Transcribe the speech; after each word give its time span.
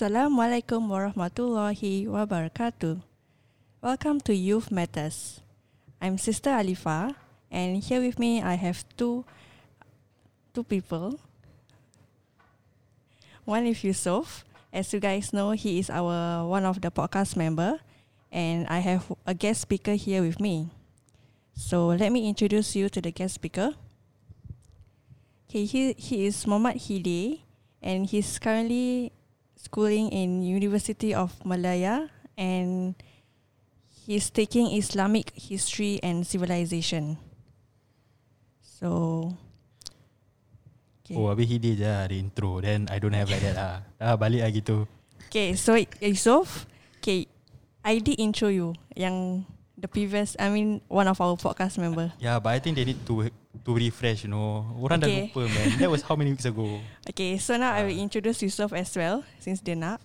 Assalamualaikum 0.00 0.88
warahmatullahi 0.88 2.08
wabarakatuh. 2.08 3.04
Welcome 3.84 4.24
to 4.24 4.32
Youth 4.32 4.72
Matters. 4.72 5.44
I'm 6.00 6.16
Sister 6.16 6.56
Alifa, 6.56 7.12
and 7.52 7.84
here 7.84 8.00
with 8.00 8.16
me 8.16 8.40
I 8.40 8.56
have 8.56 8.80
two 8.96 9.28
two 10.56 10.64
people. 10.64 11.20
One 13.44 13.68
is 13.68 13.84
Yusof. 13.84 14.48
As 14.72 14.88
you 14.96 15.04
guys 15.04 15.36
know, 15.36 15.52
he 15.52 15.84
is 15.84 15.92
our 15.92 16.48
one 16.48 16.64
of 16.64 16.80
the 16.80 16.88
podcast 16.88 17.36
member, 17.36 17.84
and 18.32 18.64
I 18.72 18.80
have 18.80 19.04
a 19.28 19.36
guest 19.36 19.68
speaker 19.68 20.00
here 20.00 20.24
with 20.24 20.40
me. 20.40 20.72
So 21.52 21.92
let 21.92 22.08
me 22.08 22.24
introduce 22.24 22.72
you 22.72 22.88
to 22.88 23.04
the 23.04 23.12
guest 23.12 23.36
speaker. 23.36 23.76
Okay, 25.44 25.68
he 25.68 25.92
he 26.00 26.24
is 26.24 26.48
Muhammad 26.48 26.88
Hidi, 26.88 27.44
and 27.84 28.08
he's 28.08 28.40
currently 28.40 29.12
schooling 29.60 30.08
in 30.08 30.40
University 30.40 31.12
of 31.12 31.36
Malaya, 31.44 32.08
and 32.40 32.96
he's 33.92 34.32
taking 34.32 34.72
Islamic 34.72 35.36
history 35.36 36.00
and 36.02 36.24
civilization. 36.24 37.20
So, 38.64 39.36
okay. 41.04 41.20
Oh 41.20 41.28
habis 41.28 41.52
hidi 41.52 41.76
je 41.76 41.84
lah, 41.84 42.08
ada 42.08 42.16
intro 42.16 42.64
Then 42.64 42.88
I 42.88 42.96
don't 42.96 43.12
have 43.12 43.28
like 43.28 43.44
that 43.44 43.52
lah 43.52 43.84
Dah 44.00 44.16
balik 44.22 44.40
lah 44.40 44.50
gitu 44.56 44.88
Okay, 45.28 45.52
so 45.54 45.76
Yusof, 46.00 46.64
okay, 46.98 47.28
I 47.86 48.02
did 48.02 48.18
intro 48.18 48.50
you 48.50 48.74
yang 48.98 49.46
the 49.80 49.88
previous, 49.88 50.36
I 50.38 50.52
mean 50.52 50.84
one 50.86 51.08
of 51.08 51.16
our 51.18 51.34
podcast 51.40 51.80
member. 51.80 52.12
Yeah 52.20 52.36
but 52.38 52.52
I 52.52 52.60
think 52.60 52.76
they 52.76 52.84
need 52.84 53.00
to 53.08 53.32
To 53.60 53.74
refresh 53.74 54.24
you 54.24 54.30
know. 54.30 54.62
Orang 54.78 55.02
Okay. 55.02 55.26
dah 55.28 55.42
lupa 55.42 55.42
man. 55.50 55.66
That 55.82 55.90
was 55.90 56.06
how 56.06 56.14
many 56.14 56.30
weeks 56.32 56.46
ago. 56.46 56.78
Okay, 57.10 57.34
so 57.36 57.58
now 57.58 57.74
I 57.74 57.82
will 57.82 57.98
introduce 57.98 58.40
Yusof 58.40 58.70
as 58.72 58.88
well 58.94 59.26
since 59.42 59.58
dia 59.58 59.74
nak. 59.74 59.98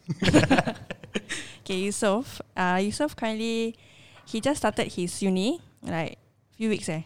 okay, 1.62 1.78
Yusof, 1.86 2.42
uh, 2.58 2.81
Yusof 2.81 3.14
currently 3.16 3.78
he 4.26 4.42
just 4.42 4.59
started 4.66 4.90
his 4.90 5.14
uni 5.22 5.62
like 5.86 6.18
few 6.58 6.73
weeks 6.73 6.90
eh, 6.90 7.06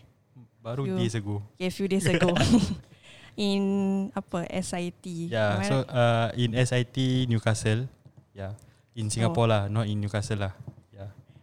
Baru 0.64 0.88
You- 0.88 0.95
days 0.97 1.14
ago. 1.20 1.44
okay, 1.59 1.70
few 1.70 1.92
days 1.92 2.08
ago. 2.08 2.31
In 3.40 3.64
apa 4.16 4.47
SIT. 4.52 5.06
Yeah 5.31 5.59
so 5.64 5.84
uh, 5.88 6.31
In 6.40 6.56
SIT 6.56 7.28
Newcastle. 7.28 7.88
Yeah 8.31 8.56
In 8.95 9.08
Singapore 9.12 9.47
lah 9.47 9.62
Not 9.67 9.88
in 9.88 10.00
Newcastle 10.00 10.40
lah 10.40 10.56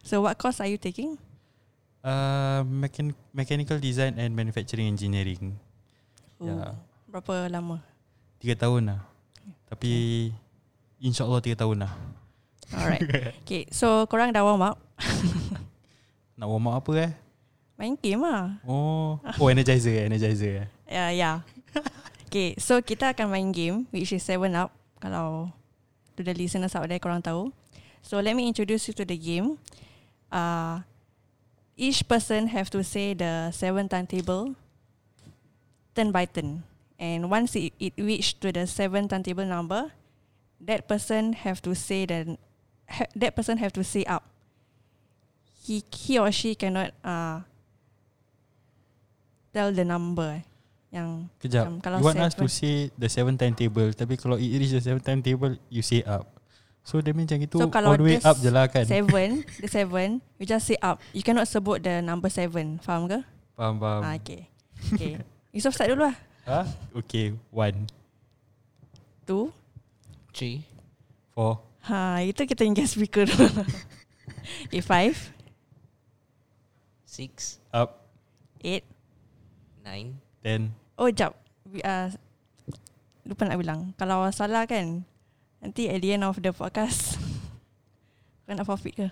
so 0.06 0.22
what 0.22 0.38
course 0.38 0.62
are 0.62 0.70
you 0.70 0.78
taking? 0.78 1.18
uh, 2.06 2.62
mechan- 2.62 3.18
Mechanical 3.34 3.82
Design 3.82 4.14
and 4.16 4.30
Manufacturing 4.32 4.86
Engineering 4.86 5.58
Oh, 6.38 6.46
Yeah 6.46 6.78
Berapa 7.10 7.50
lama? 7.50 7.82
Tiga 8.38 8.54
tahun 8.54 8.94
lah 8.94 9.00
Tapi 9.66 10.30
InsyaAllah 11.02 11.42
tiga 11.42 11.58
tahun 11.58 11.82
lah 11.88 11.92
Alright. 12.70 13.02
okay, 13.42 13.66
so 13.70 14.06
korang 14.10 14.34
dah 14.34 14.42
warm 14.42 14.58
up. 14.62 14.78
Nak 16.38 16.46
warm 16.50 16.66
up 16.70 16.82
apa 16.82 17.10
eh 17.10 17.12
Main 17.78 17.94
game 17.98 18.22
lah. 18.22 18.58
Oh 18.66 19.18
Oh 19.38 19.46
energizer 19.50 19.96
eh 19.96 20.04
Energizer 20.06 20.66
eh 20.66 20.68
Ya, 20.86 20.94
yeah, 20.94 21.08
ya. 21.10 21.18
Yeah. 21.18 21.36
okay, 22.30 22.54
so 22.62 22.78
kita 22.78 23.10
akan 23.16 23.26
main 23.32 23.50
game 23.50 23.84
which 23.90 24.14
is 24.14 24.22
7 24.22 24.46
up 24.54 24.70
kalau 25.02 25.50
to 26.16 26.24
the 26.24 26.32
listeners 26.32 26.72
out 26.72 26.88
there 26.88 27.00
korang 27.02 27.20
tahu. 27.20 27.52
So 28.00 28.22
let 28.22 28.32
me 28.32 28.46
introduce 28.48 28.86
you 28.88 28.94
to 28.96 29.04
the 29.04 29.18
game. 29.18 29.58
Uh, 30.30 30.80
each 31.76 32.08
person 32.08 32.48
have 32.48 32.70
to 32.70 32.82
say 32.82 33.14
the 33.14 33.50
seven 33.52 33.88
timetable 33.88 34.56
turn 35.94 36.10
by 36.10 36.24
turn. 36.24 36.64
And 36.98 37.30
once 37.30 37.54
it, 37.54 37.72
it 37.78 37.92
reach 37.98 38.40
to 38.40 38.52
the 38.52 38.66
seven 38.66 39.08
timetable 39.08 39.44
number, 39.44 39.92
that 40.60 40.88
person 40.88 41.34
have 41.34 41.60
to 41.62 41.74
say 41.74 42.06
the 42.06 42.38
ha, 42.88 43.04
that 43.14 43.36
person 43.36 43.58
have 43.58 43.72
to 43.74 43.84
say 43.84 44.04
up. 44.04 44.24
He 45.66 45.82
he 45.92 46.18
or 46.18 46.32
she 46.32 46.54
cannot 46.54 46.94
uh, 47.04 47.40
tell 49.52 49.72
the 49.72 49.84
number. 49.84 50.42
Yang 50.94 51.28
Kejap 51.42 51.66
kalau 51.82 51.98
You 51.98 52.06
want 52.06 52.22
us 52.22 52.34
to 52.38 52.46
say 52.46 52.94
The 52.94 53.10
seven 53.10 53.34
timetable 53.34 53.90
Tapi 53.90 54.14
kalau 54.14 54.38
it 54.38 54.54
reach 54.54 54.70
the 54.70 54.78
seven 54.78 55.02
timetable 55.02 55.58
You 55.66 55.82
say 55.82 56.06
up 56.06 56.35
So 56.86 57.02
means 57.02 57.26
macam 57.26 57.42
itu 57.42 57.58
So, 57.58 57.66
kalau 57.66 57.90
All 57.90 57.98
the 57.98 58.06
way 58.06 58.22
dia 58.22 58.30
up 58.30 58.38
je 58.38 58.46
lah 58.46 58.70
kan. 58.70 58.86
Seven 58.86 59.42
The 59.62 59.66
seven 59.66 60.22
You 60.38 60.46
just 60.46 60.70
say 60.70 60.78
up. 60.78 61.02
You 61.10 61.26
cannot 61.26 61.50
sebut 61.50 61.82
the 61.82 61.98
number 61.98 62.30
seven. 62.30 62.78
Faham 62.78 63.10
ke? 63.10 63.26
Faham 63.58 63.82
faham. 63.82 64.02
Ah, 64.06 64.14
okay. 64.14 64.46
Okay. 64.94 65.18
Yusof 65.58 65.74
start 65.74 65.90
dulu 65.90 66.06
lah. 66.06 66.14
Ha? 66.46 66.62
Okay 66.94 67.34
One. 67.50 67.90
Two. 69.26 69.50
Three, 70.30 70.62
Four. 71.34 71.64
Ha, 71.90 72.22
itu 72.22 72.44
kita 72.44 72.62
yang 72.62 72.76
guest 72.76 72.94
speaker 72.94 73.24
dulu 73.26 73.48
Okay, 74.68 74.84
five. 74.84 75.16
Six, 77.08 77.58
Up. 77.72 78.04
Eight. 78.60 78.84
Nine, 79.80 80.20
Ten. 80.44 80.76
Oh, 81.00 81.08
jap. 81.08 81.34
We 81.66 81.80
are 81.80 82.12
Lupa 83.24 83.48
nak 83.48 83.58
bilang. 83.58 83.80
Kalau 83.98 84.28
salah 84.30 84.68
kan 84.68 85.02
Nanti 85.60 85.88
at 85.88 85.98
the 86.00 86.10
end 86.12 86.24
of 86.24 86.36
the 86.38 86.52
podcast 86.52 87.16
Kau 88.46 88.54
nak 88.54 88.66
forfeit 88.68 88.94
ke? 88.94 89.08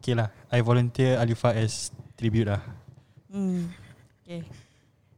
Okay 0.00 0.14
lah 0.16 0.30
I 0.48 0.62
volunteer 0.62 1.18
Alifa 1.18 1.52
as 1.52 1.90
Tribute 2.16 2.48
lah 2.48 2.62
Hmm 3.28 3.68
Okay 4.22 4.46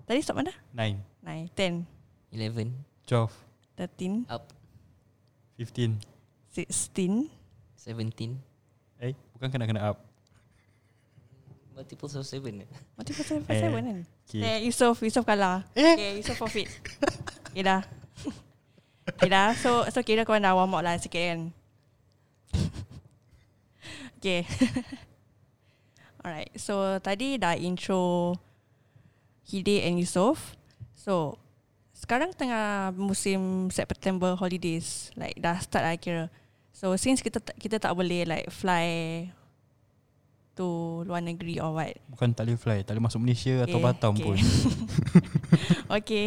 Tadi 0.09 0.21
stop 0.25 0.41
mana? 0.41 0.53
Nine 0.73 1.05
Nine 1.21 1.47
Ten 1.53 1.85
eleven, 2.33 2.73
Twelve 3.05 3.33
Thirteen 3.77 4.25
up, 4.29 4.53
Fifteen 5.57 6.01
Sixteen 6.49 7.29
seventeen, 7.79 8.37
Eh 8.99 9.13
Bukan 9.37 9.49
kena 9.53 9.65
kena 9.69 9.93
up 9.93 10.09
multiples 11.79 12.11
of 12.19 12.27
seven. 12.27 12.67
Multiple 12.99 13.23
seven, 13.23 13.47
Eh, 13.47 13.61
seven 13.63 13.83
kan? 13.87 13.99
Okay 14.27 14.41
Eh, 14.43 14.59
Yusof, 14.67 14.99
Yusof 14.99 15.23
kalah. 15.23 15.63
Eh? 15.79 15.95
Okay, 15.95 16.11
Yusof 16.19 16.35
forfeit. 16.35 16.67
okay 17.55 17.63
dah. 17.63 17.87
Okay 19.09 19.29
dah. 19.33 19.57
So, 19.57 19.89
so 19.89 20.05
kira 20.05 20.29
korang 20.29 20.45
dah 20.45 20.53
warm 20.53 20.77
up 20.77 20.85
lah 20.85 21.01
sikit 21.01 21.23
kan? 21.23 21.41
okay. 24.21 24.45
Alright, 26.25 26.53
so 26.59 27.01
tadi 27.01 27.41
dah 27.41 27.57
intro 27.57 28.37
Hide 29.49 29.89
and 29.89 29.97
Yusof. 29.97 30.59
So, 30.93 31.41
sekarang 31.97 32.37
tengah 32.37 32.93
musim 32.93 33.73
September 33.73 34.37
holidays. 34.37 35.09
Like, 35.17 35.41
dah 35.41 35.57
start 35.63 35.89
lah 35.89 35.97
kira. 35.97 36.29
So, 36.77 36.93
since 37.01 37.25
kita 37.25 37.41
kita 37.57 37.81
tak 37.81 37.97
boleh 37.97 38.29
like 38.29 38.53
fly 38.53 38.87
to 40.59 40.67
luar 41.07 41.23
negeri 41.23 41.63
or 41.63 41.71
what, 41.71 41.95
Bukan 42.11 42.35
tak 42.35 42.51
boleh 42.51 42.59
fly 42.59 42.79
Tak 42.83 42.99
boleh 42.99 43.07
masuk 43.07 43.23
Malaysia 43.23 43.63
Atau 43.63 43.79
Okay, 43.79 43.87
Batam 43.87 44.13
okay. 44.19 44.25
pun 44.27 44.37
okay. 46.03 46.27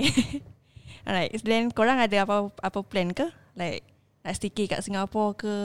Alright, 1.07 1.33
then 1.41 1.73
korang 1.73 1.97
ada 1.97 2.25
apa 2.25 2.53
apa 2.61 2.79
plan 2.85 3.09
ke? 3.11 3.29
Like 3.57 3.81
nak 4.21 4.37
sticky 4.37 4.69
kat 4.69 4.85
Singapore 4.85 5.33
ke? 5.33 5.55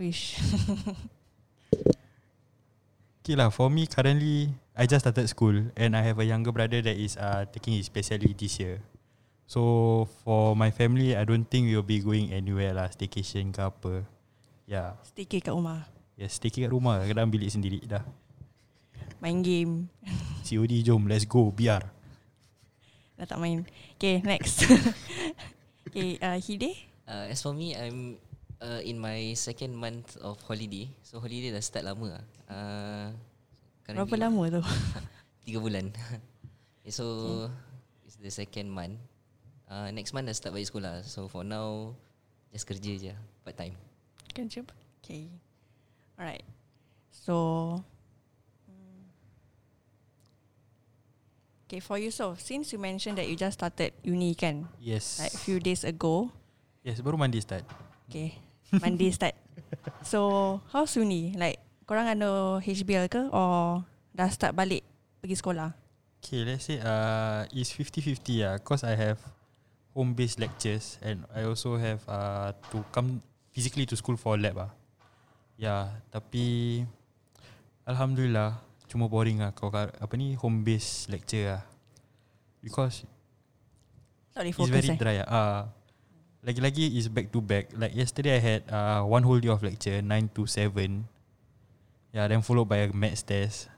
Wish. 0.00 0.40
Okay 3.26 3.34
lah 3.34 3.50
For 3.50 3.66
me 3.66 3.90
currently 3.90 4.54
I 4.78 4.86
just 4.86 5.02
started 5.02 5.26
school 5.26 5.74
And 5.74 5.98
I 5.98 6.02
have 6.06 6.22
a 6.22 6.26
younger 6.26 6.54
brother 6.54 6.78
That 6.78 6.94
is 6.94 7.18
uh, 7.18 7.42
taking 7.50 7.74
his 7.74 7.90
PSLE 7.90 8.38
this 8.38 8.62
year 8.62 8.78
So 9.50 10.06
For 10.22 10.54
my 10.54 10.70
family 10.70 11.18
I 11.18 11.26
don't 11.26 11.42
think 11.42 11.66
we'll 11.66 11.82
be 11.82 11.98
going 11.98 12.30
anywhere 12.30 12.70
lah 12.70 12.86
Staycation 12.86 13.50
ke 13.50 13.66
apa 13.66 14.06
Yeah 14.62 14.94
sticky 15.02 15.42
kat 15.42 15.58
rumah. 15.58 15.90
Yeah 16.14 16.30
stay 16.30 16.54
kat 16.54 16.70
rumah 16.70 17.02
Kadang 17.02 17.26
bilik 17.26 17.50
sendiri 17.50 17.82
dah 17.82 18.06
Main 19.18 19.42
game. 19.42 19.90
COD 20.46 20.86
jom 20.86 21.10
Let's 21.10 21.26
go 21.26 21.50
Biar 21.50 21.82
Dah 23.18 23.26
tak 23.26 23.42
main. 23.42 23.66
Okay, 23.96 24.20
next. 24.20 24.60
okay, 25.88 26.20
uh, 26.20 26.36
Hide? 26.36 26.76
Uh, 27.08 27.32
as 27.32 27.40
for 27.40 27.56
me, 27.56 27.72
I'm 27.72 28.20
uh, 28.60 28.84
in 28.84 29.00
my 29.00 29.32
second 29.32 29.72
month 29.72 30.20
of 30.20 30.36
holiday. 30.44 30.92
So 31.00 31.16
holiday 31.16 31.48
dah 31.48 31.64
start 31.64 31.88
lama 31.88 32.20
lah. 32.20 32.24
Uh, 32.44 33.08
Berapa 33.88 34.04
currently 34.04 34.20
lama 34.20 34.42
tu? 34.60 34.62
Tiga 35.48 35.58
bulan. 35.64 35.96
okay, 36.84 36.92
so 36.92 37.04
it's 38.04 38.20
the 38.20 38.28
second 38.28 38.68
month. 38.68 39.00
Uh, 39.64 39.88
next 39.96 40.12
month 40.12 40.28
dah 40.28 40.36
start 40.36 40.52
balik 40.52 40.68
sekolah. 40.68 41.00
So 41.00 41.24
for 41.32 41.40
now, 41.40 41.96
just 42.52 42.68
kerja 42.68 43.00
je 43.00 43.12
part 43.48 43.56
time. 43.56 43.72
Kan 44.36 44.52
jumpa. 44.52 44.76
Okay. 45.00 45.32
Alright. 46.20 46.44
So, 47.08 47.80
okay 51.66 51.82
for 51.82 51.98
you 51.98 52.14
so 52.14 52.38
since 52.38 52.70
you 52.70 52.78
mentioned 52.78 53.18
that 53.18 53.26
you 53.26 53.34
just 53.34 53.58
started 53.58 53.90
uni 54.06 54.38
kan, 54.38 54.70
Yes 54.78 55.18
like 55.18 55.34
few 55.34 55.58
days 55.58 55.82
ago. 55.82 56.30
Yes 56.86 57.02
baru 57.02 57.18
mandi 57.18 57.42
start 57.42 57.66
Okay, 58.06 58.38
Monday 58.70 59.10
start. 59.10 59.34
So, 60.06 60.62
how's 60.70 60.94
uni? 60.94 61.34
Like, 61.34 61.58
korang 61.90 62.06
ada 62.06 62.62
HBL 62.62 63.10
ke 63.10 63.18
or 63.34 63.82
dah 64.14 64.30
start 64.30 64.54
balik 64.54 64.86
pergi 65.18 65.34
sekolah? 65.42 65.74
Okay 66.22 66.46
let's 66.46 66.70
say 66.70 66.78
uh, 66.78 67.46
It's 67.50 67.74
50-50 67.74 68.46
lah 68.46 68.54
Cause 68.62 68.86
I 68.86 68.94
have 68.94 69.18
Home 69.94 70.14
based 70.14 70.38
lectures 70.38 70.98
And 71.02 71.22
I 71.34 71.46
also 71.46 71.78
have 71.78 72.02
uh, 72.06 72.50
To 72.74 72.82
come 72.90 73.22
physically 73.54 73.86
to 73.90 73.94
school 73.98 74.18
for 74.18 74.38
lab 74.38 74.58
ah. 74.58 74.70
Ya, 75.56 75.88
tapi 76.12 76.84
alhamdulillah 77.88 78.60
cuma 78.86 79.10
boring 79.10 79.42
lah 79.42 79.50
kau 79.52 79.70
apa 79.74 80.14
ni 80.14 80.38
home 80.38 80.62
based 80.62 81.10
lecture 81.10 81.58
lah. 81.58 81.62
Because 82.62 83.06
Tak 84.36 84.44
boleh 84.44 84.52
it's 84.52 84.70
very 84.72 84.90
eh. 84.92 84.98
dry 84.98 85.16
ah. 85.22 85.28
Uh, 85.28 85.60
lagi-lagi 86.46 86.94
is 86.94 87.10
back 87.10 87.32
to 87.32 87.40
back. 87.42 87.72
Like 87.74 87.96
yesterday 87.96 88.38
I 88.38 88.42
had 88.42 88.60
uh, 88.70 89.02
one 89.02 89.26
whole 89.26 89.40
day 89.40 89.50
of 89.50 89.64
lecture 89.64 89.98
9 89.98 90.06
to 90.36 90.46
7. 90.46 91.08
Yeah, 92.14 92.26
then 92.30 92.44
followed 92.44 92.68
by 92.68 92.84
a 92.84 92.88
maths 92.92 93.26
test. 93.26 93.72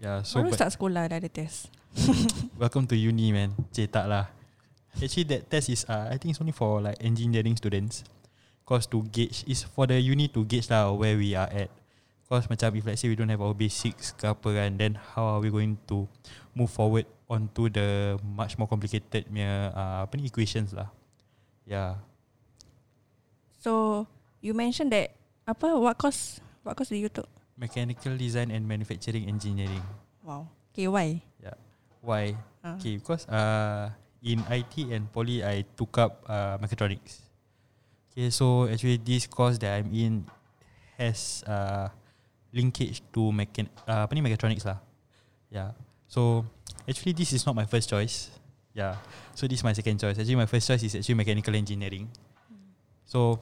Yeah, 0.00 0.24
so 0.24 0.40
Baru 0.40 0.56
start 0.56 0.72
sekolah 0.72 1.06
dah 1.06 1.20
ada 1.20 1.28
test. 1.28 1.68
welcome 2.60 2.88
to 2.88 2.96
uni 2.96 3.30
man. 3.30 3.52
Cik 3.70 3.92
tak 3.92 4.08
lah. 4.08 4.32
Actually 4.98 5.28
that 5.30 5.46
test 5.46 5.70
is 5.70 5.86
uh, 5.86 6.10
I 6.10 6.18
think 6.18 6.34
it's 6.34 6.42
only 6.42 6.56
for 6.56 6.82
like 6.82 6.98
engineering 6.98 7.54
students. 7.54 8.02
Cause 8.66 8.88
to 8.90 9.02
gauge 9.10 9.44
is 9.46 9.66
for 9.66 9.86
the 9.86 9.98
uni 9.98 10.30
to 10.32 10.46
gauge 10.46 10.70
lah 10.70 10.90
where 10.94 11.14
we 11.14 11.36
are 11.36 11.50
at. 11.50 11.70
Cause 12.30 12.46
macam 12.46 12.70
if 12.78 12.86
let's 12.86 13.02
say 13.02 13.10
we 13.10 13.18
don't 13.18 13.26
have 13.26 13.42
our 13.42 13.50
basics 13.58 14.14
ke 14.14 14.30
apa 14.30 14.54
kan, 14.54 14.78
then 14.78 14.94
how 14.94 15.34
are 15.34 15.42
we 15.42 15.50
going 15.50 15.74
to 15.90 16.06
move 16.54 16.70
forward 16.70 17.02
onto 17.26 17.66
the 17.66 18.14
much 18.22 18.54
more 18.54 18.70
complicated 18.70 19.26
punya 19.26 19.74
uh, 19.74 20.06
apa 20.06 20.14
ni 20.14 20.30
equations 20.30 20.70
lah. 20.70 20.94
Yeah. 21.66 21.98
So 23.58 24.06
you 24.38 24.54
mentioned 24.54 24.94
that 24.94 25.10
apa 25.42 25.74
what 25.74 25.98
course 25.98 26.38
what 26.62 26.78
course 26.78 26.94
did 26.94 27.02
you 27.02 27.10
took? 27.10 27.26
Mechanical 27.58 28.14
design 28.14 28.54
and 28.54 28.62
manufacturing 28.62 29.26
engineering. 29.26 29.82
Wow. 30.22 30.46
Okay, 30.70 30.86
why? 30.86 31.26
Why? 32.00 32.36
Uh, 32.64 32.76
Okay, 32.76 32.96
because 32.96 33.28
uh, 33.28 33.92
in 34.24 34.40
IT 34.48 34.88
and 34.92 35.08
poly, 35.12 35.44
I 35.44 35.64
took 35.76 35.96
up 36.00 36.24
uh, 36.28 36.56
mechatronics. 36.60 37.24
Okay, 38.10 38.28
so 38.32 38.68
actually 38.68 39.00
this 39.00 39.28
course 39.28 39.56
that 39.60 39.80
I'm 39.80 39.88
in 39.92 40.24
has 40.96 41.44
uh, 41.46 41.88
linkage 42.50 43.02
to 43.14 43.30
mechan 43.30 43.70
uh, 43.86 44.06
apa 44.06 44.12
ni 44.14 44.22
mechatronics 44.22 44.66
lah. 44.66 44.78
Yeah. 45.50 45.74
So 46.10 46.46
actually 46.86 47.14
this 47.14 47.30
is 47.30 47.46
not 47.46 47.54
my 47.54 47.66
first 47.66 47.90
choice. 47.90 48.34
Yeah. 48.74 48.98
So 49.34 49.46
this 49.46 49.62
is 49.62 49.64
my 49.66 49.74
second 49.74 49.98
choice. 50.02 50.18
Actually 50.18 50.38
my 50.38 50.50
first 50.50 50.66
choice 50.66 50.82
is 50.82 50.94
actually 50.94 51.18
mechanical 51.18 51.54
engineering. 51.54 52.10
So 53.06 53.38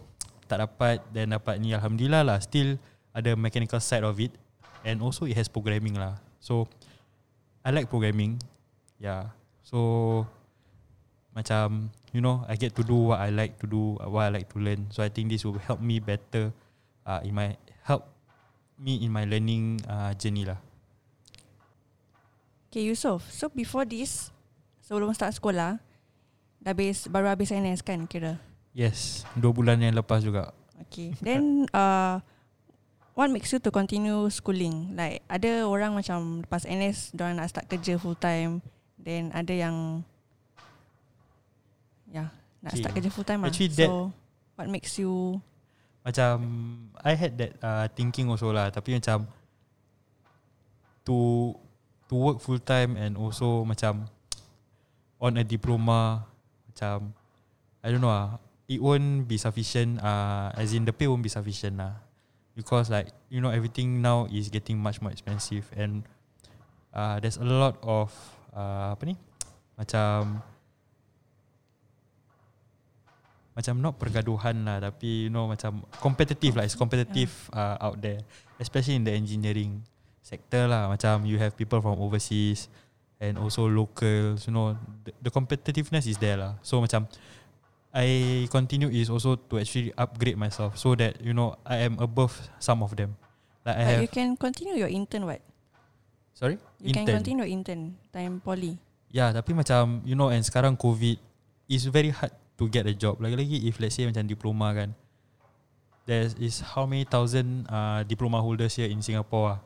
tak 0.48 0.64
dapat 0.64 1.04
dan 1.12 1.36
dapat 1.36 1.60
ni 1.60 1.76
alhamdulillah 1.76 2.24
lah 2.24 2.38
still 2.40 2.80
ada 3.12 3.36
mechanical 3.36 3.80
side 3.80 4.04
of 4.04 4.16
it 4.16 4.32
and 4.84 5.00
also 5.04 5.28
it 5.28 5.36
has 5.36 5.48
programming 5.48 5.96
lah. 5.96 6.20
So 6.40 6.68
I 7.64 7.72
like 7.72 7.88
programming. 7.88 8.40
Yeah. 9.00 9.32
So 9.64 10.24
macam 11.36 11.92
you 12.12 12.24
know 12.24 12.44
I 12.48 12.56
get 12.56 12.76
to 12.76 12.84
do 12.84 13.12
what 13.12 13.20
I 13.20 13.32
like 13.32 13.60
to 13.60 13.66
do, 13.68 13.96
what 14.00 14.28
I 14.28 14.30
like 14.32 14.48
to 14.52 14.58
learn. 14.60 14.88
So 14.92 15.04
I 15.04 15.12
think 15.12 15.32
this 15.32 15.44
will 15.44 15.60
help 15.60 15.80
me 15.80 16.00
better 16.00 16.52
uh, 17.04 17.20
in 17.24 17.32
my 17.36 17.56
help 17.84 18.17
me 18.78 19.02
in 19.02 19.10
my 19.10 19.26
learning 19.26 19.82
uh, 19.84 20.14
journey 20.14 20.46
lah. 20.46 20.58
okay, 22.70 22.86
Yusof. 22.86 23.26
So 23.28 23.50
before 23.50 23.82
this, 23.84 24.30
sebelum 24.86 25.10
start 25.12 25.34
sekolah, 25.34 25.82
dah 26.62 26.70
habis 26.72 27.10
baru 27.10 27.28
habis 27.28 27.50
NS 27.50 27.82
kan 27.82 28.06
kira. 28.06 28.38
Yes, 28.72 29.26
dua 29.34 29.50
bulan 29.50 29.82
yang 29.82 29.98
lepas 29.98 30.22
juga. 30.22 30.54
Okay. 30.86 31.10
Then 31.18 31.66
uh, 31.74 32.22
what 33.18 33.34
makes 33.34 33.50
you 33.50 33.58
to 33.58 33.74
continue 33.74 34.30
schooling? 34.30 34.94
Like 34.94 35.26
ada 35.26 35.66
orang 35.66 35.98
macam 35.98 36.46
lepas 36.46 36.62
NS 36.62 37.18
orang 37.18 37.42
nak 37.42 37.50
start 37.50 37.66
kerja 37.66 37.98
full 37.98 38.14
time. 38.14 38.62
Then 38.94 39.34
ada 39.34 39.50
yang 39.50 40.06
ya 42.08 42.24
yeah, 42.24 42.28
nak 42.62 42.72
Okay. 42.72 42.80
start 42.84 42.92
kerja 42.94 43.10
full 43.10 43.26
time 43.26 43.42
lah. 43.42 43.50
Actually, 43.50 43.74
so 43.74 43.82
that- 43.82 44.12
what 44.54 44.68
makes 44.70 44.94
you 44.98 45.42
Macam 46.08 46.34
I 47.04 47.12
had 47.12 47.36
that 47.36 47.52
uh, 47.60 47.84
thinking 47.92 48.32
also 48.32 48.48
lah. 48.48 48.72
Tapi 48.72 48.96
macam 48.96 49.28
to 51.04 51.52
to 52.08 52.14
work 52.16 52.40
full 52.40 52.56
time 52.56 52.96
and 52.96 53.20
also 53.20 53.68
macam 53.68 54.08
on 55.24 55.36
a 55.36 55.44
diploma 55.44 56.24
macam 56.64 57.12
I 57.84 57.92
don't 57.92 58.00
know 58.00 58.08
ah. 58.08 58.40
It 58.68 58.80
won't 58.80 59.28
be 59.28 59.36
sufficient 59.36 60.00
uh, 60.00 60.48
as 60.56 60.72
in 60.72 60.88
the 60.88 60.96
pay 60.96 61.08
won't 61.12 61.20
be 61.20 61.28
sufficient 61.28 61.76
lah. 61.76 62.00
Because 62.56 62.88
like 62.88 63.12
you 63.28 63.44
know 63.44 63.52
everything 63.52 64.00
now 64.00 64.24
is 64.32 64.48
getting 64.48 64.80
much 64.80 65.04
more 65.04 65.12
expensive 65.12 65.68
and 65.76 66.08
uh, 66.96 67.20
there's 67.20 67.36
a 67.36 67.44
lot 67.44 67.76
of 67.84 68.08
uh, 68.56 68.96
apa 68.96 69.12
ni? 69.12 69.14
Macam 69.80 70.40
not 73.82 73.98
pergaduhan 73.98 74.62
lah 74.62 74.78
tapi 74.78 75.26
you 75.26 75.30
know 75.32 75.50
macam 75.50 75.82
competitive 75.98 76.54
lah. 76.54 76.64
It's 76.64 76.78
competitive 76.78 77.30
uh, 77.50 77.76
out 77.82 77.98
there 77.98 78.22
especially 78.62 78.98
in 78.98 79.04
the 79.04 79.14
engineering 79.14 79.82
sector 80.22 80.70
lah. 80.70 80.86
Macam 80.86 81.26
you 81.26 81.40
have 81.42 81.58
people 81.58 81.82
from 81.82 81.98
overseas 81.98 82.70
and 83.18 83.34
also 83.34 83.66
locals 83.66 84.46
you 84.46 84.54
know 84.54 84.78
the, 85.02 85.10
the 85.18 85.30
competitiveness 85.34 86.06
is 86.06 86.16
there 86.22 86.38
lah. 86.38 86.54
So 86.62 86.78
macam 86.78 87.10
I 87.90 88.44
continue 88.52 88.92
is 88.92 89.10
also 89.10 89.34
to 89.34 89.58
actually 89.58 89.90
upgrade 89.98 90.38
myself 90.38 90.78
so 90.78 90.94
that 90.94 91.18
you 91.18 91.34
know 91.34 91.58
I 91.66 91.82
am 91.82 91.98
above 91.98 92.36
some 92.62 92.86
of 92.86 92.94
them. 92.94 93.18
Like 93.66 93.76
I 93.76 93.82
have 93.82 94.00
you 94.04 94.12
can 94.12 94.38
continue 94.38 94.78
your 94.78 94.92
intern 94.92 95.26
what? 95.26 95.42
sorry? 96.38 96.56
You 96.78 96.94
can 96.94 97.02
continue 97.02 97.42
your 97.42 97.50
intern 97.50 97.98
time 98.14 98.38
poly. 98.38 98.78
Ya, 99.10 99.34
tapi 99.34 99.50
macam 99.58 100.06
you 100.06 100.14
know 100.14 100.30
and 100.30 100.46
sekarang 100.46 100.78
COVID 100.78 101.18
is 101.66 101.82
very 101.90 102.14
hard 102.14 102.30
to 102.58 102.66
get 102.66 102.84
a 102.84 102.92
job. 102.92 103.22
Lagi-lagi 103.22 103.64
if 103.64 103.78
let's 103.78 103.94
say 103.94 104.04
macam 104.04 104.26
diploma 104.26 104.74
kan. 104.74 104.90
There 106.08 106.24
is 106.40 106.64
how 106.64 106.88
many 106.88 107.04
thousand 107.04 107.68
uh, 107.68 108.00
diploma 108.02 108.40
holders 108.40 108.74
here 108.74 108.88
in 108.88 108.98
Singapore 109.00 109.56
ah. 109.56 109.60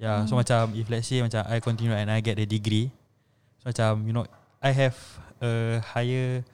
Yeah, 0.00 0.24
so 0.24 0.32
Hmm. 0.32 0.40
macam 0.40 0.62
if 0.72 0.88
let's 0.88 1.08
say 1.08 1.20
macam 1.20 1.44
I 1.44 1.60
continue 1.60 1.92
and 1.92 2.08
I 2.08 2.20
get 2.20 2.40
a 2.40 2.46
degree. 2.48 2.88
So 3.60 3.68
macam 3.72 4.04
you 4.04 4.12
know 4.12 4.24
I 4.60 4.72
have 4.72 4.96
a 5.40 5.80
higher 5.80 6.44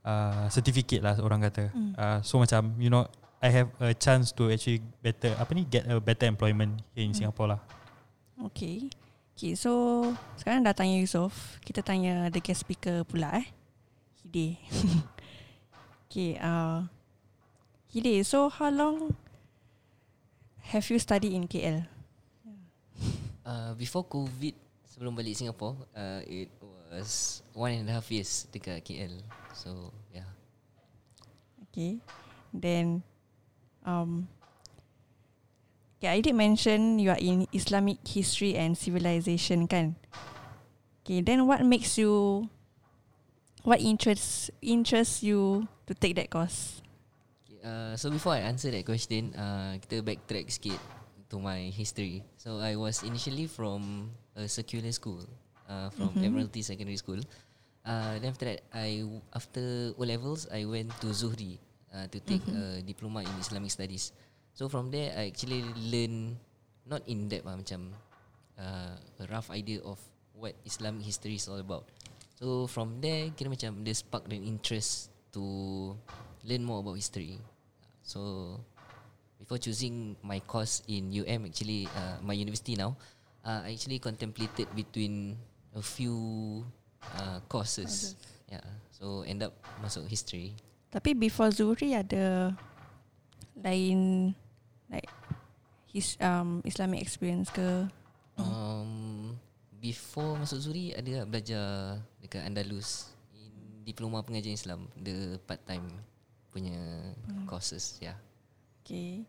uh, 0.00 0.48
certificate 0.48 1.00
lah 1.04 1.16
orang 1.20 1.44
kata. 1.44 1.68
Hmm. 1.72 1.92
Uh, 1.96 2.18
so 2.24 2.40
macam 2.40 2.76
you 2.76 2.88
know 2.88 3.04
I 3.44 3.52
have 3.52 3.68
a 3.76 3.92
chance 3.92 4.32
to 4.36 4.48
actually 4.48 4.80
better 5.04 5.36
apa 5.36 5.52
ni 5.52 5.68
get 5.68 5.84
a 5.84 6.00
better 6.00 6.24
employment 6.24 6.80
here 6.96 7.04
in 7.04 7.12
Hmm. 7.12 7.28
Singapore 7.28 7.56
lah. 7.56 7.60
Okay. 8.52 8.88
Okay, 9.34 9.52
so 9.58 9.72
sekarang 10.38 10.62
dah 10.62 10.72
tanya 10.72 10.94
Yusof. 10.96 11.58
Kita 11.60 11.80
tanya 11.82 12.28
the 12.30 12.38
guest 12.38 12.62
speaker 12.64 13.02
pula 13.04 13.32
eh. 13.42 13.48
Hide. 14.24 14.60
okay, 16.14 16.38
uh, 16.38 16.86
Hide, 17.90 18.22
so 18.22 18.46
how 18.46 18.70
long 18.70 19.18
have 20.70 20.86
you 20.86 21.02
studied 21.02 21.34
in 21.34 21.50
KL? 21.50 21.82
Uh, 23.44 23.76
before 23.76 24.08
COVID, 24.08 24.56
sebelum 24.88 25.12
balik 25.12 25.36
Singapore, 25.36 25.76
uh, 25.92 26.24
it 26.24 26.48
was 26.88 27.44
one 27.52 27.76
and 27.76 27.84
a 27.92 28.00
half 28.00 28.08
years 28.08 28.48
dekat 28.48 28.80
KL. 28.80 29.20
So 29.52 29.92
yeah. 30.08 30.24
Okay. 31.68 32.00
Then, 32.56 33.04
um, 33.84 34.32
okay, 36.00 36.08
I 36.08 36.24
did 36.24 36.32
mention 36.32 36.96
you 36.96 37.12
are 37.12 37.20
in 37.20 37.44
Islamic 37.52 38.00
history 38.00 38.56
and 38.56 38.80
civilization 38.80 39.68
kan? 39.68 40.00
Okay, 41.04 41.20
then 41.20 41.44
what 41.44 41.60
makes 41.68 42.00
you, 42.00 42.48
what 43.64 43.80
interests 43.80 44.52
interests 44.60 45.24
you 45.24 45.66
to 45.88 45.92
take 45.96 46.14
that 46.20 46.28
course? 46.30 46.80
Uh, 47.64 47.96
so 47.96 48.12
before 48.12 48.36
I 48.36 48.44
answer 48.44 48.68
that 48.70 48.84
question, 48.84 49.32
uh, 49.32 49.80
kita 49.80 50.04
backtrack 50.04 50.52
sikit 50.52 50.76
to 51.32 51.40
my 51.40 51.72
history. 51.72 52.20
So 52.36 52.60
I 52.60 52.76
was 52.76 53.00
initially 53.02 53.48
from 53.48 54.12
a 54.36 54.44
secular 54.44 54.92
school, 54.92 55.24
uh, 55.64 55.88
from 55.96 56.12
Mhm. 56.12 56.28
Admiralty 56.28 56.60
Secondary 56.60 57.00
School. 57.00 57.24
Uh, 57.84 58.20
then 58.20 58.32
after 58.32 58.48
that, 58.52 58.60
I 58.72 59.04
after 59.32 59.92
O 59.96 60.04
levels, 60.04 60.44
I 60.52 60.68
went 60.68 60.92
to 61.00 61.08
Zuhri 61.16 61.56
uh, 61.88 62.04
to 62.12 62.18
take 62.20 62.44
Mhm. 62.44 62.52
a 62.52 62.62
diploma 62.84 63.24
in 63.24 63.32
Islamic 63.40 63.72
Studies. 63.72 64.12
So 64.52 64.68
from 64.68 64.92
there, 64.92 65.16
I 65.16 65.32
actually 65.32 65.64
learn 65.88 66.36
not 66.84 67.00
in 67.08 67.32
depth, 67.32 67.48
uh, 67.48 67.56
macam 67.56 67.80
uh, 68.60 68.94
a 69.00 69.24
rough 69.32 69.48
idea 69.48 69.80
of 69.84 69.96
what 70.36 70.52
Islamic 70.68 71.00
history 71.04 71.40
is 71.40 71.48
all 71.48 71.58
about. 71.60 71.88
So 72.34 72.66
from 72.66 72.98
there, 72.98 73.30
kira 73.32 73.48
macam 73.50 73.86
dia 73.86 73.94
spark 73.94 74.26
an 74.26 74.42
interest 74.42 75.14
to 75.34 75.42
learn 76.44 76.66
more 76.66 76.82
about 76.82 76.98
history. 76.98 77.38
So 78.02 78.58
before 79.38 79.58
choosing 79.62 80.18
my 80.20 80.42
course 80.42 80.82
in 80.90 81.14
UM, 81.14 81.46
actually 81.46 81.86
uh, 81.94 82.18
my 82.20 82.34
university 82.34 82.74
now, 82.74 82.98
uh, 83.46 83.64
I 83.64 83.72
actually 83.78 84.02
contemplated 84.02 84.66
between 84.74 85.38
a 85.74 85.82
few 85.82 86.16
uh, 87.16 87.38
courses. 87.46 88.16
Yeah, 88.50 88.66
so 88.90 89.22
end 89.24 89.42
up 89.42 89.54
masuk 89.80 90.10
history. 90.10 90.58
Tapi 90.90 91.14
before 91.14 91.50
Zuhri 91.50 91.96
ada 91.96 92.54
lain 93.58 94.30
like 94.90 95.08
his 95.90 96.18
um 96.18 96.60
Islamic 96.66 97.02
experience 97.02 97.48
ke? 97.50 97.88
Um, 98.34 99.23
before 99.84 100.40
masuk 100.40 100.64
Zuri 100.64 100.96
ada 100.96 101.20
tak 101.20 101.28
belajar 101.28 101.64
dekat 102.24 102.40
Andalus 102.48 103.12
in 103.36 103.52
diploma 103.84 104.24
pengajian 104.24 104.56
Islam, 104.56 104.88
the 104.96 105.36
part 105.44 105.60
time 105.68 105.84
punya 106.48 106.80
courses. 107.44 108.00
Yeah. 108.00 108.16
Okay. 108.80 109.28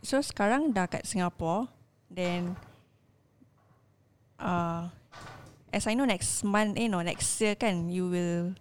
So 0.00 0.16
sekarang 0.24 0.72
dah 0.72 0.88
kat 0.88 1.04
Singapore. 1.04 1.68
Then 2.08 2.56
uh, 4.40 4.88
as 5.68 5.84
I 5.84 5.92
know 5.92 6.08
next 6.08 6.40
month, 6.40 6.80
eh 6.80 6.88
no, 6.88 7.04
next 7.04 7.28
year 7.44 7.52
kan 7.52 7.92
you 7.92 8.08
will 8.08 8.56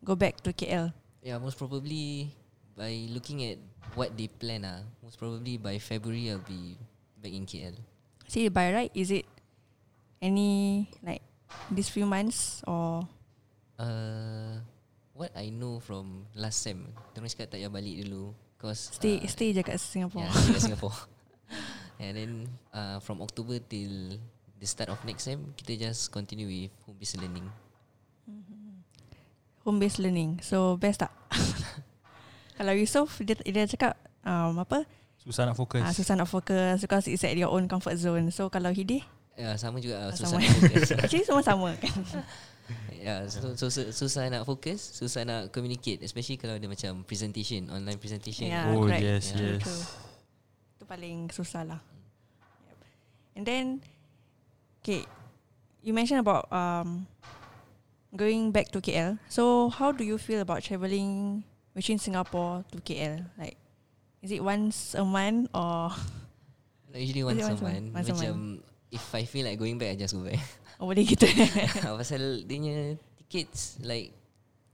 go 0.00 0.16
back 0.16 0.40
to 0.48 0.56
KL. 0.56 0.96
Yeah, 1.20 1.36
most 1.36 1.60
probably 1.60 2.32
by 2.72 3.12
looking 3.12 3.44
at 3.44 3.60
what 3.92 4.16
they 4.16 4.32
plan 4.32 4.64
ah, 4.64 4.80
most 5.04 5.20
probably 5.20 5.60
by 5.60 5.76
February 5.76 6.32
I'll 6.32 6.40
be 6.40 6.80
back 7.20 7.36
in 7.36 7.44
KL. 7.44 7.76
See 8.24 8.48
by 8.48 8.72
right, 8.72 8.92
is 8.96 9.12
it 9.12 9.28
any 10.22 10.86
like 11.02 11.20
these 11.68 11.90
few 11.90 12.06
months 12.06 12.62
or 12.64 13.04
Uh, 13.82 14.62
what 15.18 15.34
I 15.34 15.50
know 15.50 15.82
from 15.82 16.30
last 16.38 16.62
sem, 16.62 16.86
terus 17.18 17.34
cakap 17.34 17.58
tak 17.58 17.58
payah 17.58 17.72
balik 17.72 18.06
dulu. 18.06 18.30
Cause 18.62 18.94
stay 18.94 19.18
uh, 19.18 19.26
stay 19.26 19.50
je 19.50 19.58
kat 19.66 19.74
Singapore? 19.82 20.22
Yeah, 20.22 20.30
stay 20.30 20.54
kat 20.54 20.62
Singapore. 20.70 20.94
And 21.98 22.14
then 22.14 22.32
uh, 22.70 23.02
from 23.02 23.18
October 23.26 23.58
till 23.58 24.22
the 24.62 24.66
start 24.70 24.94
of 24.94 25.02
next 25.02 25.26
sem, 25.26 25.42
kita 25.58 25.90
just 25.90 26.14
continue 26.14 26.46
with 26.46 26.70
home 26.86 26.94
based 26.94 27.18
learning. 27.18 27.46
Home 29.66 29.78
based 29.82 29.98
learning. 29.98 30.38
So 30.46 30.78
best 30.78 31.02
tak? 31.02 31.10
Kalau 32.58 32.72
Yusof 32.78 33.18
dia, 33.26 33.34
dia 33.42 33.66
cakap 33.66 33.98
um, 34.22 34.62
apa? 34.62 34.86
Susah 35.18 35.46
nak 35.46 35.58
fokus. 35.58 35.82
Ah, 35.82 35.94
susah 35.94 36.14
nak 36.14 36.30
fokus 36.30 36.82
because 36.82 37.10
it's 37.10 37.26
at 37.26 37.34
your 37.34 37.50
own 37.50 37.66
comfort 37.66 37.98
zone. 37.98 38.30
So 38.30 38.50
kalau 38.50 38.74
Hidi, 38.74 39.02
Ya, 39.32 39.56
sama 39.56 39.80
juga 39.80 39.96
uh, 39.96 40.08
Ah, 40.08 40.12
susah 40.12 40.36
sama. 40.36 40.44
nak 40.44 40.56
fokus. 40.60 40.90
actually 41.02 41.24
semua 41.24 41.42
sama 41.42 41.68
kan? 41.76 41.96
Ya, 43.02 43.26
so, 43.26 43.58
so, 43.58 43.66
so, 43.66 43.82
susah 43.90 44.30
nak 44.30 44.46
fokus, 44.46 44.78
susah 44.78 45.26
nak 45.26 45.50
communicate, 45.50 45.98
especially 46.06 46.38
kalau 46.38 46.54
ada 46.54 46.70
macam 46.70 47.02
presentation, 47.02 47.66
online 47.66 47.98
presentation. 47.98 48.46
Yeah. 48.46 48.70
oh 48.70 48.86
correct. 48.86 49.02
yes, 49.02 49.34
Yeah. 49.34 49.58
yes. 49.58 49.98
Itu 50.78 50.86
paling 50.86 51.26
susah 51.34 51.66
lah. 51.66 51.80
Yep. 51.82 52.78
And 53.34 53.44
then, 53.44 53.64
okay, 54.80 55.02
you 55.82 55.90
mentioned 55.90 56.22
about 56.22 56.46
um, 56.54 57.10
going 58.14 58.54
back 58.54 58.70
to 58.70 58.78
KL. 58.78 59.18
So 59.26 59.66
how 59.68 59.90
do 59.90 60.06
you 60.06 60.16
feel 60.16 60.38
about 60.38 60.62
travelling 60.62 61.42
between 61.74 61.98
Singapore 61.98 62.62
to 62.70 62.78
KL? 62.78 63.26
Like, 63.34 63.58
is 64.22 64.30
it 64.30 64.40
once 64.40 64.94
a 64.94 65.02
month 65.02 65.50
or 65.50 65.90
usually 66.94 67.26
once 67.26 67.42
it 67.42 67.44
a 67.44 67.46
once 67.50 67.60
a 67.60 67.64
month. 67.66 67.74
month? 67.74 67.88
Once 67.98 68.08
a 68.08 68.12
Macam 68.14 68.36
if 68.92 69.14
I 69.16 69.24
feel 69.24 69.48
like 69.48 69.58
going 69.58 69.80
back, 69.80 69.96
I 69.96 69.96
just 69.96 70.12
go 70.12 70.20
back. 70.20 70.38
oh, 70.78 70.84
boleh 70.84 71.08
gitu? 71.08 71.24
Pasal 72.04 72.44
dia 72.44 72.56
punya 72.60 72.76
tickets, 73.24 73.80
like 73.80 74.12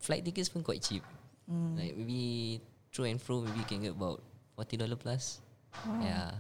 flight 0.03 0.27
tickets 0.27 0.51
pun 0.51 0.67
quite 0.67 0.83
cheap. 0.83 1.07
Hmm. 1.47 1.79
Like 1.79 1.95
maybe 1.95 2.59
through 2.91 3.15
and 3.15 3.23
fro, 3.23 3.47
maybe 3.47 3.63
you 3.63 3.69
can 3.71 3.81
get 3.81 3.95
about 3.95 4.21
$40 4.59 4.99
plus. 4.99 5.39
Wow. 5.87 6.03
Yeah. 6.03 6.31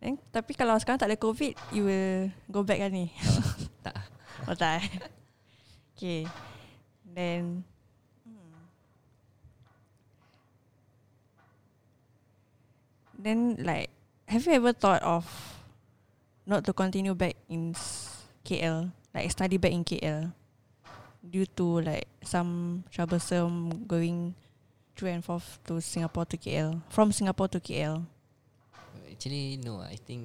Then, 0.00 0.16
tapi 0.32 0.56
kalau 0.56 0.80
sekarang 0.80 0.96
tak 0.96 1.12
ada 1.12 1.20
COVID, 1.20 1.52
you 1.76 1.84
will 1.84 2.32
go 2.48 2.64
back 2.64 2.80
kan 2.80 2.90
ni? 2.90 3.12
tak. 3.84 3.96
Oh 4.48 4.56
tak 4.56 4.80
eh? 4.80 4.84
Okay. 5.96 6.20
Then 7.04 7.64
hmm. 8.24 8.64
Then 13.16 13.60
like 13.60 13.92
have 14.28 14.44
you 14.44 14.52
ever 14.56 14.76
thought 14.76 15.00
of 15.00 15.24
not 16.46 16.62
to 16.64 16.72
continue 16.72 17.12
back 17.12 17.34
in 17.50 17.74
KL, 18.46 18.94
like 19.12 19.28
study 19.34 19.58
back 19.58 19.74
in 19.74 19.82
KL 19.82 20.30
due 21.26 21.46
to 21.58 21.82
like 21.82 22.06
some 22.22 22.82
troublesome 22.94 23.84
going 23.90 24.34
through 24.94 25.10
and 25.10 25.24
forth 25.26 25.58
to 25.66 25.82
Singapore 25.82 26.24
to 26.24 26.38
KL 26.38 26.80
from 26.88 27.10
Singapore 27.10 27.50
to 27.50 27.58
KL. 27.58 28.06
Actually, 29.10 29.58
no. 29.58 29.82
I 29.82 29.98
think 29.98 30.22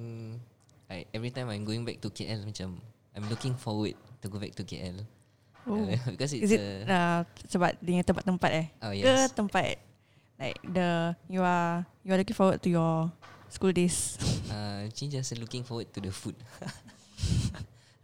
I, 0.88 1.04
every 1.12 1.34
time 1.34 1.50
I'm 1.50 1.66
going 1.66 1.84
back 1.84 2.00
to 2.00 2.08
KL, 2.08 2.46
macam 2.46 2.78
I'm 3.12 3.26
looking 3.28 3.58
forward 3.58 3.98
to 4.22 4.26
go 4.30 4.38
back 4.38 4.54
to 4.56 4.64
KL. 4.64 5.02
Oh. 5.66 5.86
Uh, 5.86 5.98
because 6.14 6.32
it's 6.32 6.50
Is 6.50 6.52
it 6.58 6.62
a, 6.62 6.90
uh, 6.90 7.20
sebab 7.46 7.78
dia 7.82 8.02
tempat-tempat 8.02 8.50
eh? 8.50 8.66
oh 8.82 8.90
Ke 8.90 9.06
yes. 9.06 9.30
tempat 9.30 9.78
like 10.42 10.58
the 10.66 11.14
you 11.30 11.38
are 11.38 11.86
you 12.02 12.10
are 12.10 12.18
looking 12.18 12.34
forward 12.34 12.58
to 12.62 12.70
your 12.70 13.10
school 13.46 13.70
days. 13.70 14.18
Uh, 14.52 14.92
just 14.92 15.32
looking 15.40 15.64
forward 15.64 15.88
to 15.92 16.00
the 16.04 16.12
food. 16.12 16.36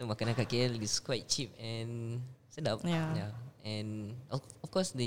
makanan 0.08 0.32
kat 0.38 0.48
KL 0.48 0.78
is 0.80 1.02
quite 1.02 1.28
cheap 1.28 1.52
and 1.60 2.22
sedap. 2.48 2.80
Yeah. 2.86 3.12
yeah. 3.12 3.32
And 3.66 4.16
of, 4.32 4.40
of 4.64 4.68
course, 4.72 4.96
the 4.96 5.04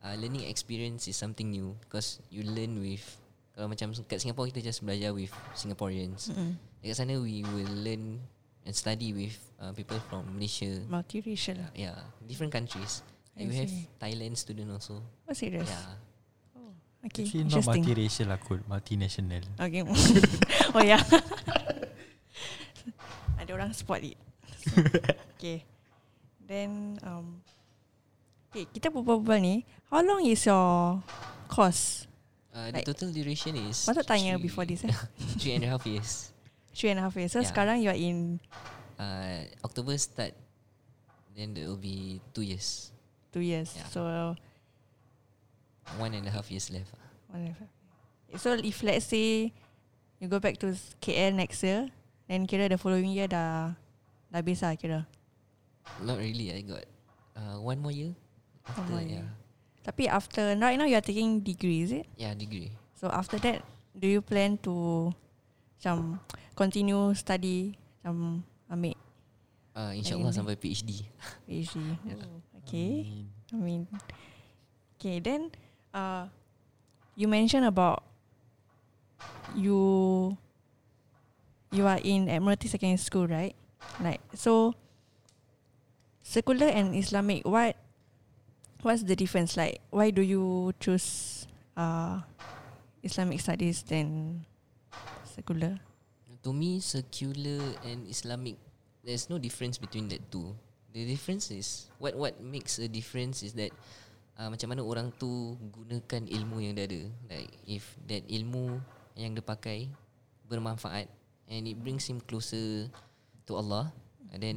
uh, 0.00 0.14
learning 0.16 0.48
experience 0.48 1.06
is 1.06 1.16
something 1.20 1.50
new 1.50 1.76
because 1.84 2.22
you 2.32 2.46
learn 2.46 2.80
with 2.80 3.04
kalau 3.52 3.68
macam 3.68 3.92
kat 4.08 4.18
Singapore 4.22 4.48
kita 4.48 4.64
just 4.64 4.80
belajar 4.80 5.12
with 5.12 5.30
Singaporeans. 5.52 6.32
Mm-mm. 6.32 6.56
Dekat 6.80 6.96
sana 7.04 7.20
we 7.20 7.44
will 7.44 7.74
learn 7.84 8.16
and 8.64 8.74
study 8.74 9.12
with 9.12 9.36
uh, 9.60 9.76
people 9.76 10.00
from 10.08 10.24
Malaysia. 10.32 10.80
Multiracial. 10.88 11.60
Yeah, 11.76 11.98
different 12.24 12.54
countries. 12.54 13.04
I 13.36 13.44
And 13.44 13.46
we 13.52 13.56
have. 13.60 13.72
Thailand 14.00 14.40
student 14.40 14.72
also. 14.72 15.04
Oh 15.28 15.36
serious? 15.36 15.68
Yeah. 15.68 16.11
Okay, 17.02 17.26
Actually 17.26 17.50
not 17.50 17.66
multiracial 17.66 18.26
lah 18.30 18.38
kot, 18.38 18.62
multinational. 18.70 19.42
Okay. 19.58 19.82
oh 20.74 20.82
yeah. 20.86 21.02
Ada 23.42 23.50
orang 23.58 23.74
spot 23.74 23.98
it. 24.06 24.14
So, 24.62 24.78
okay. 25.38 25.66
Then 26.46 26.98
um 27.02 27.42
Okay, 28.52 28.68
kita 28.68 28.92
berbual 28.92 29.40
ni 29.40 29.64
How 29.88 30.04
long 30.04 30.20
is 30.22 30.44
your 30.46 31.00
course? 31.48 32.04
Uh, 32.52 32.68
Like- 32.68 32.84
the 32.84 32.92
total 32.92 33.08
duration 33.10 33.56
is 33.56 33.88
Patut 33.88 34.04
tanya 34.04 34.36
three- 34.36 34.44
before 34.46 34.68
this 34.68 34.84
eh 34.84 34.92
three 35.40 35.56
and 35.56 35.64
a 35.66 35.70
half 35.72 35.82
years. 35.88 36.30
Three 36.76 36.92
and 36.92 37.00
a 37.00 37.08
half 37.08 37.16
years 37.16 37.32
So 37.32 37.40
Yeah. 37.40 37.48
sekarang 37.50 37.80
you 37.82 37.90
are 37.90 37.98
in 37.98 38.38
Uh, 39.02 39.42
October 39.66 39.98
start, 39.98 40.30
then 41.34 41.58
there 41.58 41.66
will 41.66 41.80
be 41.80 42.22
two 42.30 42.46
years, 42.46 42.94
Two 43.34 43.42
years 43.42 43.74
Yeah. 43.74 43.88
So 43.90 44.00
one 45.98 46.14
and 46.14 46.24
a 46.26 46.32
half 46.32 46.50
years 46.50 46.70
left. 46.70 46.92
whatever. 47.28 47.66
So 48.36 48.56
if 48.56 48.80
let's 48.82 49.06
say 49.12 49.52
You 50.22 50.30
go 50.30 50.38
back 50.38 50.56
to 50.62 50.70
KL 51.02 51.34
next 51.34 51.66
year 51.66 51.90
Then 52.30 52.46
kira 52.46 52.70
the 52.70 52.78
following 52.78 53.10
year 53.10 53.26
dah 53.26 53.74
Dah 54.30 54.38
habis 54.40 54.62
lah 54.62 54.78
kira 54.78 55.04
Not 56.00 56.22
really. 56.22 56.54
I 56.54 56.62
got 56.62 56.86
uh, 57.34 57.58
one 57.58 57.82
more 57.82 57.90
year. 57.90 58.14
After, 58.62 58.86
more 58.86 59.02
year. 59.02 59.26
Yeah, 59.26 59.28
Tapi 59.82 60.06
after 60.06 60.54
Right 60.54 60.78
now 60.78 60.86
you 60.86 60.94
are 60.94 61.02
taking 61.04 61.42
degree 61.42 61.82
is 61.82 61.90
it? 61.92 62.06
yeah, 62.14 62.32
degree. 62.38 62.70
So 62.94 63.10
after 63.10 63.34
that, 63.42 63.66
do 63.98 64.06
you 64.06 64.22
plan 64.22 64.54
to 64.62 65.10
macam 65.82 66.22
continue 66.54 67.10
study 67.18 67.74
macam 67.98 68.46
ambil 68.70 68.94
Uh, 69.72 69.90
InsyaAllah 69.96 70.30
sampai 70.36 70.54
PhD. 70.54 71.02
PhD? 71.48 71.80
Yeah. 72.06 72.20
Oh, 72.28 72.38
okay. 72.62 73.24
I 73.50 73.56
mean, 73.56 73.88
okay. 75.00 75.16
Then, 75.16 75.48
uh, 75.94 76.26
you 77.16 77.28
mentioned 77.28 77.64
about 77.64 78.02
you 79.54 80.36
you 81.72 81.86
are 81.86 82.00
in 82.04 82.28
Admiralty 82.28 82.68
Secondary 82.68 83.00
School, 83.00 83.26
right? 83.26 83.54
Like 84.00 84.20
so, 84.34 84.74
secular 86.22 86.68
and 86.68 86.94
Islamic. 86.94 87.44
What 87.46 87.76
what's 88.82 89.02
the 89.02 89.16
difference? 89.16 89.56
Like, 89.56 89.80
why 89.90 90.10
do 90.10 90.22
you 90.22 90.72
choose 90.80 91.46
uh 91.76 92.20
Islamic 93.02 93.40
studies 93.40 93.82
than 93.82 94.44
secular? 95.24 95.78
To 96.42 96.52
me, 96.52 96.80
secular 96.82 97.62
and 97.86 98.02
Islamic, 98.10 98.58
there's 99.04 99.30
no 99.30 99.38
difference 99.38 99.78
between 99.78 100.08
that 100.10 100.26
two. 100.30 100.54
The 100.92 101.06
difference 101.06 101.50
is 101.54 101.88
what 101.96 102.18
what 102.18 102.42
makes 102.42 102.76
a 102.82 102.88
difference 102.90 103.42
is 103.42 103.54
that 103.56 103.72
uh, 104.38 104.48
macam 104.48 104.68
mana 104.72 104.82
orang 104.84 105.08
tu 105.16 105.56
gunakan 105.72 106.22
ilmu 106.28 106.56
yang 106.62 106.72
dia 106.76 106.86
ada. 106.88 107.02
Like 107.28 107.50
if 107.66 107.84
that 108.08 108.24
ilmu 108.28 108.80
yang 109.16 109.36
dia 109.36 109.44
pakai 109.44 109.88
bermanfaat 110.48 111.08
and 111.48 111.62
it 111.68 111.76
brings 111.80 112.08
him 112.08 112.20
closer 112.24 112.88
to 113.48 113.52
Allah, 113.58 113.92
and 114.32 114.40
then 114.40 114.56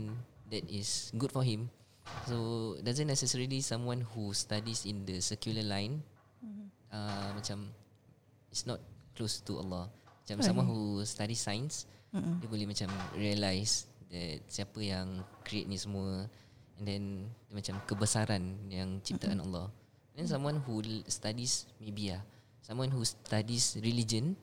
that 0.51 0.63
is 0.69 1.11
good 1.15 1.31
for 1.33 1.43
him. 1.43 1.67
So 2.29 2.77
doesn't 2.85 3.09
necessarily 3.09 3.65
someone 3.65 4.05
who 4.13 4.29
studies 4.37 4.85
in 4.85 5.09
the 5.09 5.17
secular 5.25 5.65
line 5.65 6.05
uh, 6.93 7.33
macam 7.33 7.73
it's 8.53 8.69
not 8.69 8.79
close 9.17 9.41
to 9.43 9.57
Allah. 9.59 9.89
Macam 10.23 10.37
Okay. 10.41 10.47
someone 10.47 10.67
who 10.69 11.01
study 11.05 11.37
science, 11.37 11.85
Mm-mm. 12.13 12.41
dia 12.41 12.47
boleh 12.49 12.65
macam 12.69 12.89
realise 13.17 13.89
that 14.09 14.41
siapa 14.49 14.79
yang 14.81 15.21
create 15.45 15.65
ni 15.69 15.77
semua 15.77 16.29
and 16.79 16.83
then 16.83 17.03
dia 17.47 17.53
macam 17.55 17.75
kebesaran 17.87 18.43
yang 18.67 18.99
ciptaan 18.99 19.39
Allah. 19.39 19.71
Then 20.15 20.27
someone 20.27 20.63
who 20.63 20.83
studies 21.07 21.67
maybe 21.79 22.11
ah, 22.15 22.23
someone 22.63 22.91
who 22.91 23.03
studies 23.03 23.75
religion 23.83 24.35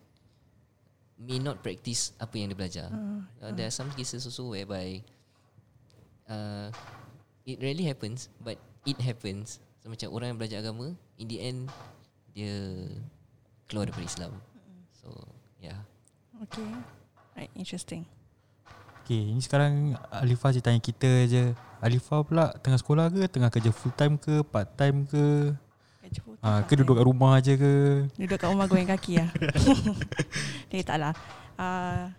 may 1.17 1.37
not 1.37 1.61
practice 1.61 2.13
apa 2.17 2.33
yang 2.37 2.53
dia 2.53 2.57
belajar. 2.57 2.87
Uh, 3.41 3.51
there 3.53 3.69
are 3.69 3.75
some 3.75 3.89
cases 3.93 4.25
also 4.25 4.53
whereby 4.53 5.01
uh, 6.29 6.69
it 7.45 7.61
rarely 7.61 7.85
happens 7.85 8.29
but 8.41 8.57
it 8.85 8.97
happens. 9.01 9.61
So 9.81 9.91
macam 9.91 10.09
orang 10.13 10.35
yang 10.35 10.39
belajar 10.39 10.57
agama 10.63 10.95
in 11.17 11.27
the 11.29 11.39
end 11.41 11.69
dia 12.33 12.89
keluar 13.69 13.89
daripada 13.89 14.05
Islam. 14.09 14.33
So 14.93 15.09
yeah. 15.61 15.79
Okay. 16.49 16.65
Right, 17.33 17.49
interesting. 17.57 18.05
Okay, 19.03 19.35
ini 19.35 19.43
sekarang 19.43 19.99
Alifah 20.07 20.55
je 20.55 20.63
tanya 20.63 20.79
kita 20.79 21.27
je. 21.27 21.51
Alifah 21.83 22.23
pula 22.23 22.55
tengah 22.63 22.79
sekolah 22.79 23.11
ke, 23.11 23.27
tengah 23.27 23.51
kerja 23.51 23.67
full 23.75 23.91
time 23.91 24.15
ke, 24.15 24.47
part 24.47 24.79
time 24.79 25.03
ke? 25.03 25.51
Kerja 25.99 26.19
full 26.23 26.39
time 26.39 26.47
Ah, 26.47 26.63
lah, 26.63 26.71
ke 26.71 26.79
duduk 26.79 26.95
kat 26.95 27.03
rumah 27.03 27.35
je 27.43 27.59
ke? 27.59 28.07
Duduk 28.15 28.39
kat 28.39 28.47
rumah 28.47 28.63
goyang 28.63 28.87
kaki 28.87 29.19
lah. 29.19 29.27
Jadi 30.71 30.87
tak 30.87 31.03
lah. 31.03 31.11
Uh, 31.59 32.15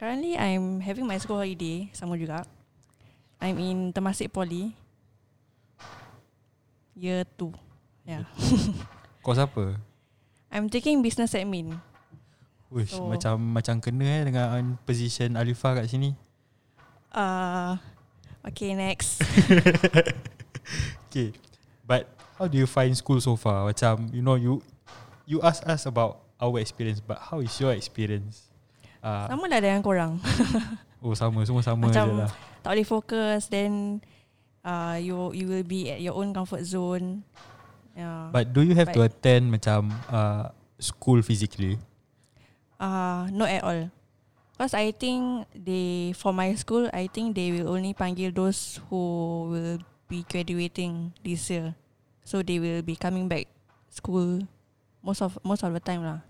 currently 0.00 0.40
I'm 0.40 0.80
having 0.80 1.04
my 1.04 1.20
school 1.20 1.36
holiday 1.36 1.92
sama 1.92 2.16
juga. 2.16 2.48
I'm 3.36 3.60
in 3.60 3.92
Temasek 3.92 4.32
Poly. 4.32 4.72
Year 6.96 7.28
2. 7.36 7.52
Yeah. 8.08 8.24
Kau 9.20 9.36
siapa? 9.36 9.76
I'm 10.48 10.72
taking 10.72 11.04
business 11.04 11.36
admin. 11.36 11.76
Uish, 12.70 12.96
So- 12.96 13.06
macam 13.06 13.36
macam 13.52 13.78
kena 13.78 14.04
eh 14.04 14.22
dengan 14.28 14.76
position 14.82 15.36
Alifah 15.36 15.82
kat 15.82 15.86
sini. 15.88 16.12
Uh, 17.10 17.76
okay, 18.42 18.72
next. 18.74 19.20
Okay. 21.08 21.30
But 21.86 22.08
how 22.34 22.48
do 22.48 22.58
you 22.58 22.66
find 22.66 22.90
school 22.96 23.20
so 23.20 23.36
far? 23.36 23.68
Macam 23.68 24.10
you 24.10 24.18
know 24.18 24.34
you 24.34 24.58
you 25.28 25.38
ask 25.44 25.62
us 25.62 25.86
about 25.86 26.24
our 26.40 26.58
experience, 26.58 26.98
but 26.98 27.20
how 27.20 27.38
is 27.38 27.54
your 27.62 27.70
experience? 27.70 28.50
Uh, 28.98 29.28
sama 29.30 29.46
lah 29.46 29.60
dengan 29.62 29.78
korang. 29.84 30.18
oh 31.04 31.14
sama, 31.14 31.44
semua 31.46 31.62
sama 31.62 31.86
Macam- 31.86 32.08
je 32.08 32.14
lah. 32.24 32.30
tak 32.64 32.70
boleh 32.74 32.88
fokus 32.88 33.46
then 33.46 34.00
uh, 34.64 34.96
you 34.98 35.30
you 35.36 35.46
will 35.46 35.62
be 35.62 35.92
at 35.92 36.00
your 36.02 36.16
own 36.18 36.32
comfort 36.34 36.64
zone. 36.66 37.22
Yeah. 37.94 38.32
But 38.34 38.50
do 38.50 38.66
you 38.66 38.74
have 38.74 38.90
to 38.90 39.04
But- 39.04 39.14
attend 39.14 39.52
macam 39.54 39.92
uh, 40.10 40.50
school 40.82 41.22
physically? 41.22 41.78
Uh, 42.84 43.32
not 43.32 43.48
at 43.48 43.64
all. 43.64 43.88
Because 44.52 44.76
I 44.76 44.92
think 44.92 45.48
they 45.56 46.12
for 46.12 46.36
my 46.36 46.52
school, 46.54 46.92
I 46.92 47.08
think 47.08 47.32
they 47.32 47.50
will 47.50 47.72
only 47.72 47.96
panggil 47.96 48.28
those 48.28 48.78
who 48.86 49.02
will 49.48 49.78
be 50.06 50.22
graduating 50.28 51.16
this 51.24 51.48
year. 51.48 51.72
So 52.28 52.44
they 52.44 52.60
will 52.60 52.84
be 52.84 52.94
coming 52.94 53.26
back 53.26 53.48
school 53.88 54.44
most 55.00 55.24
of 55.24 55.40
most 55.40 55.64
of 55.64 55.72
the 55.72 55.80
time 55.80 56.04
lah. 56.04 56.20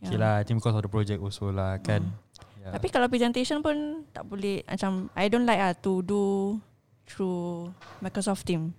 Okay 0.00 0.16
lah, 0.16 0.40
I 0.40 0.44
think 0.46 0.62
because 0.62 0.78
of 0.78 0.86
the 0.86 0.92
project 0.92 1.18
also 1.18 1.50
lah 1.50 1.76
kan. 1.82 2.06
Hmm. 2.06 2.24
Yeah. 2.62 2.72
Tapi 2.78 2.86
kalau 2.88 3.10
presentation 3.10 3.60
pun 3.60 4.06
tak 4.14 4.24
boleh 4.24 4.62
macam 4.64 5.10
I 5.18 5.26
don't 5.26 5.44
like 5.44 5.60
ah 5.60 5.74
to 5.74 6.06
do 6.06 6.22
through 7.04 7.70
Microsoft 7.98 8.46
Team. 8.46 8.72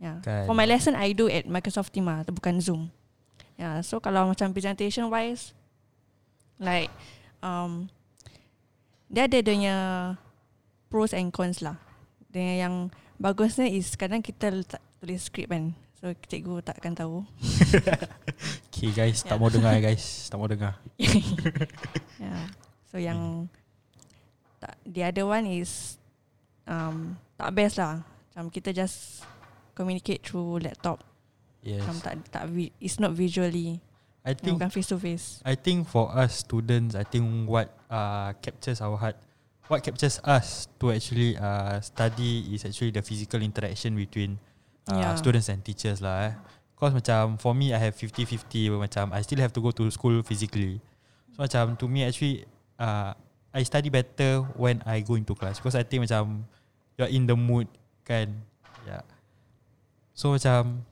Yeah. 0.00 0.22
Kan. 0.22 0.46
For 0.46 0.54
my 0.54 0.64
lesson 0.64 0.94
I 0.94 1.12
do 1.12 1.28
at 1.28 1.44
Microsoft 1.50 1.92
Team 1.92 2.08
ah, 2.08 2.22
bukan 2.24 2.62
Zoom. 2.62 2.88
Yeah, 3.60 3.84
so 3.84 4.00
kalau 4.00 4.32
macam 4.32 4.56
presentation 4.56 5.12
wise 5.12 5.52
like 6.60 6.92
um 7.40 7.88
dia 9.10 9.26
ada 9.26 9.42
dia 9.42 9.76
pros 10.92 11.10
and 11.16 11.34
cons 11.34 11.64
lah. 11.64 11.80
Dia 12.30 12.68
yang 12.68 12.94
bagusnya 13.18 13.66
is 13.66 13.98
kadang 13.98 14.22
kita 14.22 14.54
letak 14.54 14.82
tulis 15.02 15.26
skrip 15.26 15.50
kan. 15.50 15.74
So 15.98 16.14
cikgu 16.14 16.62
takkan 16.62 16.94
tahu. 16.94 17.26
Okay 18.80 18.96
guys, 18.96 19.20
tak 19.20 19.36
Yeah. 19.36 19.40
mau 19.44 19.52
dengar 19.52 19.76
eh, 19.76 19.82
guys, 19.84 20.04
tak 20.32 20.38
mau 20.40 20.48
dengar. 20.48 20.80
yeah. 22.22 22.48
So 22.88 22.96
yang 22.96 23.52
tak 24.56 24.80
the 24.88 25.04
other 25.04 25.28
one 25.28 25.44
is 25.44 26.00
um 26.64 27.20
tak 27.36 27.52
best 27.52 27.76
lah. 27.76 28.00
Macam 28.32 28.48
kita 28.48 28.72
just 28.72 29.20
communicate 29.76 30.24
through 30.24 30.64
laptop. 30.64 31.04
Yes. 31.60 31.84
Macam 31.84 32.00
tak 32.00 32.14
tak 32.32 32.44
it's 32.80 32.96
not 32.96 33.12
visually. 33.12 33.84
I 34.20 34.36
think 34.36 34.60
bukan 34.60 34.68
face 34.68 34.88
to 34.92 35.00
face. 35.00 35.26
I 35.48 35.56
think 35.56 35.88
for 35.88 36.12
us 36.12 36.44
students, 36.44 36.92
I 36.92 37.08
think 37.08 37.48
what 37.48 37.72
uh, 37.88 38.36
captures 38.44 38.84
our 38.84 38.96
heart, 39.00 39.16
what 39.72 39.80
captures 39.80 40.20
us 40.20 40.68
to 40.76 40.92
actually 40.92 41.40
uh, 41.40 41.80
study 41.80 42.52
is 42.52 42.68
actually 42.68 42.92
the 42.92 43.00
physical 43.00 43.40
interaction 43.40 43.96
between 43.96 44.36
uh, 44.92 45.00
Yeah. 45.00 45.16
students 45.16 45.48
and 45.48 45.64
teachers 45.64 46.04
lah. 46.04 46.28
Eh. 46.28 46.32
Cause 46.76 46.92
macam 46.92 47.40
for 47.40 47.52
me, 47.56 47.72
I 47.72 47.80
have 47.80 47.96
50-50. 47.96 48.72
Macam 48.76 49.12
I 49.12 49.20
still 49.24 49.40
have 49.40 49.52
to 49.56 49.60
go 49.60 49.72
to 49.72 49.88
school 49.88 50.20
physically. 50.24 50.80
So 51.32 51.44
macam 51.44 51.76
to 51.80 51.86
me 51.88 52.04
actually, 52.04 52.44
uh, 52.76 53.16
I 53.52 53.64
study 53.64 53.88
better 53.88 54.44
when 54.56 54.84
I 54.84 55.00
go 55.00 55.16
into 55.16 55.32
class 55.32 55.56
because 55.60 55.76
I 55.76 55.84
think 55.84 56.04
macam 56.08 56.44
you're 57.00 57.08
in 57.08 57.24
the 57.24 57.36
mood 57.36 57.68
kan. 58.04 58.32
Yeah. 58.84 59.04
So 60.12 60.36
macam 60.36 60.84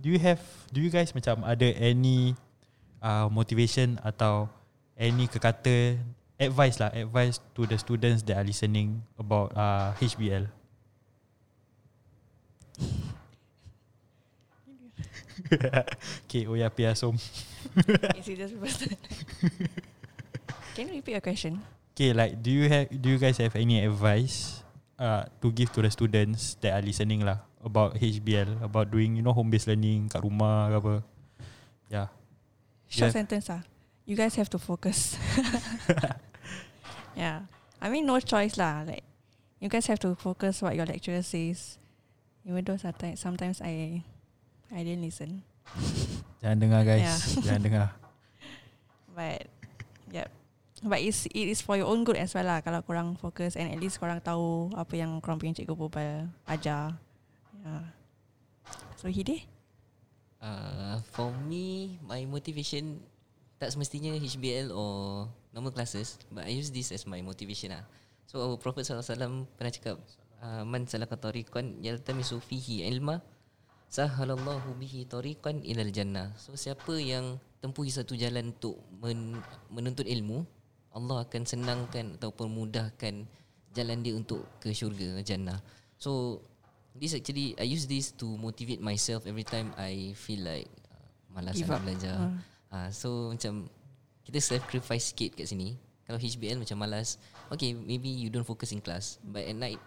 do 0.00 0.08
you 0.08 0.18
have 0.18 0.40
do 0.72 0.80
you 0.80 0.88
guys 0.88 1.12
macam 1.12 1.44
ada 1.44 1.68
any 1.76 2.32
uh, 3.04 3.28
motivation 3.28 4.00
atau 4.00 4.48
any 4.96 5.28
kekata 5.28 6.00
advice 6.40 6.80
lah 6.80 6.88
advice 6.96 7.38
to 7.52 7.68
the 7.68 7.76
students 7.76 8.24
that 8.24 8.40
are 8.40 8.46
listening 8.48 9.04
about 9.20 9.52
uh, 9.52 9.92
HBL 10.00 10.48
Okay, 16.26 16.46
oh 16.48 16.54
yeah, 16.54 16.70
Piasom. 16.70 17.16
Is 18.14 18.26
it 18.28 18.38
just 18.38 18.54
person? 18.60 18.94
Can 20.76 20.88
you 20.88 21.02
repeat 21.02 21.18
your 21.18 21.24
question? 21.24 21.58
Okay, 21.96 22.14
like 22.14 22.38
do 22.38 22.50
you 22.52 22.70
have 22.70 22.86
do 22.88 23.10
you 23.10 23.18
guys 23.18 23.36
have 23.42 23.56
any 23.58 23.82
advice 23.82 24.62
uh, 24.96 25.26
to 25.42 25.50
give 25.50 25.72
to 25.74 25.82
the 25.82 25.90
students 25.90 26.54
that 26.62 26.72
are 26.76 26.84
listening 26.84 27.26
lah 27.26 27.42
about 27.60 27.96
HBL, 27.96 28.64
about 28.64 28.90
doing 28.90 29.16
you 29.16 29.22
know 29.22 29.32
home 29.32 29.50
based 29.52 29.68
learning 29.68 30.08
kat 30.08 30.24
rumah 30.24 30.72
ke 30.72 30.76
apa? 30.80 30.94
Yeah. 31.92 32.08
Short 32.88 33.12
Yeah. 33.12 33.16
sentence 33.22 33.46
ah. 33.52 33.62
You 34.08 34.18
guys 34.18 34.34
have 34.34 34.50
to 34.50 34.58
focus. 34.58 35.14
yeah. 37.14 37.46
I 37.80 37.88
mean 37.88 38.06
no 38.06 38.18
choice 38.20 38.58
lah. 38.58 38.82
Like 38.86 39.04
you 39.62 39.68
guys 39.68 39.86
have 39.86 40.00
to 40.02 40.14
focus 40.16 40.62
what 40.62 40.74
your 40.74 40.86
lecturer 40.88 41.22
says. 41.22 41.78
Even 42.42 42.64
though 42.64 42.80
sometimes 42.80 43.20
sometimes 43.20 43.60
I 43.60 44.02
I 44.72 44.80
didn't 44.82 45.04
listen. 45.04 45.44
Jangan 46.40 46.56
dengar 46.58 46.82
guys, 46.82 47.04
Yeah. 47.04 47.18
jangan 47.46 47.62
dengar. 47.62 47.86
But 49.12 49.46
yep. 50.10 50.32
But 50.80 51.04
it's, 51.04 51.28
it 51.28 51.52
is 51.52 51.60
for 51.60 51.76
your 51.76 51.92
own 51.92 52.08
good 52.08 52.16
as 52.16 52.32
well 52.32 52.48
lah 52.48 52.64
Kalau 52.64 52.80
korang 52.80 53.12
fokus 53.20 53.52
And 53.52 53.68
at 53.68 53.76
least 53.76 54.00
korang 54.00 54.16
tahu 54.24 54.72
Apa 54.72 54.96
yang 54.96 55.20
korang 55.20 55.36
punya 55.36 55.52
cikgu 55.52 55.76
berbual 55.76 56.32
Ajar 56.48 56.96
yeah. 57.64 57.84
So 58.96 59.08
Hidi 59.08 59.46
Uh, 60.40 60.96
for 61.12 61.28
me, 61.44 62.00
my 62.00 62.24
motivation 62.24 62.96
tak 63.60 63.76
semestinya 63.76 64.16
HBL 64.16 64.72
or 64.72 65.28
normal 65.52 65.68
classes, 65.68 66.16
but 66.32 66.48
I 66.48 66.56
use 66.56 66.72
this 66.72 66.88
as 66.96 67.04
my 67.04 67.20
motivation 67.20 67.76
lah. 67.76 67.84
So 68.24 68.40
our 68.40 68.56
Prophet 68.56 68.88
SAW 68.88 69.44
pernah 69.60 69.68
cakap, 69.68 70.00
uh, 70.40 70.64
Man 70.64 70.88
salaka 70.88 71.20
tariqan 71.20 71.76
yaltamisu 71.84 72.40
fihi 72.40 72.88
ilma, 72.88 73.20
sahalallahu 73.92 74.80
bihi 74.80 75.04
tariqan 75.04 75.60
ilal 75.60 75.92
jannah. 75.92 76.32
So 76.40 76.56
siapa 76.56 76.96
yang 76.96 77.36
tempuhi 77.60 77.92
satu 77.92 78.16
jalan 78.16 78.56
untuk 78.56 78.80
men- 78.96 79.44
menuntut 79.68 80.08
ilmu, 80.08 80.48
Allah 80.96 81.28
akan 81.28 81.42
senangkan 81.44 82.16
ataupun 82.16 82.48
mudahkan 82.48 83.28
jalan 83.76 83.98
dia 84.00 84.16
untuk 84.16 84.48
ke 84.56 84.72
syurga 84.72 85.20
jannah. 85.20 85.60
So 86.00 86.40
this 86.96 87.12
actually 87.12 87.54
I 87.56 87.66
use 87.66 87.86
this 87.86 88.10
to 88.18 88.26
motivate 88.36 88.80
myself 88.80 89.24
every 89.24 89.44
time 89.44 89.70
I 89.76 90.14
feel 90.14 90.42
like 90.42 90.68
uh, 90.88 91.06
malas 91.30 91.54
Give 91.56 91.68
nak 91.68 91.80
up. 91.80 91.84
belajar. 91.86 92.14
Ah. 92.16 92.32
Uh, 92.70 92.88
so 92.90 93.08
macam 93.30 93.66
kita 94.22 94.38
sacrifice 94.38 95.10
sikit 95.10 95.34
kat 95.34 95.46
sini. 95.46 95.74
Kalau 96.06 96.18
HBL 96.18 96.58
macam 96.58 96.74
malas, 96.78 97.18
okay 97.48 97.70
maybe 97.70 98.10
you 98.10 98.30
don't 98.30 98.46
focus 98.46 98.74
in 98.74 98.82
class, 98.82 99.22
but 99.22 99.46
at 99.46 99.54
night 99.54 99.78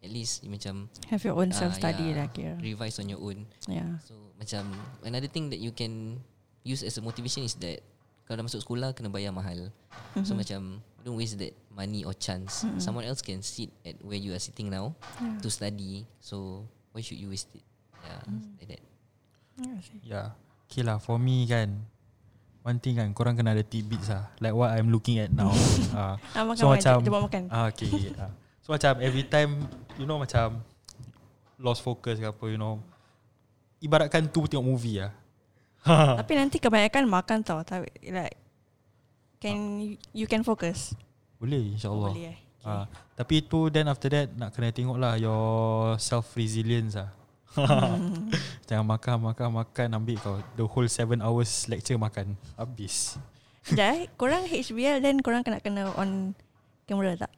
at 0.00 0.08
least 0.08 0.40
you 0.44 0.48
macam 0.48 0.88
Have 1.08 1.24
your 1.24 1.36
own 1.36 1.52
Ah, 1.52 1.56
self-study 1.56 2.12
yeah. 2.12 2.18
lah 2.20 2.26
kira 2.32 2.52
revise 2.60 2.96
on 3.00 3.08
your 3.08 3.20
own. 3.20 3.44
Yeah 3.68 3.96
So 4.04 4.16
macam 4.36 4.68
another 5.04 5.28
thing 5.28 5.48
that 5.52 5.60
you 5.60 5.72
can 5.72 6.20
use 6.64 6.84
as 6.84 6.96
a 6.96 7.02
motivation 7.04 7.44
is 7.44 7.56
that 7.60 7.80
kalau 8.24 8.40
dah 8.40 8.46
masuk 8.48 8.60
sekolah 8.64 8.90
kena 8.92 9.08
bayar 9.08 9.32
mahal. 9.32 9.68
Mm-hmm. 9.68 10.24
So 10.24 10.32
macam 10.34 10.80
don't 11.06 11.14
waste 11.14 11.38
that 11.38 11.54
money 11.70 12.02
or 12.02 12.10
chance. 12.10 12.66
Mm-hmm. 12.66 12.82
Someone 12.82 13.06
else 13.06 13.22
can 13.22 13.38
sit 13.46 13.70
at 13.86 13.94
where 14.02 14.18
you 14.18 14.34
are 14.34 14.42
sitting 14.42 14.66
now 14.66 14.98
Yeah. 15.22 15.38
to 15.38 15.48
study. 15.48 16.02
So 16.18 16.66
why 16.90 17.06
should 17.06 17.22
you 17.22 17.30
waste 17.30 17.46
it? 17.54 17.62
Yeah, 18.02 18.20
mm. 18.26 18.42
like 18.58 18.68
that. 18.74 18.82
Yeah. 20.02 20.28
Okay 20.66 20.82
lah, 20.82 20.98
for 20.98 21.14
me 21.22 21.46
kan, 21.46 21.78
one 22.66 22.82
thing 22.82 22.98
kan, 22.98 23.14
korang 23.14 23.38
kena 23.38 23.54
ada 23.54 23.62
tidbits 23.62 24.10
lah. 24.10 24.34
Like 24.42 24.50
what 24.50 24.74
I'm 24.74 24.90
looking 24.90 25.22
at 25.22 25.30
now. 25.30 25.54
uh, 25.94 26.18
Ah, 26.34 26.42
makan, 26.42 26.58
So 26.58 26.66
makan, 26.66 26.74
macam- 26.74 27.00
Dia 27.06 27.12
buat 27.14 27.24
makan 27.30 27.42
Ah 27.54 27.70
okay. 27.70 27.86
okay 27.86 28.10
ah. 28.18 28.32
So 28.66 28.74
macam 28.74 28.98
every 28.98 29.22
time 29.22 29.62
you 29.94 30.10
know 30.10 30.18
macam 30.18 30.58
lost 31.62 31.86
focus 31.86 32.18
ke 32.18 32.26
apa 32.26 32.44
you 32.50 32.58
know. 32.58 32.82
Ibaratkan 33.78 34.26
tu 34.26 34.42
tengok 34.50 34.66
movie 34.66 34.98
lah. 34.98 35.14
Tapi 36.18 36.32
nanti 36.34 36.58
kebanyakan 36.58 37.06
makan 37.06 37.38
tau 37.46 37.62
Tapi 37.62 37.86
like 38.10 38.34
Can 39.38 39.58
You 40.16 40.26
can 40.28 40.42
focus 40.42 40.96
Boleh 41.36 41.76
insyaAllah. 41.76 42.12
Boleh 42.16 42.26
eh 42.32 42.46
okay. 42.66 42.82
Ah, 42.82 42.86
tapi 43.14 43.46
tu 43.46 43.70
then 43.70 43.86
after 43.86 44.10
that 44.10 44.34
nak 44.34 44.50
kena 44.50 44.74
tengok 44.74 44.98
lah 44.98 45.14
your 45.14 45.94
self 46.02 46.34
resilience 46.34 46.98
lah. 46.98 47.14
Jangan 48.68 48.84
makan 48.84 49.32
makan 49.32 49.48
makan 49.62 49.88
ambil 49.96 50.16
kau 50.20 50.36
the 50.58 50.66
whole 50.66 50.84
7 50.90 51.22
hours 51.22 51.70
lecture 51.70 51.96
makan 51.96 52.34
habis. 52.58 53.16
Sekejap 53.62 53.88
eh. 53.94 54.02
Korang 54.18 54.44
HBL 54.50 54.98
then 54.98 55.22
korang 55.22 55.46
kena 55.46 55.62
kena 55.62 55.94
on 55.94 56.34
camera 56.90 57.14
tak? 57.14 57.32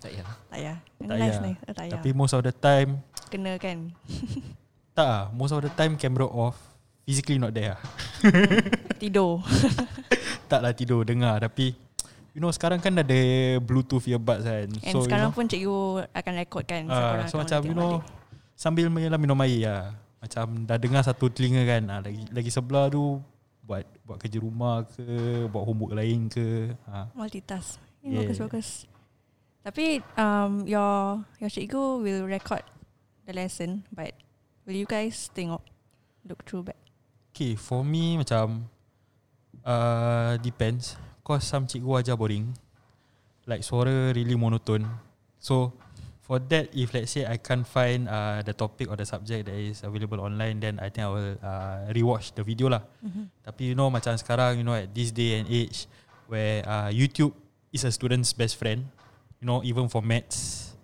Tak 0.00 0.10
ya. 0.16 0.24
Tak 0.24 0.36
payah. 0.48 0.76
Tak 0.80 1.16
nice, 1.20 1.38
nice. 1.44 1.60
Oh, 1.68 1.72
tak 1.76 1.84
payah. 1.84 1.92
Tapi 2.00 2.08
most 2.16 2.34
of 2.34 2.42
the 2.42 2.54
time 2.54 3.04
Kena 3.28 3.60
kan. 3.60 3.92
Tak 4.98 5.30
Most 5.30 5.54
of 5.54 5.62
the 5.62 5.70
time 5.70 5.94
camera 5.94 6.26
off 6.26 6.58
Physically 7.06 7.38
not 7.38 7.54
there 7.54 7.78
lah 7.78 7.82
Tidur. 9.00 9.44
Tak 10.48 10.60
lah 10.64 10.72
tidur 10.72 11.04
dengar 11.04 11.36
Tapi 11.38 11.76
You 12.32 12.40
know 12.40 12.48
sekarang 12.48 12.78
kan 12.78 12.94
ada 12.94 13.20
Bluetooth 13.60 14.04
earbuds 14.06 14.42
kan 14.42 14.68
And 14.82 14.94
So 14.94 15.04
sekarang 15.04 15.30
you 15.30 15.32
know 15.32 15.36
pun 15.36 15.46
cikgu 15.46 15.78
akan 16.12 16.32
record 16.38 16.64
kan. 16.64 16.82
ah, 16.88 16.96
korang 17.14 17.28
So 17.28 17.36
macam 17.36 17.60
you 17.64 17.76
know 17.76 17.92
balik. 18.00 18.56
Sambil 18.58 18.86
menyelam 18.90 19.20
minum 19.20 19.38
air 19.42 19.60
lah 19.62 19.84
Macam 20.18 20.66
dah 20.66 20.78
dengar 20.80 21.02
satu 21.02 21.30
telinga 21.30 21.62
kan 21.62 21.82
ah, 21.88 22.00
Lagi 22.00 22.26
lagi 22.30 22.50
sebelah 22.50 22.88
tu 22.88 23.20
Buat 23.62 23.84
buat 24.02 24.16
kerja 24.16 24.40
rumah 24.40 24.82
ke 24.88 25.04
Buat 25.46 25.62
homework 25.62 25.92
lain 25.94 26.26
ke 26.26 26.72
ah. 26.88 27.06
Multitask. 27.12 27.76
Yeah. 28.00 28.22
Yeah. 28.22 28.30
Bagus, 28.30 28.38
bagus. 28.40 28.68
Tapi 29.60 30.00
um, 30.16 30.64
your 30.64 31.20
your 31.36 31.50
cikgu 31.52 32.00
will 32.00 32.24
record 32.24 32.64
the 33.28 33.36
lesson 33.36 33.84
but 33.92 34.16
will 34.64 34.72
you 34.72 34.88
guys 34.88 35.28
tengok 35.36 35.60
look 36.24 36.40
through 36.48 36.64
back? 36.64 36.78
Okay 37.34 37.52
for 37.52 37.84
me 37.84 38.16
macam 38.16 38.64
uh, 39.64 40.36
Depends. 40.42 40.98
Cause 41.24 41.44
some 41.44 41.66
cikgu 41.66 42.00
ajar 42.02 42.16
boring. 42.16 42.52
Like 43.48 43.64
suara 43.64 44.12
really 44.12 44.36
monotone. 44.36 44.84
So 45.38 45.72
For 46.28 46.36
that 46.52 46.68
if 46.76 46.92
let's 46.92 47.16
say 47.16 47.24
I 47.24 47.40
can't 47.40 47.64
find 47.64 48.04
uh, 48.04 48.44
The 48.44 48.52
topic 48.52 48.92
or 48.92 49.00
the 49.00 49.08
subject 49.08 49.48
that 49.48 49.56
is 49.56 49.80
available 49.80 50.20
online 50.20 50.60
Then 50.60 50.76
I 50.76 50.92
think 50.92 51.08
I 51.08 51.10
will 51.10 51.34
uh, 51.40 51.88
rewatch 51.88 52.36
the 52.36 52.44
video 52.44 52.68
lah. 52.68 52.84
Mm-hmm. 53.00 53.24
Tapi 53.48 53.72
you 53.72 53.74
know 53.74 53.88
macam 53.88 54.12
sekarang 54.12 54.60
You 54.60 54.64
know 54.68 54.76
at 54.76 54.92
this 54.92 55.08
day 55.08 55.40
and 55.40 55.48
age 55.48 55.88
Where 56.28 56.60
uh, 56.68 56.92
YouTube 56.92 57.32
is 57.72 57.88
a 57.88 57.92
student's 57.92 58.36
best 58.36 58.60
friend 58.60 58.84
You 59.40 59.48
know 59.48 59.64
even 59.64 59.88
for 59.88 60.04
maths. 60.04 60.76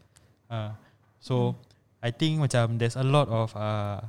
Uh, 0.48 0.72
So 1.20 1.60
I 2.00 2.08
think 2.08 2.40
macam 2.40 2.80
there's 2.80 2.96
a 2.96 3.04
lot 3.04 3.28
of 3.28 3.52
uh, 3.52 4.00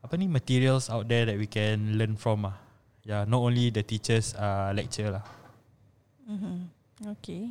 Apa 0.00 0.14
ni 0.16 0.24
materials 0.24 0.88
out 0.88 1.04
there 1.04 1.28
that 1.28 1.36
we 1.36 1.44
can 1.44 2.00
learn 2.00 2.16
from 2.16 2.48
ah. 2.48 2.56
Yeah, 3.02 3.26
not 3.26 3.42
only 3.42 3.74
the 3.74 3.82
teachers 3.82 4.30
uh, 4.38 4.70
lecture 4.70 5.10
lah. 5.10 5.26
Mm-hmm. 6.30 6.58
Okay. 7.18 7.50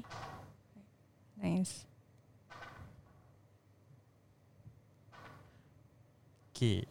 Nice. 1.43 1.83
Okay. 6.55 6.87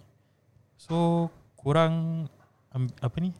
So 0.76 1.30
kurang 1.56 2.26
um, 2.76 2.84
apa 3.00 3.16
ni? 3.22 3.32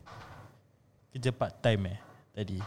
Kerja 1.13 1.37
part 1.37 1.53
time 1.61 1.93
eh 1.93 1.99
tadi. 2.33 2.59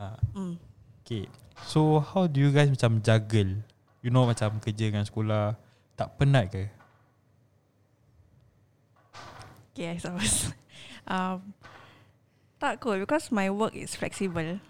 Ha. 0.00 0.18
Mm. 0.34 0.58
Okay. 1.06 1.30
So 1.70 2.02
how 2.02 2.26
do 2.26 2.42
you 2.42 2.50
guys 2.50 2.66
macam 2.66 2.98
juggle? 2.98 3.62
You 4.02 4.10
know 4.10 4.26
macam 4.26 4.58
kerja 4.58 4.90
dengan 4.90 5.06
sekolah 5.06 5.54
tak 5.94 6.18
penat 6.18 6.50
ke? 6.50 6.66
Okay, 9.70 9.94
I 9.94 9.98
suppose. 10.02 10.50
um, 11.10 11.52
tak 12.62 12.78
kot 12.78 13.02
because 13.02 13.34
my 13.34 13.50
work 13.50 13.74
is 13.74 13.98
flexible. 13.98 14.62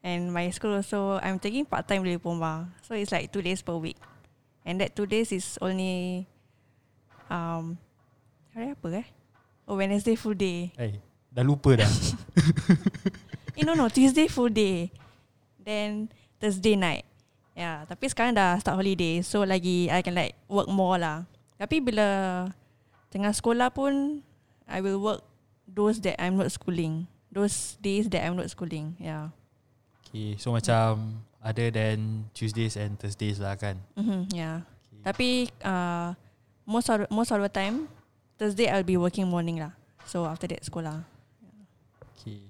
And 0.00 0.32
my 0.32 0.48
school 0.54 0.78
also, 0.78 1.20
I'm 1.20 1.36
taking 1.42 1.66
part-time 1.68 2.06
di 2.06 2.16
Pumba. 2.16 2.70
So 2.86 2.94
it's 2.94 3.12
like 3.12 3.28
two 3.28 3.42
days 3.44 3.60
per 3.60 3.76
week. 3.76 3.98
And 4.64 4.80
that 4.80 4.96
two 4.96 5.04
days 5.04 5.34
is 5.34 5.58
only, 5.60 6.24
um, 7.28 7.76
hari 8.54 8.72
apa 8.72 9.04
eh? 9.04 9.06
Oh, 9.68 9.76
Wednesday 9.76 10.16
full 10.16 10.38
day. 10.38 10.72
Eh, 10.80 10.96
dah 11.28 11.44
lupa 11.44 11.76
dah. 11.76 11.90
Eh, 13.58 13.66
no, 13.66 13.74
no, 13.74 13.90
Tuesday 13.90 14.30
full 14.30 14.54
day. 14.54 14.86
Then 15.58 16.06
Thursday 16.38 16.78
night. 16.78 17.02
Ya, 17.58 17.58
yeah, 17.58 17.76
tapi 17.90 18.06
sekarang 18.06 18.38
dah 18.38 18.54
start 18.62 18.78
holiday. 18.78 19.18
So 19.26 19.42
lagi 19.42 19.90
I 19.90 19.98
can 19.98 20.14
like 20.14 20.38
work 20.46 20.70
more 20.70 20.94
lah. 20.94 21.26
Tapi 21.58 21.82
bila 21.82 22.06
tengah 23.10 23.34
sekolah 23.34 23.74
pun, 23.74 24.22
I 24.70 24.78
will 24.78 25.02
work 25.02 25.26
those 25.78 26.02
that 26.02 26.18
I'm 26.18 26.34
not 26.34 26.50
schooling. 26.50 27.06
Those 27.30 27.78
days 27.78 28.10
that 28.10 28.26
I'm 28.26 28.34
not 28.34 28.50
schooling. 28.50 28.98
Yeah. 28.98 29.30
okay, 30.02 30.34
so 30.34 30.50
macam 30.50 31.22
other 31.38 31.70
than 31.70 32.26
Tuesdays 32.34 32.74
and 32.74 32.98
Thursdays 32.98 33.38
lah 33.38 33.54
kan. 33.54 33.78
Mm-hmm, 33.94 34.34
yeah. 34.34 34.66
Okay. 34.66 35.02
Tapi 35.06 35.28
uh, 35.62 36.18
most 36.66 36.90
of 36.90 37.06
most 37.14 37.30
of 37.30 37.38
the 37.38 37.46
time, 37.46 37.86
Thursday 38.34 38.66
I'll 38.66 38.82
be 38.82 38.98
working 38.98 39.30
morning 39.30 39.62
lah. 39.62 39.70
So 40.02 40.26
after 40.26 40.50
that 40.50 40.66
sekolah. 40.66 41.06
Okay. 42.18 42.42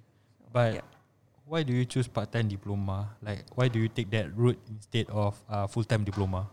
But 0.48 0.80
Yep. 0.80 0.86
why 1.44 1.60
do 1.68 1.76
you 1.76 1.84
choose 1.84 2.08
part-time 2.08 2.48
diploma? 2.48 3.12
Like 3.20 3.44
why 3.52 3.68
do 3.68 3.76
you 3.76 3.92
take 3.92 4.08
that 4.16 4.32
route 4.32 4.56
instead 4.72 5.12
of 5.12 5.36
uh, 5.52 5.68
full-time 5.68 6.08
diploma? 6.08 6.48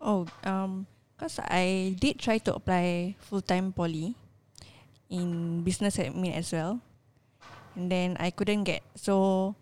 Oh, 0.00 0.24
um, 0.42 0.86
cause 1.20 1.38
I 1.44 1.94
did 2.00 2.18
try 2.18 2.40
to 2.48 2.56
apply 2.56 3.14
full 3.22 3.44
time 3.44 3.70
poly 3.70 4.16
in 5.12 5.60
business 5.60 6.00
admin 6.00 6.32
as 6.32 6.48
well, 6.56 6.80
and 7.76 7.92
then 7.92 8.16
I 8.16 8.32
couldn't 8.32 8.64
get. 8.64 8.80
So 8.96 9.52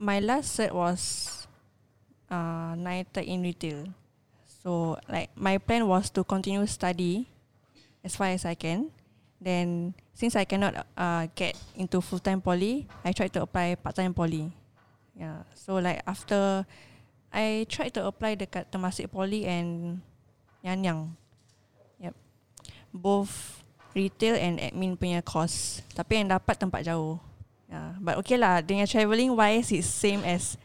my 0.00 0.24
last 0.24 0.56
cert 0.56 0.72
was 0.72 1.44
uh 2.32 2.72
NITEC 2.72 3.28
in 3.28 3.44
retail. 3.44 3.92
So 4.64 4.96
like 5.12 5.28
my 5.36 5.60
plan 5.60 5.84
was 5.84 6.08
to 6.16 6.24
continue 6.24 6.64
study 6.64 7.28
as 8.00 8.16
far 8.16 8.32
as 8.32 8.48
I 8.48 8.56
can. 8.56 8.88
Then 9.38 9.92
since 10.16 10.34
I 10.34 10.48
cannot 10.48 10.88
uh 10.96 11.28
get 11.36 11.54
into 11.76 12.00
full 12.00 12.18
time 12.18 12.40
poly, 12.40 12.88
I 13.04 13.12
tried 13.12 13.36
to 13.36 13.44
apply 13.44 13.76
part 13.76 14.00
time 14.00 14.16
poly. 14.16 14.50
Yeah. 15.12 15.44
So 15.52 15.76
like 15.76 16.00
after 16.08 16.64
I 17.28 17.68
tried 17.68 17.92
to 18.00 18.08
apply 18.08 18.40
dekat 18.40 18.72
Temasek 18.72 19.12
Poly 19.12 19.44
and 19.44 20.00
Nanyang. 20.64 21.12
Yep. 22.00 22.16
Both 22.94 23.57
retail 23.94 24.36
and 24.36 24.58
admin 24.60 24.96
punya 24.96 25.24
course. 25.24 25.80
Tapi 25.92 26.20
yang 26.22 26.28
dapat 26.32 26.56
tempat 26.58 26.84
jauh. 26.84 27.18
Yeah. 27.68 27.92
But 28.00 28.16
okay 28.24 28.40
lah, 28.40 28.64
dengan 28.64 28.88
travelling 28.88 29.32
wise, 29.36 29.68
it's 29.72 29.88
same 29.88 30.24
as 30.24 30.56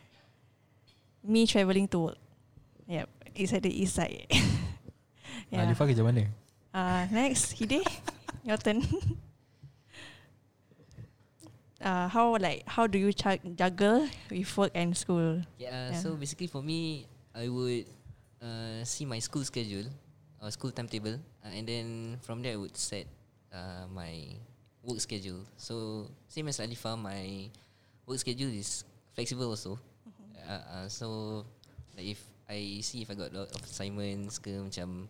me 1.20 1.44
travelling 1.48 1.88
to 1.92 2.12
work. 2.12 2.20
Yep. 2.88 3.08
It's 3.36 3.52
at 3.52 3.64
the 3.64 3.72
east 3.74 3.96
side. 4.00 4.28
Yeah. 5.54 5.62
yeah. 5.62 5.70
Alifah 5.70 5.86
kerja 5.86 6.02
mana? 6.02 6.26
Uh, 6.74 7.06
next, 7.14 7.54
Hide, 7.62 7.86
your 8.42 8.58
turn. 8.58 8.82
uh, 11.82 12.10
how 12.14 12.34
like 12.42 12.66
how 12.66 12.88
do 12.90 12.98
you 12.98 13.14
chug- 13.14 13.44
juggle 13.54 14.10
with 14.34 14.50
work 14.58 14.74
and 14.74 14.98
school? 14.98 15.46
Yeah, 15.62 15.94
Yeah. 15.94 16.02
so 16.02 16.18
basically 16.18 16.50
for 16.50 16.66
me, 16.66 17.06
I 17.38 17.50
would 17.54 17.86
uh, 18.42 18.82
see 18.82 19.06
my 19.06 19.22
school 19.22 19.46
schedule 19.46 19.86
or 20.44 20.52
school 20.52 20.76
timetable, 20.76 21.16
uh, 21.40 21.52
and 21.56 21.64
then 21.64 21.86
from 22.20 22.44
there 22.44 22.54
I 22.54 22.60
would 22.60 22.76
set 22.76 23.08
uh, 23.56 23.88
my 23.88 24.36
work 24.84 25.00
schedule. 25.00 25.48
So 25.56 26.06
same 26.28 26.52
as 26.52 26.60
Alifa, 26.60 27.00
my 27.00 27.48
work 28.04 28.20
schedule 28.20 28.52
is 28.52 28.84
flexible 29.16 29.48
also. 29.48 29.80
Uh, 30.44 30.60
uh, 30.84 30.88
so 30.92 31.08
like 31.96 32.12
if 32.12 32.20
I 32.52 32.84
see 32.84 33.08
if 33.08 33.10
I 33.10 33.16
got 33.16 33.32
a 33.32 33.48
lot 33.48 33.50
of 33.56 33.64
assignments 33.64 34.44
ke 34.44 34.52
macam 34.60 35.08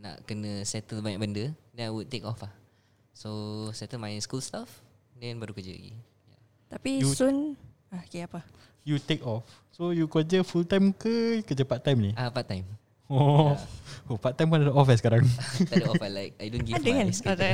nak 0.00 0.24
kena 0.24 0.64
settle 0.64 1.04
banyak 1.04 1.20
benda, 1.20 1.44
then 1.76 1.84
I 1.84 1.92
would 1.92 2.08
take 2.08 2.24
off 2.24 2.40
lah. 2.40 2.52
So 3.12 3.68
settle 3.76 4.00
my 4.00 4.16
school 4.24 4.40
stuff, 4.40 4.80
then 5.20 5.36
baru 5.36 5.52
kerja 5.52 5.76
lagi. 5.76 5.92
Tapi 6.72 7.04
You- 7.04 7.12
soon 7.12 7.60
ah, 7.92 8.00
okay 8.00 8.24
apa? 8.24 8.40
You 8.88 8.96
take 8.96 9.20
off. 9.28 9.44
So 9.76 9.92
you 9.92 10.08
kerja 10.08 10.40
full 10.40 10.64
time 10.64 10.96
ke 10.96 11.44
kerja 11.44 11.68
part 11.68 11.84
time 11.84 12.00
ni? 12.00 12.10
Ah 12.16 12.32
part 12.32 12.48
time. 12.48 12.64
Oh, 13.10 13.58
oh 14.06 14.16
part 14.22 14.38
time 14.38 14.54
pun 14.54 14.62
ada 14.62 14.70
off 14.70 14.86
eh 14.86 14.94
sekarang. 14.94 15.26
tak 15.68 15.82
ada 15.82 15.90
off 15.90 15.98
I 15.98 16.10
like 16.14 16.32
I 16.38 16.46
don't 16.46 16.62
give 16.62 16.78
Ada 16.78 16.86
my 16.86 16.94
kan? 16.94 17.08
schedule. 17.10 17.34
Ada. 17.34 17.48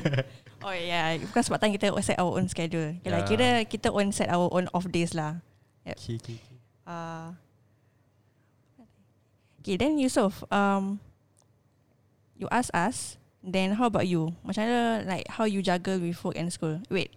oh 0.64 0.72
yeah, 0.72 1.06
because 1.20 1.52
part 1.52 1.60
time 1.60 1.76
kita 1.76 1.92
set 2.00 2.16
our 2.16 2.32
own 2.32 2.48
schedule. 2.48 2.96
Okay, 2.96 3.12
yeah. 3.12 3.20
Yeah. 3.20 3.28
kira 3.28 3.48
kita 3.68 3.92
own 3.92 4.16
set 4.16 4.32
our 4.32 4.48
own 4.48 4.64
off 4.72 4.88
days 4.88 5.12
lah. 5.12 5.44
Okay, 5.84 6.16
okay, 6.16 6.40
okay. 6.40 6.56
Uh, 6.88 7.36
okay, 9.60 9.76
then 9.76 10.00
Yusof, 10.00 10.40
um, 10.48 11.04
you 12.40 12.48
ask 12.48 12.72
us, 12.72 13.20
then 13.44 13.76
how 13.76 13.92
about 13.92 14.08
you? 14.08 14.32
Macam 14.40 14.64
mana, 14.64 15.04
like, 15.04 15.28
how 15.28 15.44
you 15.44 15.60
juggle 15.60 16.00
with 16.00 16.16
work 16.24 16.36
and 16.40 16.48
school? 16.48 16.80
Wait, 16.88 17.12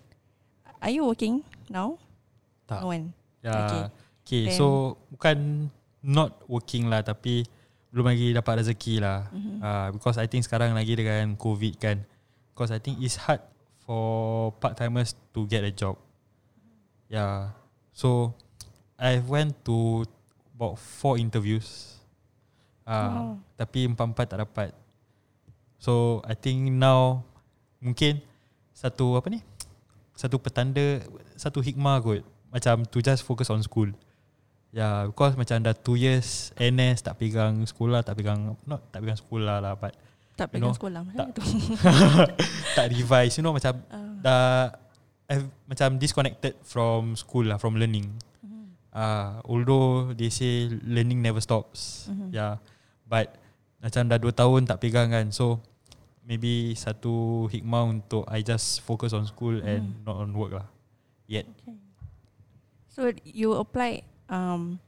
are 0.84 0.92
you 0.92 1.08
working 1.08 1.48
now? 1.72 1.96
Tak. 2.68 2.84
No 2.84 2.92
one. 2.92 3.16
Ya. 3.40 3.56
Okay. 3.56 3.84
Okay, 4.28 4.44
Then- 4.52 4.60
so 4.60 5.00
bukan 5.16 5.72
not 6.02 6.42
working 6.50 6.90
lah 6.90 7.06
tapi 7.06 7.46
belum 7.92 8.08
lagi 8.08 8.32
dapat 8.32 8.64
rezeki 8.64 9.04
lah. 9.04 9.28
Mhm. 9.30 9.56
Uh, 9.60 9.88
because 10.00 10.16
I 10.16 10.26
think 10.26 10.48
sekarang 10.48 10.72
lagi 10.72 10.96
dengan 10.96 11.36
COVID 11.36 11.74
kan. 11.78 12.08
Because 12.56 12.72
I 12.72 12.80
think 12.80 13.04
it's 13.04 13.20
hard 13.20 13.44
for 13.84 14.52
part 14.64 14.80
timers 14.80 15.14
to 15.36 15.44
get 15.46 15.68
a 15.68 15.72
job. 15.72 16.00
Yeah. 17.12 17.52
So 17.92 18.32
I 18.96 19.20
went 19.20 19.68
to 19.68 20.08
about 20.56 20.80
four 20.80 21.20
interviews. 21.20 22.00
Uh, 22.88 22.92
Wow. 22.92 23.32
Tapi 23.60 23.92
empat-empat 23.92 24.26
tak 24.32 24.40
dapat. 24.48 24.72
So 25.82 26.24
I 26.24 26.38
think 26.38 26.72
now 26.72 27.28
mungkin 27.84 28.24
satu 28.72 29.20
apa 29.20 29.28
ni? 29.28 29.44
Satu 30.16 30.38
petanda, 30.38 31.02
satu 31.36 31.60
hikmah 31.60 32.00
kot. 32.00 32.22
Macam 32.54 32.86
to 32.88 33.02
just 33.02 33.26
focus 33.26 33.50
on 33.50 33.60
school. 33.66 33.92
Yeah, 34.72 35.12
because 35.12 35.36
macam 35.36 35.60
dah 35.60 35.76
2 35.76 36.00
years 36.00 36.56
NS 36.56 37.04
tak 37.04 37.20
pegang 37.20 37.60
sekolah, 37.62 38.00
tak 38.02 38.16
pegang 38.16 38.56
not 38.64 38.80
tak 38.88 39.04
pegang 39.04 39.20
sekolah 39.20 39.60
lah 39.60 39.76
but 39.76 39.92
Tak 40.32 40.48
You 40.48 40.54
pegang 40.58 40.72
know, 40.72 40.78
sekolah 40.80 41.02
macam 41.04 41.28
tak. 41.28 41.36
tu. 41.38 41.44
tak 42.80 42.86
revise, 42.88 43.36
you 43.36 43.44
know 43.44 43.52
macam 43.52 43.84
Ah. 43.92 44.16
dah 44.18 44.44
I've, 45.28 45.48
macam 45.64 45.96
disconnected 45.96 46.56
from 46.64 47.16
school 47.16 47.48
lah, 47.48 47.56
from 47.56 47.76
learning. 47.76 48.12
Uh, 48.92 49.40
although 49.44 50.12
they 50.12 50.28
say 50.28 50.68
learning 50.84 51.24
never 51.24 51.40
stops. 51.40 52.12
Mhm. 52.12 52.32
Yeah. 52.32 52.60
But 53.08 53.40
macam 53.80 54.08
dah 54.08 54.20
2 54.20 54.32
tahun 54.32 54.68
tak 54.68 54.84
pegang 54.84 55.08
kan. 55.08 55.32
So 55.32 55.64
maybe 56.24 56.76
satu 56.76 57.48
hikmah 57.48 57.88
untuk 57.88 58.28
I 58.28 58.44
just 58.44 58.84
focus 58.84 59.12
on 59.12 59.24
school 59.24 59.64
and 59.64 59.96
Mhm. 59.96 60.04
not 60.04 60.16
on 60.20 60.32
work 60.32 60.52
lah. 60.54 60.68
Yet. 61.28 61.48
Okay. 61.64 61.76
So 62.92 63.00
you 63.24 63.56
applied 63.56 64.04
um 64.32 64.80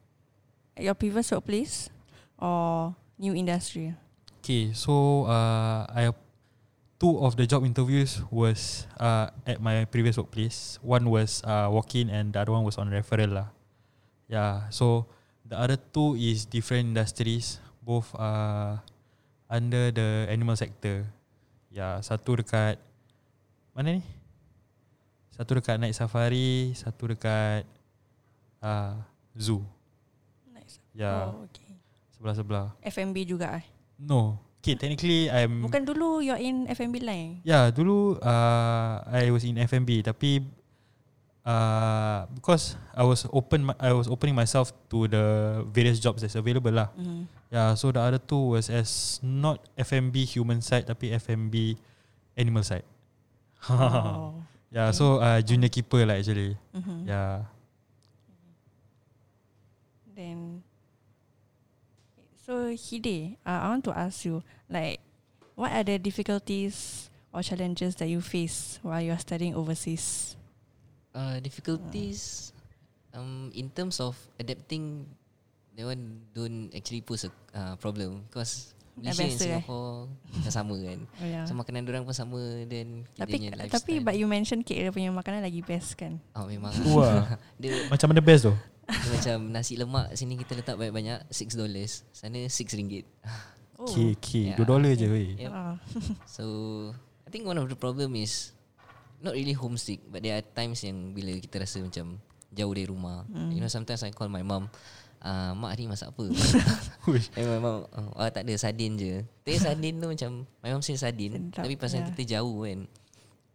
at 0.73 0.88
your 0.88 0.95
previous 0.95 1.29
workplace 1.29 1.91
or 2.39 2.95
new 3.19 3.36
industry? 3.36 3.93
Okay, 4.41 4.71
so 4.71 5.27
uh, 5.27 5.86
I 5.91 6.12
two 6.99 7.19
of 7.19 7.36
the 7.36 7.43
job 7.43 7.67
interviews 7.67 8.23
was 8.32 8.88
uh, 8.95 9.27
at 9.43 9.60
my 9.60 9.84
previous 9.86 10.15
workplace. 10.15 10.79
One 10.79 11.12
was 11.12 11.43
uh, 11.43 11.67
walk-in 11.67 12.08
and 12.08 12.32
the 12.32 12.39
other 12.39 12.56
one 12.56 12.63
was 12.63 12.79
on 12.79 12.88
referral 12.88 13.43
lah. 13.43 13.47
Yeah, 14.32 14.71
so 14.71 15.06
the 15.43 15.60
other 15.60 15.75
two 15.75 16.15
is 16.15 16.47
different 16.47 16.95
industries, 16.95 17.60
both 17.84 18.08
uh, 18.15 18.79
under 19.51 19.91
the 19.91 20.32
animal 20.32 20.56
sector. 20.56 21.03
Yeah, 21.67 21.99
satu 21.99 22.39
dekat 22.39 22.79
mana 23.75 23.99
ni? 23.99 24.03
Satu 25.36 25.60
dekat 25.60 25.84
night 25.84 25.97
safari, 25.97 26.71
satu 26.71 27.12
dekat 27.12 27.67
uh, 28.63 28.95
zoo. 29.36 29.62
Nice. 30.50 30.78
Yeah, 30.93 31.34
Oh, 31.34 31.46
okay. 31.50 31.74
sebelah-sebelah. 32.17 32.74
FMB 32.82 33.17
juga 33.26 33.58
eh? 33.58 33.65
No. 33.98 34.38
Okay, 34.63 34.80
technically 34.80 35.28
I'm 35.28 35.60
Bukan 35.60 35.84
dulu 35.84 36.24
you're 36.24 36.39
in 36.39 36.72
FMB 36.72 37.04
line. 37.04 37.32
Ya, 37.43 37.67
dulu 37.67 38.15
uh, 38.24 39.04
I 39.12 39.28
was 39.28 39.43
in 39.43 39.60
FMB 39.60 40.08
tapi 40.08 40.39
uh, 41.43 42.24
because 42.32 42.80
I 42.96 43.04
was 43.04 43.28
open 43.28 43.76
I 43.76 43.91
was 43.91 44.08
opening 44.08 44.36
myself 44.39 44.72
to 44.88 45.12
the 45.12 45.24
various 45.67 46.00
jobs 46.00 46.24
that's 46.24 46.39
available 46.39 46.72
lah. 46.72 46.96
Mm. 46.96 47.28
Yeah, 47.52 47.76
so 47.76 47.91
the 47.91 48.00
other 48.00 48.24
two 48.24 48.56
was 48.56 48.72
as 48.72 49.19
not 49.19 49.60
FMB 49.76 50.24
human 50.26 50.63
side 50.63 50.88
tapi 50.88 51.12
FMB 51.12 51.76
animal 52.39 52.63
side. 52.63 52.88
Oh. 53.67 54.39
yeah, 54.76 54.96
so 54.96 55.19
uh, 55.19 55.43
junior 55.43 55.67
keeper 55.69 56.08
lah 56.08 56.17
actually. 56.17 56.56
Mhm. 56.72 57.04
Yeah. 57.04 57.46
Then 60.24 60.64
So 62.44 62.72
Hide, 62.72 63.36
uh, 63.44 63.60
I 63.60 63.68
want 63.76 63.84
to 63.88 63.92
ask 63.92 64.24
you 64.24 64.40
like 64.72 65.04
what 65.60 65.76
are 65.76 65.84
the 65.84 66.00
difficulties 66.00 67.08
or 67.36 67.44
challenges 67.44 68.00
that 68.00 68.08
you 68.08 68.24
face 68.24 68.80
while 68.84 69.04
you 69.04 69.12
are 69.12 69.20
studying 69.20 69.52
overseas? 69.52 70.36
Uh, 71.12 71.44
difficulties 71.44 72.52
um 73.14 73.54
in 73.54 73.70
terms 73.70 74.02
of 74.02 74.18
adapting 74.42 75.06
that 75.78 75.86
one 75.86 76.26
don't 76.34 76.74
actually 76.74 77.04
pose 77.06 77.28
a 77.28 77.32
uh, 77.54 77.76
problem 77.78 78.26
because 78.26 78.74
Malaysia 78.98 79.26
and 79.26 79.32
biasa, 79.32 79.36
eh? 79.36 79.48
Singapore 79.60 79.94
dah 80.46 80.54
sama 80.54 80.76
kan. 80.78 81.00
Oh 81.22 81.28
yeah. 81.28 81.46
So 81.50 81.54
makanan 81.58 81.84
orang 81.90 82.04
pun 82.06 82.16
sama 82.16 82.40
dan 82.70 83.04
tapi 83.18 83.50
lifestyle. 83.50 83.74
tapi 83.76 83.94
but 84.00 84.16
you 84.16 84.30
mention 84.30 84.62
KL 84.64 84.94
punya 84.94 85.10
makanan 85.12 85.44
lagi 85.44 85.66
best 85.66 85.98
kan? 85.98 86.22
oh 86.38 86.46
memang 86.48 86.72
Wah. 86.94 87.36
dia, 87.62 87.90
Macam 87.90 88.08
mana 88.14 88.22
best 88.22 88.48
tu? 88.48 88.54
Dia 88.88 89.10
macam 89.10 89.38
nasi 89.52 89.74
lemak 89.76 90.12
sini 90.13 90.36
kita 90.36 90.60
letak 90.60 90.76
banyak-banyak 90.76 91.28
6 91.32 91.56
dollars. 91.56 92.04
Sana 92.12 92.39
6 92.48 92.78
ringgit. 92.78 93.06
Oh. 93.74 93.89
Okay, 93.89 94.13
okay. 94.15 94.43
Yeah. 94.54 94.58
Dua 94.62 94.69
dolar 94.69 94.93
je 94.93 95.08
weh. 95.10 95.34
Yep. 95.43 95.50
Ah. 95.52 95.76
So 96.39 96.46
I 97.26 97.30
think 97.34 97.43
one 97.43 97.58
of 97.58 97.65
the 97.67 97.76
problem 97.76 98.13
is 98.15 98.54
not 99.19 99.34
really 99.34 99.58
homesick 99.58 100.00
but 100.08 100.22
there 100.22 100.38
are 100.39 100.46
times 100.46 100.86
yang 100.86 101.12
bila 101.12 101.34
kita 101.41 101.58
rasa 101.58 101.82
macam 101.82 102.22
jauh 102.54 102.69
dari 102.72 102.86
rumah. 102.86 103.26
Mm. 103.34 103.50
You 103.50 103.60
know 103.60 103.67
sometimes 103.67 104.06
I 104.06 104.13
call 104.13 104.30
my 104.30 104.46
mum 104.46 104.69
Uh, 105.24 105.56
mak 105.56 105.72
hari 105.72 105.88
ni 105.88 105.91
masak 105.96 106.12
apa. 106.12 106.28
Eh 107.39 107.48
my 107.48 107.60
mum 107.63 107.88
oh, 107.88 108.12
ah, 108.19 108.28
Tak 108.28 108.43
ada 108.43 108.60
sardin 108.60 109.00
je 109.00 109.24
Tapi 109.48 109.56
sardin 109.56 109.96
tu 109.96 110.12
macam 110.12 110.43
My 110.60 110.76
mum 110.76 110.84
say 110.84 111.00
sardin 111.00 111.48
Tapi 111.48 111.80
pasal 111.80 112.04
yeah. 112.04 112.08
kita 112.12 112.24
jauh 112.36 112.67
kan 112.67 112.91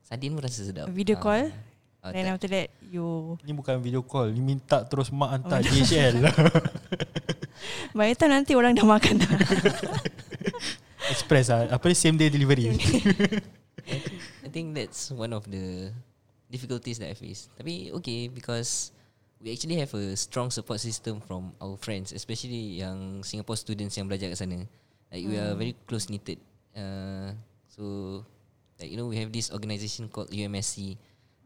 Sardin 0.00 0.32
pun 0.32 0.40
rasa 0.40 0.64
sedap 0.64 0.88
Video 0.88 1.20
Ah. 1.20 1.20
call? 1.20 1.52
Ah, 2.08 2.14
Then 2.14 2.26
after 2.28 2.48
that 2.48 2.68
you 2.88 3.36
Ni 3.44 3.52
bukan 3.52 3.78
video 3.78 4.00
call. 4.00 4.32
Ni 4.32 4.40
minta 4.40 4.82
terus 4.82 5.12
mak 5.12 5.36
hantar 5.36 5.60
Oh. 5.62 5.68
DHL. 5.68 6.16
By 7.92 8.10
the 8.10 8.16
time 8.16 8.32
nanti 8.32 8.54
orang 8.54 8.72
dah 8.72 8.86
makan 8.86 9.20
dah. 9.20 9.30
Express 11.12 11.48
ah. 11.48 11.68
Apa 11.68 11.84
ni 11.88 11.96
same 11.96 12.16
day 12.16 12.28
delivery. 12.28 12.72
I 14.44 14.48
think 14.48 14.76
that's 14.76 15.08
one 15.10 15.32
of 15.32 15.48
the 15.48 15.88
difficulties 16.48 17.00
that 17.00 17.12
I 17.12 17.16
face. 17.16 17.48
Tapi 17.56 17.92
okay 18.00 18.28
because 18.28 18.92
we 19.40 19.52
actually 19.54 19.78
have 19.80 19.92
a 19.94 20.16
strong 20.16 20.50
support 20.50 20.80
system 20.80 21.20
from 21.20 21.52
our 21.62 21.76
friends, 21.78 22.12
especially 22.12 22.82
yang 22.82 23.22
Singapore 23.22 23.56
students 23.56 23.96
yang 23.96 24.08
belajar 24.08 24.28
kat 24.28 24.38
sana. 24.38 24.64
Like 25.08 25.24
we 25.24 25.36
are 25.40 25.56
Hmm. 25.56 25.60
very 25.60 25.72
close 25.88 26.12
knitted. 26.12 26.36
Uh, 26.76 27.32
so 27.72 27.82
like 28.76 28.92
you 28.92 29.00
know 29.00 29.08
we 29.08 29.16
have 29.16 29.32
this 29.32 29.48
organisation 29.48 30.06
called 30.06 30.28
UMSC, 30.28 31.00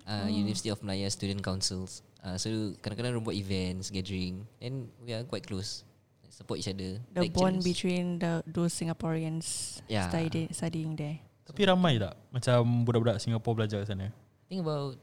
uh, 0.04 0.24
Hmm. 0.24 0.32
University 0.32 0.68
of 0.68 0.80
Malaya 0.80 1.08
Student 1.08 1.40
Councils. 1.40 2.00
Uh, 2.18 2.36
so 2.36 2.48
kadang-kadang 2.78 3.14
orang 3.14 3.24
buat 3.24 3.34
events, 3.34 3.88
gathering, 3.88 4.46
and 4.58 4.86
we 5.00 5.10
are 5.10 5.22
quite 5.22 5.42
close. 5.42 5.82
Support 6.28 6.58
each 6.58 6.68
other. 6.68 6.96
The 7.12 7.22
Lectures. 7.22 7.34
bond 7.34 7.56
between 7.60 8.04
the 8.16 8.40
those 8.44 8.72
Singaporeans 8.72 9.78
Yeah. 9.84 10.08
study, 10.08 10.48
studying 10.50 10.94
there. 10.94 11.20
Tapi 11.44 11.60
ramai 11.64 11.98
tak? 11.98 12.14
Macam 12.30 12.62
budak-budak 12.82 13.18
Singapore 13.18 13.54
belajar 13.54 13.82
kat 13.82 13.88
sana. 13.88 14.08
I 14.08 14.46
think 14.48 14.62
about 14.62 14.96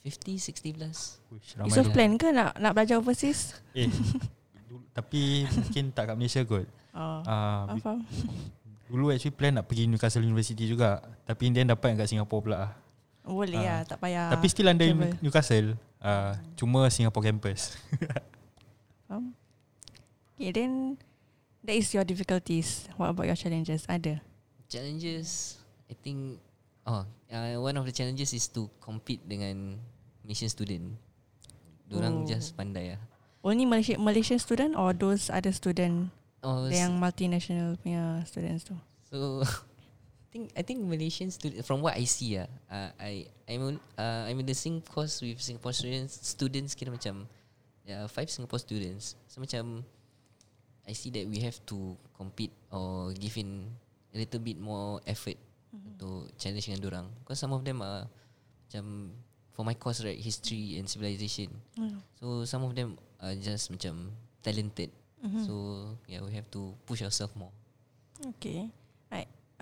50, 0.00 0.38
60 0.38 0.72
plus. 0.72 1.18
Uish, 1.28 1.54
Ramai 1.54 1.66
ramai 1.66 1.68
Yusof 1.68 1.84
tu. 1.84 1.92
plan 1.92 2.10
ke 2.14 2.28
nak 2.30 2.56
nak 2.56 2.72
belajar 2.72 2.96
overseas? 2.96 3.58
Eh, 3.72 3.86
tapi 4.92 5.44
mungkin 5.46 5.84
tak 5.90 6.08
kat 6.08 6.16
Malaysia 6.16 6.40
kot. 6.42 6.66
Oh. 6.92 7.20
Uh, 7.22 8.00
dulu 8.86 9.08
actually 9.08 9.32
plan 9.32 9.52
nak 9.52 9.64
pergi 9.64 9.84
Newcastle 9.86 10.22
University 10.22 10.64
juga. 10.64 11.00
Tapi 11.22 11.42
in 11.46 11.52
the 11.52 11.60
end 11.60 11.70
dapat 11.70 11.94
kat 11.94 12.08
Singapore 12.08 12.40
pula. 12.42 12.72
Boleh 13.22 13.58
Ah. 13.58 13.62
lah, 13.62 13.78
tak 13.86 13.98
payah. 13.98 14.28
Tapi 14.30 14.46
still 14.46 14.66
under 14.66 14.82
travel. 14.84 15.14
Newcastle. 15.22 15.68
Uh, 16.02 16.34
cuma 16.54 16.90
Singapore 16.90 17.22
campus. 17.22 17.78
Faham? 19.06 19.30
Okay, 20.34 20.50
then 20.50 20.98
that 21.62 21.78
is 21.78 21.86
your 21.94 22.02
difficulties. 22.02 22.90
What 22.98 23.14
about 23.14 23.30
your 23.30 23.38
challenges? 23.38 23.86
Ada? 23.86 24.18
Challenges 24.66 25.60
I 25.86 25.94
think 25.94 26.40
Oh 26.82 27.04
uh, 27.28 27.56
One 27.60 27.76
of 27.76 27.84
the 27.84 27.92
challenges 27.92 28.32
is 28.32 28.48
to 28.56 28.72
compete 28.80 29.20
dengan 29.22 29.76
Malaysian 30.24 30.48
student 30.48 30.96
Diorang 31.86 32.24
Oh. 32.24 32.26
just 32.26 32.56
pandai 32.56 32.96
lah 32.96 33.02
Only 33.44 33.68
Malaysia, 33.68 34.00
Malaysian 34.00 34.40
student 34.40 34.72
or 34.72 34.96
those 34.96 35.28
other 35.28 35.52
student 35.52 36.08
Oh, 36.40 36.64
yang 36.66 36.96
multinational 36.96 37.76
punya 37.78 38.24
students 38.24 38.64
tu? 38.64 38.74
So 39.06 39.44
think 40.32 40.48
I 40.56 40.62
think 40.64 40.80
Malaysian 40.80 41.28
student 41.28 41.60
from 41.68 41.84
what 41.84 41.92
I 41.92 42.08
see 42.08 42.40
ah, 42.40 42.48
uh, 42.72 42.90
I 42.96 43.28
I'm 43.44 43.76
uh, 44.00 44.22
I'm 44.24 44.40
in 44.40 44.48
the 44.48 44.56
same 44.56 44.80
course 44.80 45.20
with 45.20 45.36
Singapore 45.38 45.76
students. 45.76 46.16
Students 46.24 46.72
kira 46.72 46.88
macam 46.88 47.28
yeah, 47.84 48.08
five 48.08 48.32
Singapore 48.32 48.58
students. 48.58 49.14
So 49.28 49.44
macam 49.44 49.84
I 50.88 50.96
see 50.96 51.12
that 51.14 51.28
we 51.28 51.44
have 51.44 51.60
to 51.68 51.94
compete 52.16 52.50
or 52.72 53.12
give 53.12 53.36
in 53.36 53.68
a 54.10 54.16
little 54.18 54.40
bit 54.40 54.56
more 54.58 54.98
effort 55.04 55.36
Mm-hmm. 55.72 55.88
untuk 55.96 56.28
challenge 56.36 56.68
dengan 56.68 56.84
orang. 56.84 57.06
Because 57.24 57.40
some 57.40 57.48
of 57.56 57.64
them 57.64 57.80
are 57.80 58.04
macam 58.68 59.08
for 59.56 59.64
my 59.64 59.72
course 59.72 60.04
right 60.04 60.20
history 60.20 60.76
and 60.76 60.84
civilization. 60.84 61.48
Hmm. 61.80 61.96
So 62.20 62.44
some 62.44 62.60
of 62.60 62.76
them 62.76 63.00
are 63.16 63.32
just 63.40 63.72
macam 63.72 64.12
talented. 64.44 64.92
Mhm. 65.24 65.48
So 65.48 65.52
yeah, 66.04 66.20
we 66.20 66.36
have 66.36 66.44
to 66.52 66.76
push 66.84 67.00
ourselves 67.00 67.32
more. 67.40 67.48
Okay. 68.36 68.68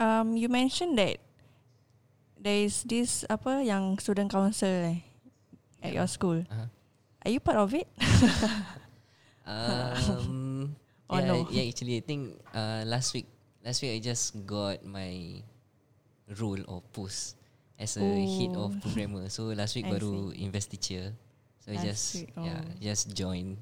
Um, 0.00 0.32
you 0.36 0.48
mentioned 0.48 0.96
that 0.96 1.20
there 2.40 2.64
is 2.64 2.80
this 2.88 3.28
apa 3.28 3.60
yang 3.60 4.00
student 4.00 4.32
council 4.32 4.96
eh, 4.96 5.04
at 5.84 5.92
your 5.92 6.08
school. 6.08 6.40
Uh-huh. 6.48 6.68
Are 7.20 7.30
you 7.30 7.40
part 7.40 7.60
of 7.60 7.70
it? 7.76 7.84
Um, 9.50 10.76
Oh, 11.10 11.18
yeah, 11.18 11.26
no. 11.26 11.42
yeah. 11.50 11.66
Actually, 11.66 11.98
I 11.98 12.04
think 12.06 12.38
uh, 12.54 12.86
last 12.86 13.10
week, 13.18 13.26
last 13.66 13.82
week 13.82 13.98
I 13.98 14.00
just 14.00 14.46
got 14.46 14.78
my 14.86 15.42
role 16.38 16.62
or 16.70 16.86
post 16.94 17.34
as 17.74 17.98
a 17.98 18.06
head 18.06 18.54
of 18.54 18.70
Oh. 18.70 18.78
programmer. 18.78 19.26
So 19.26 19.50
last 19.50 19.74
week 19.74 19.86
I 19.90 19.98
baru 19.98 20.30
investiture. 20.38 21.10
So 21.66 21.74
I 21.74 21.82
Last 21.82 21.84
just 21.84 22.04
week, 22.14 22.30
yeah, 22.38 22.62
oh. 22.62 22.78
just 22.78 23.10
join 23.10 23.58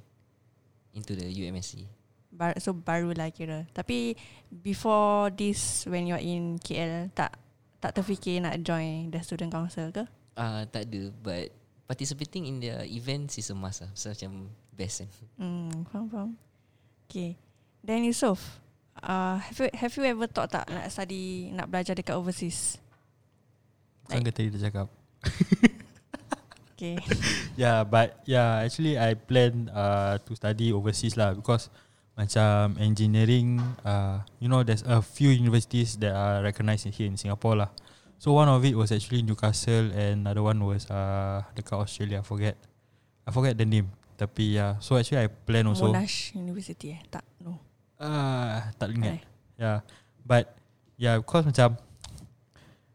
into 0.93 1.17
the 1.17 1.25
UMSC. 1.25 1.89
Bar, 2.29 2.57
so 2.61 2.77
baru 2.77 3.17
lah 3.17 3.33
kira. 3.33 3.65
Tapi 3.73 4.15
before 4.53 5.33
this 5.33 5.89
when 5.89 6.05
you're 6.05 6.21
in 6.21 6.61
KL 6.61 7.09
tak 7.17 7.35
tak 7.79 7.95
terfikir 7.95 8.43
nak 8.43 8.61
join 8.61 9.09
the 9.09 9.21
student 9.25 9.49
council 9.49 9.89
ke? 9.89 10.05
Ah 10.37 10.43
uh, 10.43 10.61
tak 10.69 10.91
ada 10.91 11.09
but 11.25 11.49
participating 11.89 12.45
in 12.45 12.57
the 12.61 12.85
events 12.93 13.41
is 13.41 13.49
a 13.49 13.57
must 13.57 13.87
lah. 13.87 13.91
So 13.97 14.13
macam 14.13 14.53
best 14.77 15.03
kan. 15.03 15.09
Hmm, 15.41 15.89
faham 15.89 16.07
faham. 16.13 16.31
Okay. 17.09 17.41
Then 17.81 18.05
Yusof, 18.05 18.61
uh, 19.01 19.41
have 19.41 19.57
you 19.57 19.71
have 19.73 19.93
you 19.97 20.05
ever 20.05 20.29
thought 20.29 20.53
tak 20.53 20.69
nak 20.69 20.93
study 20.93 21.49
nak 21.57 21.73
belajar 21.73 21.97
dekat 21.97 22.13
overseas? 22.13 22.77
Bukan 24.05 24.21
ke 24.21 24.31
tadi 24.31 24.49
dia 24.53 24.69
cakap. 24.69 24.93
Okay. 26.79 26.95
Yeah, 27.59 27.83
but 27.83 28.23
yeah, 28.23 28.63
actually 28.63 28.95
I 28.95 29.19
plan 29.19 29.67
uh, 29.75 30.23
to 30.23 30.31
study 30.39 30.71
overseas 30.71 31.19
lah 31.19 31.35
because 31.35 31.75
macam 32.19 32.75
engineering, 32.83 33.63
uh, 33.87 34.19
you 34.43 34.51
know, 34.51 34.67
there's 34.67 34.83
a 34.83 34.99
few 34.99 35.31
universities 35.31 35.95
that 36.03 36.11
are 36.11 36.43
recognized 36.43 36.91
here 36.91 37.07
in 37.07 37.15
Singapore 37.15 37.55
lah. 37.55 37.71
So 38.19 38.35
one 38.35 38.51
of 38.51 38.67
it 38.67 38.75
was 38.75 38.91
actually 38.91 39.23
Newcastle 39.23 39.95
and 39.95 40.27
another 40.27 40.43
one 40.43 40.59
was 40.67 40.91
uh, 40.91 41.47
dekat 41.55 41.79
Australia. 41.79 42.19
I 42.19 42.27
forget, 42.27 42.59
I 43.23 43.31
forget 43.31 43.55
the 43.55 43.63
name. 43.63 43.95
Tapi 44.19 44.59
yeah, 44.59 44.75
so 44.83 44.99
actually 44.99 45.23
I 45.23 45.31
plan 45.31 45.71
also. 45.71 45.95
Monash 45.95 46.35
University 46.35 46.99
eh? 46.99 47.01
Tak, 47.07 47.23
no. 47.39 47.63
Ah, 48.03 48.75
tak 48.75 48.99
ingat. 48.99 49.23
Eh. 49.23 49.23
Yeah, 49.55 49.87
but 50.27 50.59
yeah, 50.99 51.23
because 51.23 51.47
macam 51.47 51.79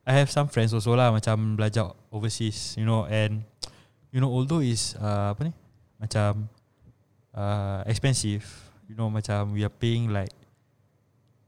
I 0.03 0.19
have 0.19 0.27
some 0.27 0.51
friends 0.51 0.75
also 0.75 0.99
lah 0.99 1.15
macam 1.15 1.55
belajar 1.55 1.95
overseas, 2.11 2.75
you 2.75 2.83
know, 2.83 3.07
and 3.07 3.47
you 4.11 4.19
know 4.19 4.27
although 4.27 4.59
is 4.59 4.99
uh, 4.99 5.31
apa 5.31 5.47
ni 5.47 5.53
macam 5.95 6.51
uh, 7.31 7.87
expensive, 7.87 8.43
you 8.93 8.95
know 9.01 9.09
macam 9.09 9.57
we 9.57 9.65
are 9.65 9.73
paying 9.73 10.13
like 10.13 10.29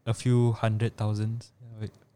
a 0.09 0.17
few 0.17 0.57
hundred 0.57 0.97
thousands. 0.97 1.53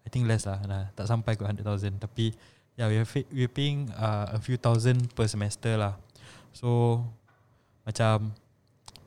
I 0.02 0.10
think 0.10 0.26
less 0.26 0.50
lah, 0.50 0.58
nah, 0.66 0.90
tak 0.98 1.06
sampai 1.06 1.38
ke 1.38 1.46
hundred 1.46 1.70
thousand. 1.70 2.02
Tapi 2.02 2.34
yeah, 2.74 2.90
we 2.90 2.98
are 2.98 3.06
we 3.30 3.46
are 3.46 3.54
paying 3.54 3.94
uh, 3.94 4.34
a 4.34 4.42
few 4.42 4.58
thousand 4.58 5.06
per 5.14 5.30
semester 5.30 5.78
lah. 5.78 6.02
So 6.50 6.98
macam 7.86 8.34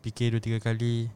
fikir 0.07 0.39
dua 0.39 0.39
tiga 0.39 0.59
kali 0.63 1.11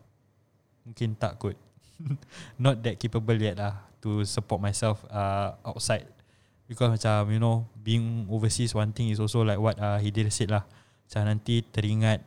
mungkin 0.83 1.15
tak 1.15 1.39
kot. 1.39 1.55
Not 2.63 2.83
that 2.83 2.99
capable 2.99 3.39
yet 3.39 3.63
lah 3.63 3.87
to 4.03 4.27
support 4.27 4.59
myself 4.59 5.07
uh, 5.07 5.55
outside 5.63 6.11
because 6.67 6.99
macam 6.99 7.31
you 7.31 7.39
know 7.39 7.71
being 7.79 8.27
overseas 8.27 8.75
one 8.75 8.91
thing 8.91 9.15
is 9.15 9.23
also 9.23 9.47
like 9.47 9.63
what 9.63 9.79
uh, 9.79 10.03
Hidir 10.03 10.27
said 10.35 10.51
lah. 10.51 10.67
Macam 11.07 11.31
nanti 11.31 11.63
teringat 11.63 12.27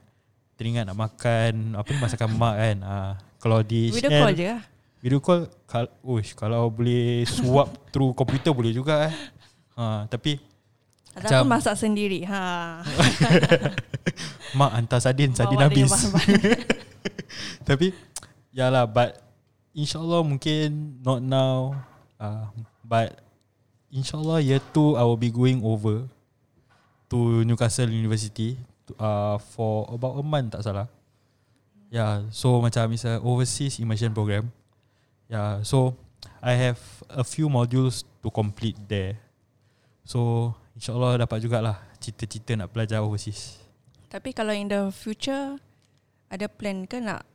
teringat 0.60 0.84
nak 0.84 1.00
makan 1.00 1.80
apa 1.80 1.88
ni 1.88 2.00
masakan 2.04 2.36
mak 2.36 2.56
kan. 2.60 2.78
Uh, 2.84 3.12
kalau 3.40 3.64
di 3.64 3.96
Video 3.96 4.12
call 4.12 4.36
je 4.36 4.46
lah. 4.52 4.62
Video 5.00 5.20
call 5.24 5.48
kal 5.64 5.88
uish, 6.04 6.36
kalau 6.36 6.68
boleh 6.68 7.24
suap 7.24 7.72
through 7.96 8.12
komputer 8.12 8.52
boleh 8.52 8.76
juga 8.76 9.08
eh. 9.08 9.16
Ha, 9.80 10.04
tapi 10.12 10.36
Ataupun 11.16 11.48
Macam- 11.48 11.52
masak 11.56 11.76
sendiri. 11.80 12.28
Ha. 12.28 12.44
mak 14.60 14.72
hantar 14.76 15.00
sardin, 15.00 15.32
sardin 15.32 15.58
Bawa 15.58 15.72
habis. 15.72 15.92
Tapi 17.68 17.94
Yalah 18.50 18.90
but 18.90 19.14
InsyaAllah 19.78 20.26
mungkin 20.26 20.98
Not 21.06 21.22
now 21.22 21.78
uh, 22.18 22.50
But 22.82 23.22
InsyaAllah 23.94 24.42
year 24.42 24.58
2 24.74 24.98
I 24.98 25.04
will 25.06 25.22
be 25.22 25.30
going 25.30 25.62
over 25.62 26.10
To 27.14 27.46
Newcastle 27.46 27.94
University 27.94 28.58
uh, 28.98 29.38
For 29.38 29.86
about 29.94 30.18
a 30.18 30.24
month 30.26 30.58
tak 30.58 30.66
salah 30.66 30.88
Yeah 31.90 32.26
So 32.34 32.58
macam 32.62 32.90
It's 32.94 33.06
overseas 33.06 33.78
immersion 33.78 34.14
program 34.14 34.50
Yeah 35.30 35.62
So 35.62 35.94
I 36.42 36.58
have 36.58 36.80
a 37.10 37.22
few 37.22 37.50
modules 37.52 38.02
To 38.26 38.34
complete 38.34 38.78
there 38.90 39.22
So 40.04 40.52
InsyaAllah 40.74 41.22
dapat 41.26 41.44
jugalah 41.44 41.78
Cita-cita 42.00 42.58
nak 42.58 42.72
belajar 42.74 43.04
overseas 43.04 43.60
Tapi 44.10 44.34
kalau 44.34 44.56
in 44.56 44.72
the 44.72 44.90
future 44.90 45.60
ada 46.30 46.46
plan 46.46 46.86
ke 46.86 47.02
nak 47.02 47.26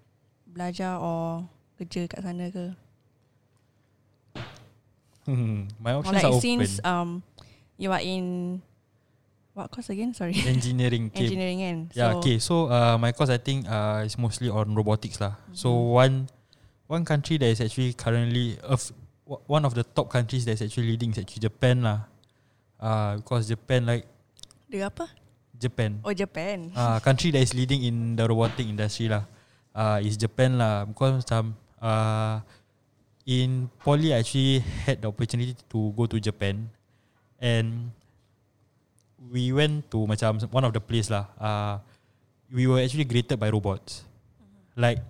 belajar 0.47 1.03
or 1.03 1.47
kerja 1.75 2.07
kat 2.07 2.23
sana 2.23 2.47
ke? 2.47 2.71
Hmm, 5.27 5.67
my 5.83 5.99
Or 5.99 6.05
options 6.05 6.15
like 6.21 6.27
are 6.31 6.35
open. 6.37 6.43
since 6.45 6.71
um 6.85 7.25
you 7.81 7.91
are 7.91 8.03
in 8.03 8.59
what 9.55 9.71
course 9.71 9.89
again? 9.89 10.13
Sorry. 10.13 10.35
engineering. 10.47 11.09
Okay. 11.15 11.31
Engineering 11.31 11.59
kan. 11.63 11.79
Yeah, 11.95 12.19
okay. 12.19 12.43
So 12.43 12.69
uh, 12.69 12.99
my 12.99 13.15
course 13.15 13.31
I 13.31 13.39
think 13.39 13.65
uh, 13.71 14.03
is 14.05 14.19
mostly 14.19 14.51
on 14.51 14.75
robotics 14.75 15.23
lah. 15.23 15.39
So 15.55 15.73
one 15.95 16.29
one 16.91 17.07
country 17.07 17.39
that 17.39 17.49
is 17.49 17.63
actually 17.63 17.95
currently 17.95 18.59
of 18.67 18.83
one 19.25 19.65
of 19.65 19.73
the 19.73 19.87
top 19.87 20.11
countries 20.13 20.45
that 20.45 20.59
is 20.59 20.63
actually 20.63 20.93
leading 20.93 21.15
is 21.15 21.19
actually 21.23 21.47
Japan 21.47 21.87
lah. 21.87 22.11
Uh, 22.77 23.17
because 23.23 23.49
Japan 23.49 23.87
like 23.87 24.05
Dia 24.69 24.91
apa? 24.91 25.07
Japan. 25.55 26.03
Oh 26.03 26.13
Japan. 26.13 26.75
uh, 26.75 26.99
country 26.99 27.31
that 27.31 27.41
is 27.41 27.55
leading 27.55 27.87
in 27.87 28.19
the 28.19 28.27
robotic 28.27 28.67
industry 28.67 29.07
lah. 29.07 29.25
Uh, 29.71 30.03
is 30.03 30.19
Japan 30.19 30.59
lah. 30.59 30.83
Because 30.83 31.23
macam 31.23 31.55
uh, 31.79 32.43
in 33.25 33.71
poly 33.81 34.11
I 34.11 34.21
actually 34.21 34.61
had 34.85 35.01
the 35.01 35.09
opportunity 35.09 35.55
to 35.55 35.95
go 35.95 36.05
to 36.11 36.19
Japan 36.21 36.69
and 37.41 37.95
we 39.31 39.53
went 39.53 39.89
to 39.91 40.05
macam 40.05 40.37
one 40.53 40.65
of 40.65 40.73
the 40.73 40.83
place 40.83 41.09
lah. 41.09 41.29
Uh, 41.41 41.77
we 42.53 42.69
were 42.69 42.81
actually 42.81 43.09
graded 43.09 43.41
by 43.41 43.49
robots. 43.49 44.05
Like 44.77 45.01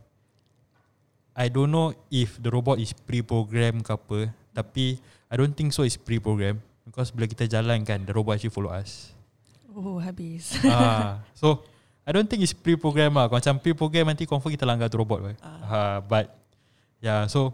I 1.34 1.50
don't 1.50 1.74
know 1.74 1.96
if 2.14 2.38
the 2.38 2.50
robot 2.52 2.78
is 2.78 2.94
pre-programmed 2.94 3.82
ke 3.82 3.90
apa, 3.90 4.18
tapi 4.54 5.02
I 5.26 5.34
don't 5.34 5.50
think 5.50 5.74
so 5.74 5.82
it's 5.82 5.98
pre-programmed 5.98 6.62
because 6.86 7.10
bila 7.10 7.26
kita 7.26 7.50
jalan 7.50 7.82
kan, 7.82 8.06
the 8.06 8.14
robot 8.14 8.38
actually 8.38 8.54
follow 8.54 8.70
us. 8.70 9.10
Oh 9.74 9.98
habis. 9.98 10.54
ah, 10.70 11.18
so 11.40 11.66
I 12.06 12.14
don't 12.14 12.30
think 12.30 12.46
it's 12.46 12.54
pre-program 12.54 13.18
lah. 13.18 13.26
Macam 13.26 13.58
pre-program 13.58 14.14
nanti 14.14 14.30
confirm 14.30 14.54
kita 14.54 14.62
langgar 14.62 14.86
tu 14.86 15.00
robot. 15.02 15.26
Uh. 15.26 15.34
Uh, 15.66 15.98
but 16.06 16.30
yeah, 17.02 17.26
so 17.26 17.50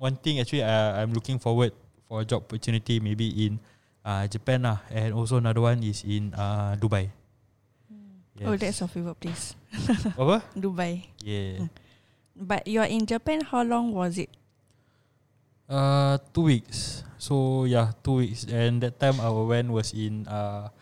one 0.00 0.16
thing 0.16 0.40
actually 0.40 0.64
uh, 0.64 0.96
I'm 0.96 1.12
looking 1.12 1.36
forward 1.36 1.76
for 2.08 2.22
a 2.22 2.24
job 2.24 2.48
opportunity 2.48 2.98
maybe 3.04 3.28
in 3.44 3.60
uh, 4.04 4.24
Japan 4.28 4.64
lah, 4.64 4.78
and 4.92 5.12
also 5.12 5.38
another 5.38 5.64
one 5.64 5.82
is 5.84 6.04
in 6.04 6.32
uh, 6.36 6.76
Dubai. 6.76 7.10
Oh 8.40 8.56
that's 8.56 8.80
your 8.80 8.88
favorite 8.88 9.20
place. 9.20 9.52
apa? 10.20 10.40
Dubai. 10.56 11.12
Yeah. 11.20 11.68
But 12.32 12.64
you 12.64 12.80
are 12.80 12.88
in 12.88 13.04
Japan 13.04 13.44
how 13.44 13.60
long 13.60 13.92
was 13.92 14.16
it? 14.16 14.32
Uh, 15.68 16.16
two 16.32 16.48
weeks. 16.48 17.04
So 17.20 17.68
yeah, 17.68 17.92
two 18.00 18.24
weeks. 18.24 18.48
And 18.48 18.80
that 18.80 18.96
time 18.96 19.20
our 19.20 19.44
went 19.44 19.68
was 19.68 19.92
in 19.92 20.24
uh, 20.24 20.72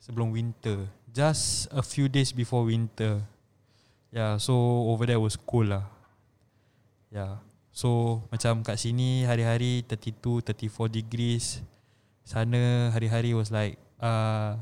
sebelum 0.00 0.32
winter. 0.32 0.88
Just 1.12 1.68
a 1.68 1.84
few 1.84 2.08
days 2.08 2.32
before 2.32 2.64
winter. 2.64 3.20
Yeah, 4.08 4.40
so 4.40 4.56
over 4.88 5.04
there 5.04 5.20
was 5.20 5.36
cool 5.36 5.68
lah. 5.68 5.84
Yeah. 7.12 7.44
So 7.76 8.22
macam 8.32 8.64
kat 8.64 8.80
sini 8.80 9.28
hari-hari 9.28 9.84
32, 9.84 10.40
34 10.48 10.88
degrees. 10.88 11.60
Sana 12.24 12.88
hari-hari 12.90 13.36
was 13.36 13.52
like 13.52 13.76
uh, 14.00 14.56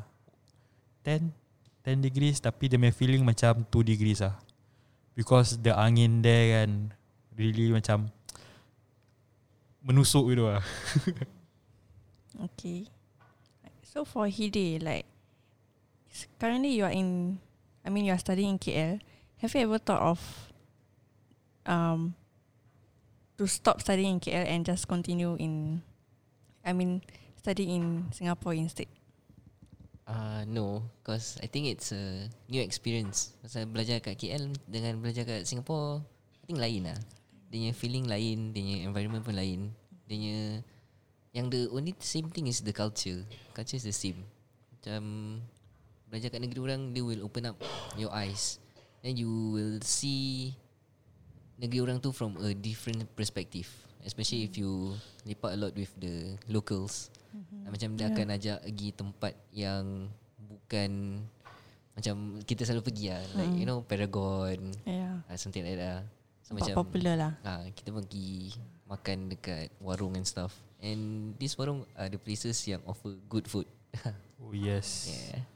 10, 1.06 1.30
10 1.86 2.02
degrees 2.02 2.42
tapi 2.42 2.66
dia 2.66 2.78
punya 2.78 2.94
feeling 2.94 3.22
macam 3.22 3.62
2 3.70 3.86
degrees 3.86 4.18
lah. 4.18 4.34
Because 5.14 5.62
the 5.62 5.70
angin 5.70 6.26
there 6.26 6.62
kan 6.62 6.90
really 7.38 7.70
macam 7.70 8.10
menusuk 9.82 10.34
gitu 10.34 10.50
lah. 10.50 10.62
Okay. 12.40 12.88
So 13.84 14.08
for 14.08 14.24
Hide, 14.24 14.80
like 14.80 15.04
currently 16.40 16.72
you 16.72 16.84
are 16.88 16.94
in, 16.96 17.38
I 17.84 17.92
mean 17.92 18.08
you 18.08 18.12
are 18.16 18.18
studying 18.18 18.56
in 18.56 18.58
KL. 18.58 19.04
Have 19.44 19.52
you 19.52 19.60
ever 19.68 19.76
thought 19.76 20.00
of 20.00 20.20
um 21.68 22.16
to 23.36 23.44
stop 23.44 23.84
studying 23.84 24.16
in 24.16 24.20
KL 24.20 24.48
and 24.48 24.64
just 24.64 24.88
continue 24.88 25.36
in, 25.36 25.84
I 26.64 26.72
mean 26.72 27.04
study 27.42 27.74
in 27.74 28.06
Singapore 28.14 28.54
instead? 28.54 28.86
Uh, 30.06 30.46
no, 30.46 30.86
because 31.02 31.38
I 31.42 31.50
think 31.50 31.66
it's 31.66 31.90
a 31.90 32.30
new 32.46 32.62
experience. 32.62 33.34
Pasal 33.42 33.66
belajar 33.66 33.98
kat 33.98 34.14
KL 34.14 34.54
dengan 34.70 35.02
belajar 35.02 35.26
kat 35.26 35.42
Singapore, 35.42 36.06
I 36.42 36.44
think 36.46 36.62
lain 36.62 36.86
lah. 36.86 36.98
Dia 37.50 37.74
feeling 37.74 38.06
lain, 38.06 38.54
dia 38.54 38.86
environment 38.86 39.26
pun 39.26 39.34
lain. 39.34 39.74
Dia 40.06 40.62
yang 41.34 41.50
the 41.50 41.66
only 41.74 41.98
same 41.98 42.30
thing 42.30 42.46
is 42.46 42.62
the 42.62 42.70
culture. 42.70 43.26
Culture 43.56 43.78
is 43.78 43.86
the 43.86 43.94
same. 43.94 44.22
Macam 44.78 45.02
belajar 46.06 46.30
kat 46.30 46.40
negeri 46.46 46.60
orang, 46.62 46.94
they 46.94 47.02
will 47.02 47.26
open 47.26 47.50
up 47.50 47.58
your 47.98 48.14
eyes. 48.14 48.62
Then 49.02 49.18
you 49.18 49.30
will 49.50 49.82
see 49.82 50.54
negeri 51.58 51.82
orang 51.82 51.98
tu 51.98 52.14
from 52.14 52.38
a 52.38 52.54
different 52.54 53.02
perspective. 53.18 53.66
Especially 54.02 54.46
if 54.46 54.58
you 54.58 54.98
lepak 55.26 55.54
a 55.54 55.58
lot 55.58 55.72
with 55.74 55.90
the 55.98 56.38
locals. 56.50 57.10
Mm-hmm. 57.32 57.62
Macam 57.66 57.88
dia 57.92 58.02
Yeah. 58.02 58.12
akan 58.12 58.26
ajak 58.30 58.58
pergi 58.62 58.88
tempat 58.92 59.32
yang 59.50 59.84
bukan 60.38 60.90
macam 61.92 62.14
kita 62.42 62.62
selalu 62.62 62.82
pergi 62.84 63.06
lah. 63.08 63.22
Like 63.34 63.50
Mm. 63.50 63.58
you 63.58 63.66
know 63.66 63.80
Paragon, 63.82 64.58
Yeah. 64.84 65.20
uh, 65.24 65.36
something 65.36 65.60
like 65.60 65.76
that. 65.76 66.04
So 66.42 66.52
Tempat 66.52 66.60
macam 66.68 66.76
popular 66.78 67.14
lah. 67.16 67.32
ah 67.42 67.64
kita 67.70 67.88
pergi 67.90 68.52
makan 68.84 69.28
dekat 69.28 69.72
warung 69.78 70.12
and 70.12 70.24
stuff. 70.24 70.52
And 70.78 71.32
this 71.36 71.54
warung 71.54 71.86
are 71.94 72.08
the 72.08 72.18
places 72.18 72.58
yang 72.62 72.82
offer 72.84 73.16
good 73.26 73.46
food. 73.46 73.64
Oh 74.42 74.50
yes. 74.50 75.06
yeah. 75.06 75.46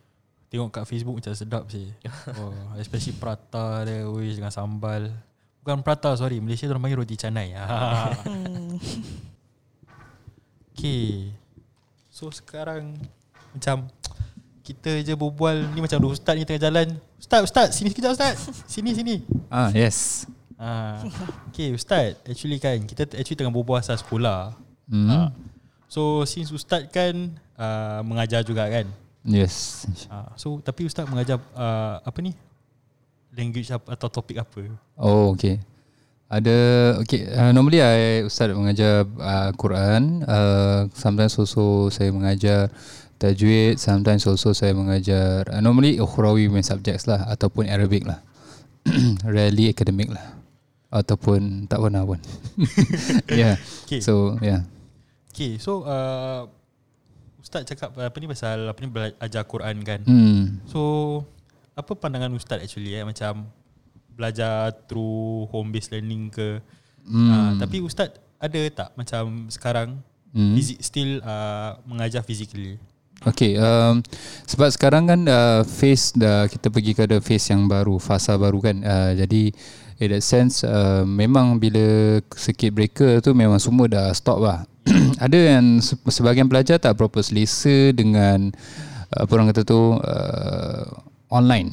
Tengok 0.46 0.70
kat 0.70 0.86
Facebook 0.86 1.18
macam 1.18 1.34
sedap 1.34 1.66
sih. 1.66 1.90
oh, 2.38 2.54
especially 2.78 3.18
prata 3.18 3.82
dia, 3.82 4.06
wish 4.06 4.38
dengan 4.38 4.54
sambal. 4.54 5.10
Bukan 5.60 5.82
prata, 5.82 6.14
sorry. 6.14 6.38
Malaysia 6.38 6.70
orang 6.70 6.86
panggil 6.86 7.02
roti 7.02 7.18
canai. 7.18 7.50
Hmm. 7.58 8.78
okay. 10.70 11.34
So 12.16 12.32
sekarang 12.32 12.96
macam 13.52 13.92
kita 14.64 15.04
je 15.04 15.12
berbual 15.12 15.68
ni 15.76 15.84
macam 15.84 16.00
ada 16.00 16.08
ustaz 16.08 16.32
ni 16.32 16.48
tengah 16.48 16.64
jalan. 16.64 16.96
Ustaz, 17.20 17.44
ustaz, 17.44 17.68
sini 17.76 17.92
sekejap 17.92 18.16
ustaz. 18.16 18.48
Sini, 18.64 18.96
sini. 18.96 19.20
Ah 19.52 19.68
yes. 19.76 20.24
Ah, 20.56 21.04
okay 21.52 21.76
Ustaz 21.76 22.16
Actually 22.24 22.56
kan 22.56 22.80
Kita 22.80 23.04
actually 23.12 23.36
tengah 23.36 23.52
berbual 23.52 23.76
asal 23.76 24.00
sekolah 24.00 24.56
Hmm. 24.88 25.04
Ah. 25.12 25.28
So 25.84 26.24
since 26.24 26.48
Ustaz 26.48 26.88
kan 26.88 27.12
uh, 27.60 28.00
Mengajar 28.00 28.40
juga 28.40 28.64
kan 28.64 28.88
Yes. 29.20 29.84
uh, 30.08 30.32
So 30.40 30.56
tapi 30.64 30.88
Ustaz 30.88 31.04
mengajar 31.12 31.36
uh, 31.52 32.00
Apa 32.00 32.24
ni 32.24 32.32
Language 33.36 33.68
atau 33.68 34.08
topik 34.08 34.40
apa 34.40 34.64
Oh 34.96 35.36
okay. 35.36 35.60
Ada 36.26 36.58
okay. 36.98 37.22
Uh, 37.30 37.54
normally 37.54 37.78
I 37.78 38.26
ustaz 38.26 38.50
mengajar 38.50 39.06
uh, 39.06 39.54
Quran. 39.54 40.26
Uh, 40.26 40.90
sometimes 40.90 41.38
also 41.38 41.86
saya 41.94 42.10
mengajar 42.10 42.74
tajwid. 43.22 43.78
Sometimes 43.78 44.26
also 44.26 44.50
saya 44.50 44.74
mengajar 44.74 45.46
uh, 45.46 45.62
normally 45.62 46.02
ukhrawi 46.02 46.50
main 46.50 46.66
subjects 46.66 47.06
lah 47.06 47.30
ataupun 47.30 47.70
Arabic 47.70 48.10
lah. 48.10 48.18
Rarely 49.22 49.70
academic 49.70 50.10
lah. 50.10 50.34
Ataupun 50.90 51.70
tak 51.70 51.78
pernah 51.78 52.02
pun. 52.02 52.18
yeah. 53.30 53.54
Okay 53.86 54.02
So 54.02 54.34
yeah. 54.42 54.66
Okay 55.30 55.62
so 55.62 55.86
uh, 55.86 56.50
Ustaz 57.38 57.62
cakap 57.68 57.94
apa 57.94 58.16
ni 58.18 58.26
pasal 58.26 58.66
Apa 58.66 58.78
ni 58.82 58.88
belajar 58.90 59.44
Quran 59.46 59.84
kan 59.84 60.00
Hmm. 60.02 60.64
So 60.66 60.80
Apa 61.76 61.92
pandangan 61.94 62.32
Ustaz 62.34 62.64
actually 62.64 62.96
eh 62.96 63.04
Macam 63.04 63.46
Belajar 64.16 64.72
through 64.88 65.46
home 65.52 65.70
based 65.70 65.92
learning 65.92 66.32
ke 66.32 66.58
Hmm. 67.06 67.30
uh, 67.30 67.52
Tapi 67.54 67.78
Ustaz 67.78 68.18
ada 68.36 68.60
tak 68.74 68.90
macam 68.98 69.46
sekarang. 69.46 70.02
Fizik 70.36 70.82
still 70.84 71.24
uh, 71.24 71.80
mengajar 71.88 72.20
physically. 72.20 72.76
Okay, 73.24 73.56
um, 73.56 74.04
sebab 74.44 74.68
sekarang 74.68 75.08
kan 75.08 75.20
uh, 75.24 75.64
phase 75.64 76.12
dah 76.12 76.44
kita 76.44 76.68
pergi 76.68 76.92
kepada 76.92 77.16
phase 77.24 77.56
yang 77.56 77.64
baru, 77.64 77.96
fasa 77.96 78.36
baru 78.36 78.60
kan. 78.60 78.76
Uh, 78.84 79.16
jadi 79.16 79.56
in 79.96 80.08
that 80.12 80.20
sense 80.20 80.60
uh, 80.60 81.08
memang 81.08 81.56
bila 81.56 82.20
circuit 82.36 82.68
breaker 82.68 83.24
tu 83.24 83.32
memang 83.32 83.56
semua 83.56 83.88
dah 83.88 84.12
stop 84.12 84.44
lah. 84.44 84.68
Ada 85.24 85.56
yang 85.56 85.80
se- 85.80 85.96
sebahagian 85.96 86.52
pelajar 86.52 86.76
tak 86.76 87.00
berapa 87.00 87.24
selesa 87.24 87.96
dengan 87.96 88.52
uh, 89.16 89.24
apa 89.24 89.30
orang 89.32 89.48
kata 89.56 89.64
tu 89.64 89.96
uh, 89.96 90.84
online. 91.32 91.72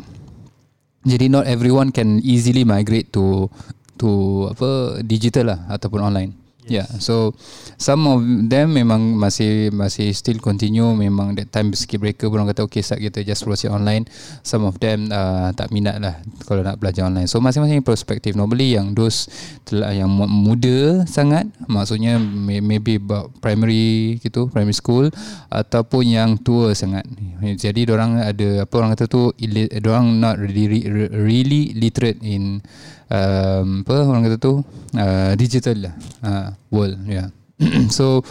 Jadi 1.04 1.28
not 1.28 1.43
everyone 1.47 1.91
can 1.91 2.24
easily 2.24 2.64
migrate 2.64 3.12
to 3.12 3.51
to 3.99 4.10
apa 4.51 4.99
digital 5.04 5.51
lah 5.56 5.60
ataupun 5.72 5.99
online. 5.99 6.43
Yes. 6.64 6.72
Yeah, 6.72 6.88
so 7.03 7.36
some 7.76 8.07
of 8.07 8.24
them 8.24 8.72
memang 8.72 9.20
masih 9.20 9.68
masih 9.76 10.16
still 10.16 10.39
continue 10.39 10.88
memang 10.95 11.36
that 11.36 11.51
time 11.51 11.76
circuit 11.76 11.99
breaker 11.99 12.32
pun 12.32 12.39
orang 12.39 12.55
kata 12.55 12.64
okay 12.64 12.80
start 12.80 13.03
kita 13.03 13.20
just 13.28 13.43
proceed 13.43 13.68
online. 13.68 14.07
Some 14.47 14.64
of 14.64 14.80
them 14.80 15.11
uh, 15.11 15.51
tak 15.51 15.76
minat 15.76 15.99
lah 15.99 16.24
kalau 16.47 16.64
nak 16.64 16.80
belajar 16.80 17.03
online. 17.03 17.28
So 17.28 17.43
masing-masing 17.43 17.84
perspektif. 17.84 18.39
Normally 18.39 18.80
yang 18.80 18.95
those 18.95 19.28
telah 19.68 19.91
yang 19.91 20.07
mu- 20.07 20.30
muda 20.30 21.03
sangat 21.03 21.51
maksudnya 21.68 22.16
may, 22.16 22.64
maybe 22.64 22.95
about 22.95 23.36
primary 23.43 24.20
gitu, 24.24 24.47
primary 24.47 24.76
school 24.76 25.11
ataupun 25.51 26.03
yang 26.07 26.39
tua 26.39 26.72
sangat. 26.72 27.03
Jadi 27.43 27.84
orang 27.91 28.24
ada 28.24 28.64
apa 28.64 28.74
orang 28.80 28.95
kata 28.95 29.11
tu 29.11 29.36
orang 29.84 30.16
not 30.24 30.39
really 30.39 30.88
really 31.11 31.76
literate 31.76 32.24
in 32.24 32.64
um, 33.12 33.82
apa 33.84 33.95
orang 34.06 34.24
kata 34.30 34.38
tu? 34.38 34.54
Uh, 34.93 35.34
digital 35.36 35.89
lah. 35.89 35.95
Uh, 36.24 36.47
world 36.70 36.97
yeah 37.10 37.28
so 37.97 38.22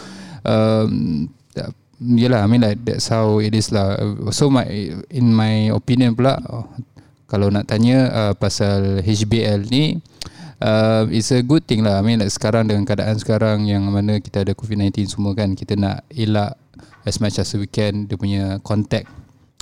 um, 0.47 1.27
Yelah 2.03 2.43
I 2.43 2.47
mean 2.51 2.59
like 2.59 2.83
That's 2.83 3.07
how 3.07 3.39
it 3.39 3.55
is 3.55 3.71
lah. 3.71 3.95
So 4.35 4.51
my 4.51 4.67
In 5.07 5.31
my 5.31 5.71
opinion 5.71 6.19
pula 6.19 6.35
oh, 6.51 6.67
Kalau 7.31 7.47
nak 7.47 7.71
tanya 7.71 8.11
uh, 8.11 8.33
Pasal 8.35 8.99
HBL 8.99 9.71
ni 9.71 10.03
uh, 10.59 11.07
It's 11.07 11.31
a 11.31 11.39
good 11.39 11.63
thing 11.63 11.87
lah. 11.87 12.01
I 12.01 12.03
mean 12.03 12.19
like 12.19 12.33
sekarang 12.33 12.67
Dengan 12.67 12.83
keadaan 12.83 13.15
sekarang 13.15 13.63
Yang 13.63 13.83
mana 13.87 14.13
kita 14.19 14.43
ada 14.43 14.51
COVID-19 14.51 15.07
semua 15.07 15.31
kan 15.31 15.55
Kita 15.55 15.79
nak 15.79 16.03
elak 16.11 16.59
As 17.07 17.23
much 17.23 17.39
as 17.39 17.55
we 17.55 17.71
can 17.71 18.09
Dia 18.11 18.19
punya 18.19 18.59
contact 18.59 19.07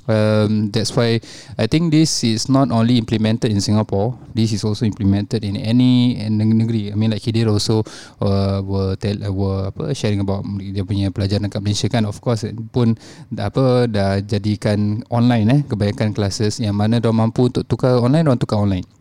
um, 0.08 0.72
that's 0.72 0.96
why 0.96 1.20
I 1.58 1.66
think 1.68 1.92
this 1.92 2.24
is 2.24 2.50
not 2.50 2.72
only 2.72 2.98
implemented 2.98 3.52
in 3.52 3.62
Singapore. 3.62 4.18
This 4.34 4.54
is 4.54 4.64
also 4.64 4.86
implemented 4.86 5.44
in 5.44 5.58
any 5.58 6.16
negeri. 6.30 6.92
I 6.92 6.96
mean 6.96 7.12
like 7.12 7.22
Khidir 7.22 7.50
also 7.50 7.84
uh, 8.22 8.62
were 8.64 8.96
tell 8.96 9.18
uh, 9.20 9.34
were 9.34 9.62
apa 9.70 9.94
sharing 9.94 10.24
about 10.24 10.46
dia 10.60 10.86
punya 10.88 11.12
pelajaran 11.12 11.52
kat 11.52 11.62
Malaysia 11.62 11.88
kan. 11.92 12.08
Of 12.08 12.24
course 12.24 12.48
pun 12.72 12.96
dah, 13.30 13.52
apa 13.52 13.86
dah 13.90 14.24
jadikan 14.24 15.04
online 15.12 15.48
eh 15.52 15.62
kebanyakan 15.68 16.16
classes 16.16 16.62
yang 16.64 16.78
mana 16.78 17.02
dia 17.04 17.12
mampu 17.12 17.52
untuk 17.52 17.68
tukar 17.68 18.00
online 18.00 18.26
dia 18.26 18.40
tukar 18.40 18.62
online. 18.64 19.01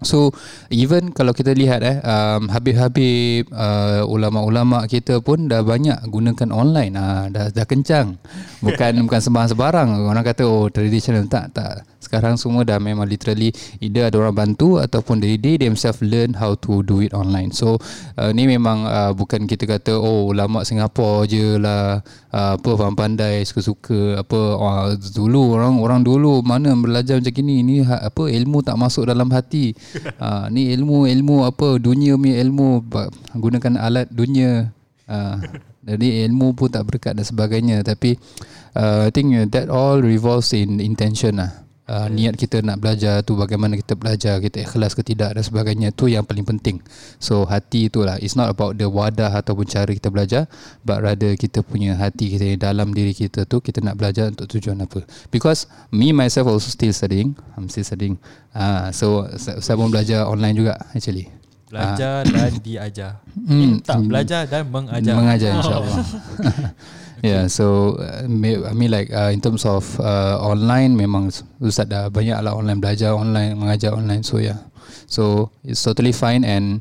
So 0.00 0.32
even 0.72 1.12
kalau 1.12 1.36
kita 1.36 1.52
lihat 1.52 1.84
eh 1.84 2.00
um, 2.00 2.48
habib-habib 2.48 3.52
uh, 3.52 4.08
ulama-ulama 4.08 4.88
kita 4.88 5.20
pun 5.20 5.48
dah 5.48 5.60
banyak 5.60 5.96
gunakan 6.08 6.48
online. 6.52 6.92
Ah 6.96 7.28
dah 7.28 7.52
dah 7.52 7.66
kencang. 7.68 8.16
Bukan 8.64 8.92
bukan 9.08 9.20
sembarang-sembarang. 9.20 9.88
Orang 10.08 10.24
kata 10.24 10.44
oh 10.44 10.68
traditional. 10.72 11.24
Tak 11.28 11.56
tak. 11.56 11.84
Sekarang 12.00 12.40
semua 12.40 12.64
dah 12.64 12.80
memang 12.80 13.04
literally 13.04 13.52
either 13.80 14.08
ada 14.08 14.16
orang 14.18 14.32
bantu 14.32 14.80
ataupun 14.80 15.20
they, 15.20 15.36
they 15.36 15.60
themselves 15.60 16.00
learn 16.00 16.32
how 16.32 16.56
to 16.56 16.80
do 16.84 17.04
it 17.04 17.12
online. 17.12 17.52
So 17.52 17.76
uh, 18.16 18.32
ni 18.32 18.48
memang 18.48 18.88
uh, 18.88 19.12
bukan 19.12 19.44
kita 19.44 19.68
kata 19.68 19.96
oh 20.00 20.32
ulama 20.32 20.64
Singapura 20.64 21.28
je 21.28 21.60
lah 21.60 22.00
uh, 22.32 22.56
apa 22.56 22.70
pandai 22.96 23.44
suka-suka 23.44 24.20
apa. 24.20 24.40
Oh, 24.56 24.92
dulu 24.96 25.60
orang 25.60 25.80
orang 25.80 26.00
dulu 26.00 26.40
mana 26.40 26.72
belajar 26.72 27.20
macam 27.20 27.32
gini. 27.36 27.60
Ni 27.60 27.84
ha, 27.84 28.08
apa 28.08 28.28
ilmu 28.28 28.64
tak 28.64 28.80
masuk 28.80 29.04
dalam 29.08 29.28
hati 29.32 29.76
uh, 30.18 30.46
ni 30.54 30.74
ilmu 30.74 31.06
ilmu 31.08 31.46
apa? 31.46 31.78
Dunia 31.80 32.18
punya 32.18 32.36
ilmu 32.42 32.84
gunakan 33.36 33.74
alat 33.78 34.06
dunia. 34.10 34.70
Uh, 35.10 35.42
jadi 35.80 36.28
ilmu 36.28 36.54
pun 36.54 36.70
tak 36.70 36.86
berkat 36.86 37.16
dan 37.18 37.26
sebagainya. 37.26 37.82
Tapi 37.82 38.14
uh, 38.76 39.06
I 39.06 39.10
think 39.10 39.34
that 39.50 39.72
all 39.72 39.98
revolves 39.98 40.52
in 40.54 40.78
intention 40.78 41.40
lah 41.40 41.69
Uh, 41.90 42.06
niat 42.06 42.38
kita 42.38 42.62
nak 42.62 42.78
belajar 42.78 43.18
tu 43.26 43.34
bagaimana 43.34 43.74
kita 43.74 43.98
belajar 43.98 44.38
kita 44.38 44.62
ikhlas 44.62 44.94
ke 44.94 45.02
tidak 45.02 45.34
dan 45.34 45.42
sebagainya 45.42 45.90
tu 45.90 46.06
yang 46.06 46.22
paling 46.22 46.46
penting. 46.46 46.78
So 47.18 47.42
hati 47.50 47.90
itulah 47.90 48.14
it's 48.22 48.38
not 48.38 48.46
about 48.46 48.78
the 48.78 48.86
wadah 48.86 49.34
ataupun 49.34 49.66
cara 49.66 49.90
kita 49.90 50.06
belajar 50.06 50.46
but 50.86 51.02
rather 51.02 51.34
kita 51.34 51.66
punya 51.66 51.98
hati 51.98 52.30
kita 52.30 52.54
yang 52.54 52.62
dalam 52.62 52.94
diri 52.94 53.10
kita 53.10 53.42
tu 53.42 53.58
kita 53.58 53.82
nak 53.82 53.98
belajar 53.98 54.30
untuk 54.30 54.46
tujuan 54.46 54.86
apa. 54.86 55.02
Because 55.34 55.66
me 55.90 56.14
myself 56.14 56.46
also 56.46 56.70
still 56.70 56.94
studying. 56.94 57.34
I'm 57.58 57.66
still 57.66 57.82
studying. 57.82 58.22
Uh, 58.54 58.94
so 58.94 59.26
saya 59.34 59.74
pun 59.74 59.90
belajar 59.90 60.30
online 60.30 60.54
juga 60.54 60.78
actually. 60.94 61.26
Belajar 61.74 62.22
dan 62.22 62.50
diajar. 62.62 63.12
Hmm, 63.34 63.78
eh, 63.78 63.82
Tak 63.82 63.98
belajar 64.06 64.46
dan 64.46 64.62
mengajar. 64.70 65.14
Mengajar 65.18 65.50
insyaallah 65.58 65.98
Yeah, 67.20 67.52
so 67.52 67.96
uh, 68.00 68.24
may- 68.24 68.60
I 68.60 68.72
mean 68.72 68.88
like 68.90 69.12
uh, 69.12 69.28
in 69.28 69.44
terms 69.44 69.68
of 69.68 69.84
uh, 70.00 70.40
online 70.40 70.96
memang 70.96 71.28
Ustaz 71.60 71.84
dah 71.88 72.08
banyak 72.08 72.36
lah 72.40 72.56
online 72.56 72.80
belajar 72.80 73.12
online 73.12 73.52
mengajar 73.56 73.92
online 73.92 74.24
so 74.24 74.40
yeah. 74.40 74.56
So 75.04 75.52
it's 75.60 75.82
totally 75.84 76.16
fine 76.16 76.46
and 76.46 76.80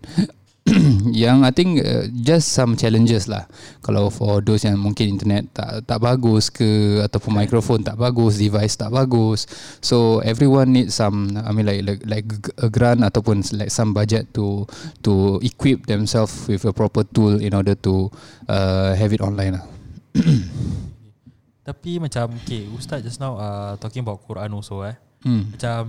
yang 1.11 1.43
I 1.43 1.51
think 1.51 1.81
uh, 1.81 2.07
just 2.13 2.53
some 2.55 2.77
challenges 2.79 3.27
lah. 3.27 3.51
Kalau 3.83 4.07
for 4.13 4.39
those 4.39 4.63
yang 4.63 4.79
mungkin 4.79 5.17
internet 5.17 5.49
tak 5.51 5.83
tak 5.83 5.99
bagus 5.99 6.47
ke 6.47 7.01
ataupun 7.03 7.35
microphone 7.35 7.81
tak 7.83 7.97
bagus 7.99 8.37
device 8.39 8.77
tak 8.79 8.93
bagus. 8.93 9.43
So 9.83 10.23
everyone 10.23 10.71
need 10.71 10.93
some 10.93 11.35
I 11.35 11.51
mean 11.51 11.65
like 11.67 11.83
like, 11.83 12.01
like 12.05 12.27
a 12.61 12.71
grant 12.71 13.01
ataupun 13.03 13.43
like 13.59 13.73
some 13.73 13.91
budget 13.91 14.29
to 14.37 14.63
to 15.03 15.41
equip 15.43 15.89
themselves 15.89 16.47
with 16.47 16.63
a 16.63 16.71
proper 16.71 17.03
tool 17.03 17.41
in 17.41 17.51
order 17.51 17.73
to 17.83 18.07
uh, 18.47 18.93
have 18.95 19.11
it 19.11 19.19
online 19.19 19.57
lah 19.59 19.78
Tapi 21.61 22.01
macam 22.01 22.33
Okay 22.39 22.65
Ustaz 22.71 23.01
just 23.01 23.21
now 23.21 23.37
uh, 23.37 23.77
Talking 23.77 24.01
about 24.01 24.23
Quran 24.23 24.49
also 24.51 24.81
eh. 24.81 24.95
Hmm. 25.21 25.53
Macam 25.53 25.81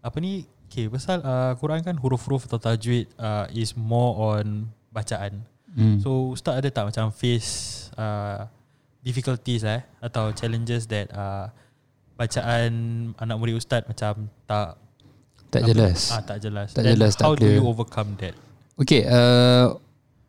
Apa 0.00 0.16
ni 0.18 0.44
Okay 0.66 0.88
pasal 0.88 1.20
uh, 1.20 1.52
Quran 1.54 1.80
kan 1.80 1.94
huruf-huruf 1.94 2.48
atau 2.48 2.58
tajwid 2.58 3.06
uh, 3.16 3.44
Is 3.52 3.76
more 3.76 4.38
on 4.38 4.70
Bacaan. 4.88 5.44
Hmm. 5.74 5.98
So 6.00 6.32
Ustaz 6.32 6.62
ada 6.62 6.68
tak 6.70 6.88
macam 6.88 7.10
face 7.10 7.50
uh, 7.94 8.46
Difficulties 9.00 9.62
eh 9.62 9.82
Atau 10.00 10.32
challenges 10.32 10.88
that 10.88 11.12
uh, 11.12 11.52
Bacaan 12.14 12.72
Anak 13.18 13.36
murid 13.36 13.58
Ustaz 13.58 13.84
macam 13.84 14.30
Tak 14.46 14.80
tak 15.50 15.62
apa- 15.62 15.70
jelas. 15.70 16.00
Ah, 16.10 16.18
Tak 16.18 16.38
jelas. 16.40 16.68
Tak 16.72 16.82
Then 16.82 16.94
jelas, 16.98 17.12
tak 17.14 17.24
How 17.24 17.34
do 17.34 17.46
clear. 17.46 17.54
you 17.58 17.64
overcome 17.64 18.18
that? 18.18 18.34
Okay, 18.74 19.06
uh, 19.06 19.78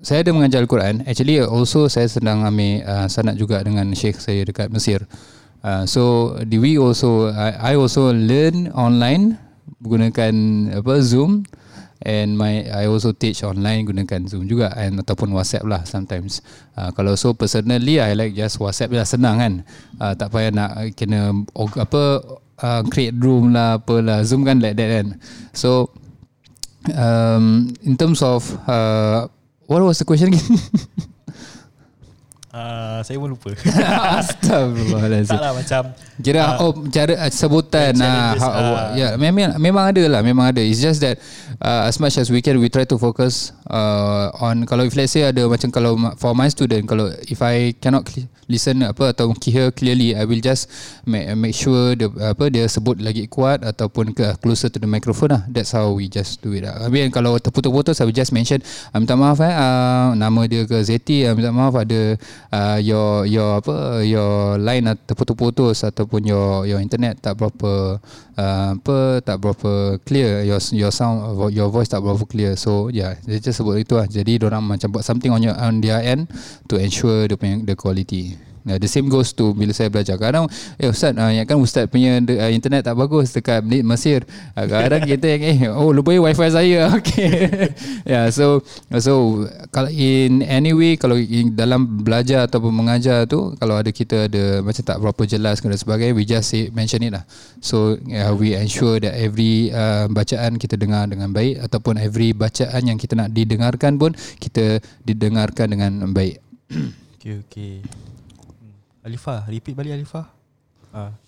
saya 0.04 0.24
ada 0.26 0.32
mengajar 0.36 0.60
Al-Quran. 0.64 1.04
Actually 1.08 1.40
also 1.40 1.88
saya 1.88 2.10
sedang 2.10 2.44
ambil 2.44 2.84
uh, 2.84 3.08
sanad 3.08 3.40
juga 3.40 3.62
dengan 3.64 3.92
Sheikh 3.96 4.20
saya 4.20 4.44
dekat 4.44 4.72
Mesir. 4.72 5.04
Uh, 5.66 5.84
so 5.90 6.36
we 6.46 6.78
also 6.78 7.34
I, 7.34 7.74
I 7.74 7.80
also 7.80 8.14
learn 8.14 8.70
online 8.78 9.42
menggunakan 9.82 10.34
apa 10.78 11.02
Zoom 11.02 11.42
and 12.06 12.38
my 12.38 12.70
I 12.70 12.86
also 12.86 13.18
teach 13.18 13.42
online 13.42 13.90
gunakan 13.90 14.30
Zoom 14.30 14.46
juga 14.46 14.70
and 14.78 15.02
ataupun 15.02 15.34
WhatsApp 15.34 15.66
lah 15.66 15.82
sometimes. 15.90 16.46
Uh, 16.78 16.94
kalau 16.94 17.18
so 17.18 17.34
personally 17.34 17.98
I 17.98 18.14
like 18.14 18.38
just 18.38 18.62
WhatsApp 18.62 18.94
lah 18.94 19.10
senang 19.10 19.42
kan. 19.42 19.54
Uh, 19.98 20.14
tak 20.14 20.30
payah 20.30 20.54
nak 20.54 20.72
kena 20.94 21.34
apa 21.58 22.04
uh, 22.62 22.82
create 22.86 23.18
room 23.18 23.58
lah 23.58 23.82
apalah 23.82 24.22
Zoom 24.22 24.46
kan 24.46 24.62
like 24.62 24.78
that 24.78 25.02
kan. 25.02 25.08
So 25.58 25.90
um, 26.94 27.74
in 27.82 27.98
terms 27.98 28.22
of 28.22 28.46
uh, 28.70 29.34
what 29.68 29.82
was 29.82 30.00
the 30.00 30.06
question 30.06 30.34
again? 30.34 30.60
Uh, 32.56 33.04
saya 33.04 33.20
pun 33.20 33.36
lupa. 33.36 33.52
Astagfirullahalazim. 34.24 35.36
tak 35.36 35.44
lah 35.44 35.52
macam 35.52 35.82
Kira 36.24 36.42
Ah. 36.48 36.64
oh 36.64 36.72
cara 36.88 37.28
uh, 37.28 37.28
sebutan 37.28 37.92
Yeah, 38.00 38.08
ah 38.08 38.32
challenges, 38.32 38.44
uh, 38.48 38.56
ah. 38.56 38.88
yeah 38.96 39.12
memang 39.20 39.60
memang 39.60 39.92
ada 39.92 40.04
lah 40.08 40.24
memang 40.24 40.56
ada 40.56 40.64
it's 40.64 40.80
just 40.80 41.04
that 41.04 41.20
uh, 41.60 41.84
as 41.84 42.00
much 42.00 42.16
as 42.16 42.32
we 42.32 42.40
can 42.40 42.56
we 42.64 42.72
try 42.72 42.88
to 42.88 42.96
focus 42.96 43.52
uh, 43.68 44.32
on 44.40 44.64
kalau 44.64 44.88
if 44.88 44.96
let's 44.96 45.12
say 45.12 45.28
ada 45.28 45.44
macam 45.52 45.68
kalau 45.68 46.00
for 46.16 46.32
my 46.32 46.48
student 46.48 46.88
kalau 46.88 47.12
if 47.28 47.44
I 47.44 47.76
cannot 47.76 48.08
listen 48.48 48.86
apa 48.86 49.12
atau 49.12 49.34
hear 49.44 49.74
clearly 49.74 50.14
I 50.14 50.24
will 50.24 50.40
just 50.40 50.70
make, 51.04 51.28
make 51.36 51.58
sure 51.58 51.98
the 51.98 52.08
apa 52.22 52.48
dia 52.54 52.70
sebut 52.70 53.02
lagi 53.02 53.26
kuat 53.26 53.66
ataupun 53.66 54.14
ke 54.14 54.38
closer 54.40 54.70
to 54.70 54.78
the 54.78 54.88
microphone 54.88 55.34
lah 55.34 55.44
that's 55.50 55.74
how 55.74 55.92
we 55.92 56.08
just 56.08 56.40
do 56.46 56.54
it 56.54 56.64
lah. 56.64 56.88
Habis 56.88 57.10
kalau 57.10 57.36
terputus-putus 57.42 58.00
I 58.00 58.08
will 58.08 58.16
just 58.16 58.32
mention 58.32 58.62
uh, 58.94 58.98
minta 59.02 59.18
maaf 59.18 59.42
eh 59.42 59.52
uh, 59.52 60.14
nama 60.14 60.46
dia 60.46 60.64
ke 60.64 60.78
Zeti 60.86 61.26
uh, 61.26 61.34
minta 61.34 61.50
maaf 61.50 61.74
ada 61.76 62.16
uh, 62.52 62.78
your 62.82 63.26
your 63.26 63.62
apa 63.62 64.06
your 64.06 64.60
line 64.62 64.86
terputus-putus 65.06 65.86
ataupun 65.86 66.26
your 66.26 66.66
your 66.70 66.82
internet 66.82 67.18
tak 67.22 67.38
berapa 67.38 67.98
uh, 68.38 68.70
apa 68.78 69.22
tak 69.22 69.38
berapa 69.42 70.02
clear 70.04 70.44
your 70.46 70.60
your 70.74 70.92
sound 70.94 71.22
your 71.54 71.70
voice 71.70 71.90
tak 71.90 72.02
berapa 72.02 72.22
clear. 72.28 72.54
So 72.58 72.90
yeah 72.90 73.18
dia 73.24 73.40
just 73.42 73.62
sebut 73.62 73.82
itu 73.82 73.96
lah. 73.98 74.06
Jadi 74.10 74.42
orang 74.42 74.66
macam 74.66 74.92
buat 74.94 75.06
something 75.06 75.32
on 75.32 75.42
your 75.42 75.56
on 75.56 75.82
their 75.82 76.02
end 76.02 76.30
to 76.70 76.78
ensure 76.78 77.30
the 77.30 77.38
the 77.64 77.76
quality 77.78 78.38
Nah, 78.66 78.82
the 78.82 78.90
same 78.90 79.06
goes 79.14 79.30
to 79.38 79.54
bila 79.54 79.70
saya 79.78 79.94
belajar. 79.94 80.18
Kadang, 80.18 80.50
eh 80.82 80.90
Ustaz, 80.90 81.14
uh, 81.14 81.30
yang 81.30 81.46
kan 81.46 81.62
Ustaz 81.62 81.86
punya 81.86 82.18
uh, 82.18 82.50
internet 82.50 82.82
tak 82.82 82.98
bagus 82.98 83.30
dekat 83.30 83.62
Mesir. 83.62 84.26
Uh, 84.58 84.66
kadang 84.66 85.06
kita 85.14 85.38
yang, 85.38 85.42
eh, 85.46 85.58
oh 85.70 85.94
lupa 85.94 86.18
wifi 86.18 86.50
saya. 86.50 86.82
Okay. 87.06 87.70
yeah, 88.10 88.32
so, 88.34 88.66
so 88.98 89.46
kalau 89.70 89.92
in 89.92 90.42
any 90.42 90.74
way, 90.74 90.98
kalau 90.98 91.14
in 91.20 91.54
dalam 91.54 92.02
belajar 92.02 92.50
ataupun 92.50 92.74
mengajar 92.74 93.30
tu, 93.30 93.54
kalau 93.62 93.78
ada 93.78 93.92
kita 93.94 94.26
ada 94.26 94.64
macam 94.66 94.82
tak 94.82 94.98
berapa 94.98 95.22
jelas 95.28 95.62
dan 95.62 95.78
sebagainya, 95.78 96.18
we 96.18 96.26
just 96.26 96.50
say, 96.50 96.74
mention 96.74 97.06
it 97.06 97.14
lah. 97.14 97.22
So, 97.62 98.00
yeah, 98.10 98.34
we 98.34 98.58
ensure 98.58 98.98
that 98.98 99.14
every 99.14 99.70
uh, 99.70 100.10
bacaan 100.10 100.58
kita 100.58 100.80
dengar 100.80 101.06
dengan 101.06 101.30
baik 101.30 101.62
ataupun 101.70 102.02
every 102.02 102.34
bacaan 102.34 102.82
yang 102.90 102.98
kita 102.98 103.14
nak 103.14 103.30
didengarkan 103.30 104.02
pun, 104.02 104.18
kita 104.42 104.82
didengarkan 105.06 105.78
dengan 105.78 106.10
baik. 106.10 106.42
Okay 107.26 107.42
okay. 107.42 107.82
Alifah 109.06 109.46
Repeat 109.46 109.78
balik 109.78 109.94
Alifah 110.02 110.26
ah. 110.90 111.14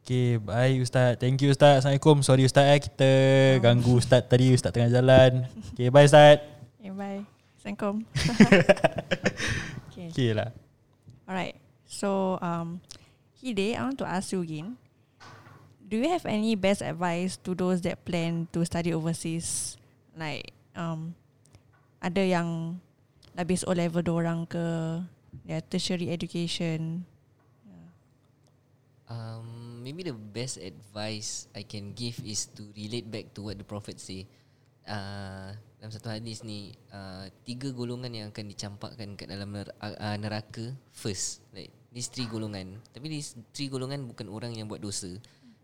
Okay 0.00 0.40
Bye 0.40 0.80
Ustaz 0.80 1.20
Thank 1.20 1.44
you 1.44 1.52
Ustaz 1.52 1.84
Assalamualaikum 1.84 2.24
Sorry 2.24 2.48
Ustaz 2.48 2.64
eh 2.72 2.80
Kita 2.80 3.10
ganggu 3.60 4.00
Ustaz 4.00 4.24
tadi 4.24 4.56
Ustaz 4.56 4.72
tengah 4.72 4.88
jalan 4.88 5.44
Okay 5.76 5.92
bye 5.92 6.08
Ustaz 6.08 6.40
Okay, 6.80 6.94
bye. 6.94 7.26
Assalamualaikum. 7.58 8.06
okay. 9.90 10.06
Okay 10.14 10.30
lah 10.30 10.54
Alright. 11.26 11.58
So, 11.82 12.38
um, 12.38 12.78
Hide, 13.42 13.74
I 13.74 13.82
want 13.82 13.98
to 13.98 14.06
ask 14.06 14.30
you 14.30 14.46
again. 14.46 14.78
Do 15.82 15.98
you 15.98 16.06
have 16.14 16.22
any 16.26 16.54
best 16.54 16.82
advice 16.82 17.34
to 17.42 17.58
those 17.58 17.82
that 17.82 18.06
plan 18.06 18.46
to 18.54 18.62
study 18.62 18.94
overseas? 18.94 19.74
Like, 20.14 20.54
um, 20.78 21.18
ada 21.98 22.22
yang 22.22 22.78
habis 23.36 23.62
O 23.68 23.76
level 23.76 24.02
orang 24.08 24.48
ke, 24.48 24.64
their 25.44 25.60
tertiary 25.60 26.08
education. 26.08 27.04
Um, 29.06 29.86
maybe 29.86 30.02
the 30.02 30.16
best 30.16 30.58
advice 30.58 31.46
I 31.54 31.62
can 31.62 31.94
give 31.94 32.18
is 32.26 32.50
to 32.58 32.66
relate 32.74 33.06
back 33.06 33.30
to 33.38 33.46
what 33.46 33.54
the 33.54 33.62
Prophet 33.62 34.02
say. 34.02 34.26
Uh, 34.82 35.54
dalam 35.78 35.92
satu 35.94 36.10
hadis 36.10 36.42
ni, 36.42 36.74
uh, 36.90 37.30
tiga 37.46 37.70
golongan 37.70 38.10
yang 38.10 38.26
akan 38.34 38.50
dicampakkan 38.50 39.14
kat 39.14 39.30
dalam 39.30 39.54
ner- 39.54 39.76
uh, 39.78 40.16
neraka 40.18 40.74
first. 40.90 41.38
Like 41.54 41.70
these 41.94 42.10
three 42.10 42.26
golongan. 42.26 42.82
Tapi 42.90 43.06
these 43.06 43.38
three 43.54 43.70
golongan 43.70 44.10
bukan 44.10 44.26
orang 44.26 44.58
yang 44.58 44.66
buat 44.66 44.82
dosa. 44.82 45.14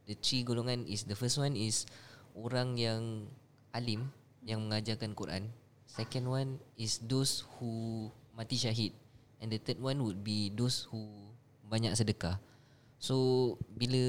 The 0.06 0.14
three 0.14 0.46
golongan 0.46 0.86
is 0.86 1.02
the 1.02 1.18
first 1.18 1.42
one 1.42 1.58
is 1.58 1.90
orang 2.38 2.78
yang 2.78 3.26
alim 3.74 4.06
yang 4.46 4.62
mengajarkan 4.62 5.18
Quran. 5.18 5.50
Second 5.92 6.24
one 6.24 6.50
is 6.80 7.04
those 7.04 7.44
who 7.60 8.08
mati 8.32 8.56
syahid. 8.56 8.96
And 9.44 9.52
the 9.52 9.60
third 9.60 9.76
one 9.76 10.00
would 10.00 10.24
be 10.24 10.48
those 10.48 10.88
who 10.88 11.04
banyak 11.68 11.92
sedekah. 11.92 12.40
So 12.96 13.58
bila 13.76 14.00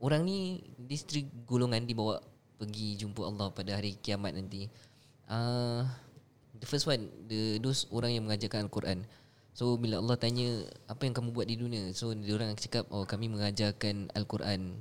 orang 0.00 0.24
ni 0.24 0.64
three 1.04 1.28
golongan 1.44 1.84
dibawa 1.84 2.24
pergi 2.56 2.96
jumpa 2.96 3.20
Allah 3.28 3.52
pada 3.52 3.76
hari 3.76 4.00
kiamat 4.00 4.32
nanti. 4.32 4.72
Uh, 5.28 5.84
the 6.56 6.64
first 6.64 6.88
one 6.88 7.04
the 7.28 7.60
those 7.60 7.84
orang 7.92 8.16
yang 8.16 8.24
mengajarkan 8.24 8.64
Al-Quran. 8.64 9.04
So 9.52 9.76
bila 9.76 10.00
Allah 10.00 10.16
tanya 10.16 10.64
apa 10.88 11.04
yang 11.04 11.12
kamu 11.12 11.36
buat 11.36 11.52
di 11.52 11.60
dunia? 11.60 11.92
So 11.92 12.16
dia 12.16 12.32
orang 12.32 12.56
akan 12.56 12.64
cakap 12.64 12.84
oh 12.88 13.04
kami 13.04 13.28
mengajarkan 13.28 14.08
Al-Quran. 14.16 14.72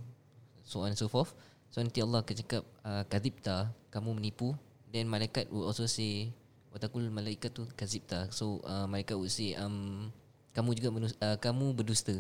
So 0.64 0.88
on 0.88 0.96
and 0.96 1.00
so 1.00 1.12
forth. 1.12 1.36
So 1.68 1.84
nanti 1.84 2.00
Allah 2.00 2.24
akan 2.24 2.36
cakap 2.48 2.64
uh, 2.88 3.04
kadzibta 3.12 3.76
kamu 3.92 4.16
menipu. 4.16 4.56
Then 4.96 5.12
malaikat 5.12 5.52
will 5.52 5.68
also 5.68 5.92
say 5.92 6.32
watakul 6.72 7.04
malaikat 7.12 7.52
tu 7.52 7.68
kadzibta. 7.76 8.32
So 8.32 8.64
uh, 8.64 8.88
malaikat 8.88 9.20
will 9.20 9.28
say 9.28 9.52
um 9.60 10.08
kamu 10.56 10.72
juga 10.80 10.88
menus- 10.96 11.20
uh, 11.20 11.36
kamu 11.36 11.76
berdusta. 11.76 12.16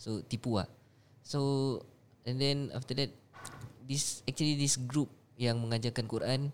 So 0.00 0.24
tipu 0.24 0.56
lah. 0.56 0.64
So 1.20 1.84
and 2.24 2.40
then 2.40 2.72
after 2.72 2.96
that 2.96 3.12
this 3.84 4.24
actually 4.24 4.56
this 4.56 4.80
group 4.80 5.12
yang 5.36 5.60
mengajarkan 5.60 6.08
Quran 6.08 6.48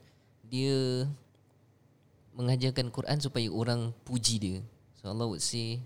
dia 0.50 1.06
mengajarkan 2.34 2.90
Quran 2.90 3.18
supaya 3.22 3.46
orang 3.46 3.94
puji 4.02 4.42
dia. 4.42 4.58
So 4.98 5.14
Allah 5.14 5.30
would 5.30 5.42
say 5.42 5.78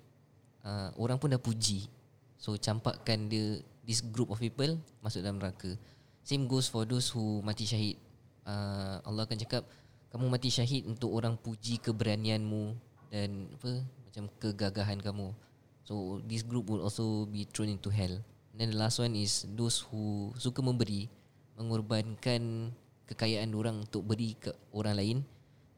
uh, 0.65 0.97
orang 0.97 1.21
pun 1.21 1.37
dah 1.37 1.41
puji. 1.41 1.93
So 2.41 2.57
campakkan 2.57 3.29
dia 3.29 3.61
this 3.85 4.01
group 4.01 4.33
of 4.33 4.41
people 4.41 4.81
masuk 5.05 5.21
dalam 5.21 5.45
neraka. 5.45 5.77
Same 6.25 6.49
goes 6.49 6.73
for 6.73 6.89
those 6.89 7.13
who 7.13 7.45
mati 7.45 7.69
syahid. 7.69 8.01
Uh, 8.45 9.01
Allah 9.05 9.25
akan 9.25 9.41
cakap 9.41 9.65
kamu 10.13 10.31
mati 10.31 10.53
syahid 10.53 10.85
untuk 10.87 11.11
orang 11.11 11.35
puji 11.41 11.81
keberanianmu 11.81 12.77
dan 13.11 13.51
apa 13.57 13.83
macam 13.83 14.25
kegagahan 14.39 15.01
kamu. 15.01 15.33
So 15.85 16.21
this 16.25 16.47
group 16.47 16.71
will 16.71 16.85
also 16.85 17.27
be 17.29 17.49
thrown 17.49 17.73
into 17.73 17.91
hell. 17.91 18.23
And 18.55 18.57
then 18.57 18.71
the 18.73 18.79
last 18.79 19.03
one 19.03 19.19
is 19.19 19.43
those 19.59 19.83
who 19.91 20.31
suka 20.39 20.63
memberi, 20.63 21.11
mengorbankan 21.59 22.73
kekayaan 23.11 23.53
orang 23.53 23.85
untuk 23.85 24.07
beri 24.07 24.39
ke 24.39 24.55
orang 24.73 24.95
lain. 24.97 25.19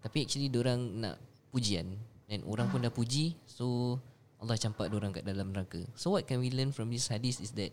Tapi 0.04 0.28
actually 0.28 0.52
orang 0.52 1.02
nak 1.02 1.16
pujian 1.50 1.96
dan 2.26 2.44
orang 2.46 2.70
pun 2.70 2.82
dah 2.82 2.92
puji, 2.92 3.38
so 3.48 3.96
Allah 4.36 4.60
campak 4.60 4.92
orang 4.92 5.14
kat 5.14 5.24
dalam 5.24 5.50
neraka. 5.50 5.80
So 5.96 6.12
what 6.12 6.28
can 6.28 6.44
we 6.44 6.52
learn 6.52 6.70
from 6.70 6.92
this 6.92 7.08
hadis 7.08 7.40
is 7.40 7.56
that 7.56 7.72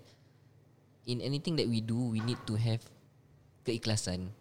in 1.04 1.20
anything 1.20 1.60
that 1.60 1.68
we 1.68 1.84
do, 1.84 2.16
we 2.16 2.24
need 2.24 2.40
to 2.48 2.56
have 2.56 2.80
keikhlasan. 3.68 4.32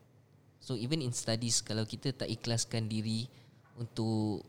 So 0.63 0.79
even 0.79 1.03
in 1.03 1.11
studies, 1.11 1.59
kalau 1.59 1.83
kita 1.83 2.15
tak 2.15 2.31
ikhlaskan 2.31 2.87
diri 2.87 3.27
untuk 3.75 4.47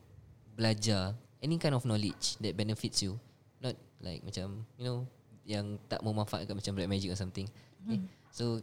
belajar 0.53 1.17
any 1.41 1.57
kind 1.57 1.73
of 1.73 1.89
knowledge 1.89 2.37
that 2.37 2.53
benefits 2.53 3.01
you, 3.01 3.17
not 3.57 3.73
like 3.97 4.21
macam 4.21 4.61
you 4.77 4.85
know 4.85 5.09
yang 5.43 5.81
tak 5.89 6.05
memanfaatkan 6.05 6.53
macam 6.53 6.77
black 6.77 6.85
magic 6.85 7.09
or 7.09 7.17
something. 7.17 7.49
Okay. 7.83 7.97
So 8.29 8.61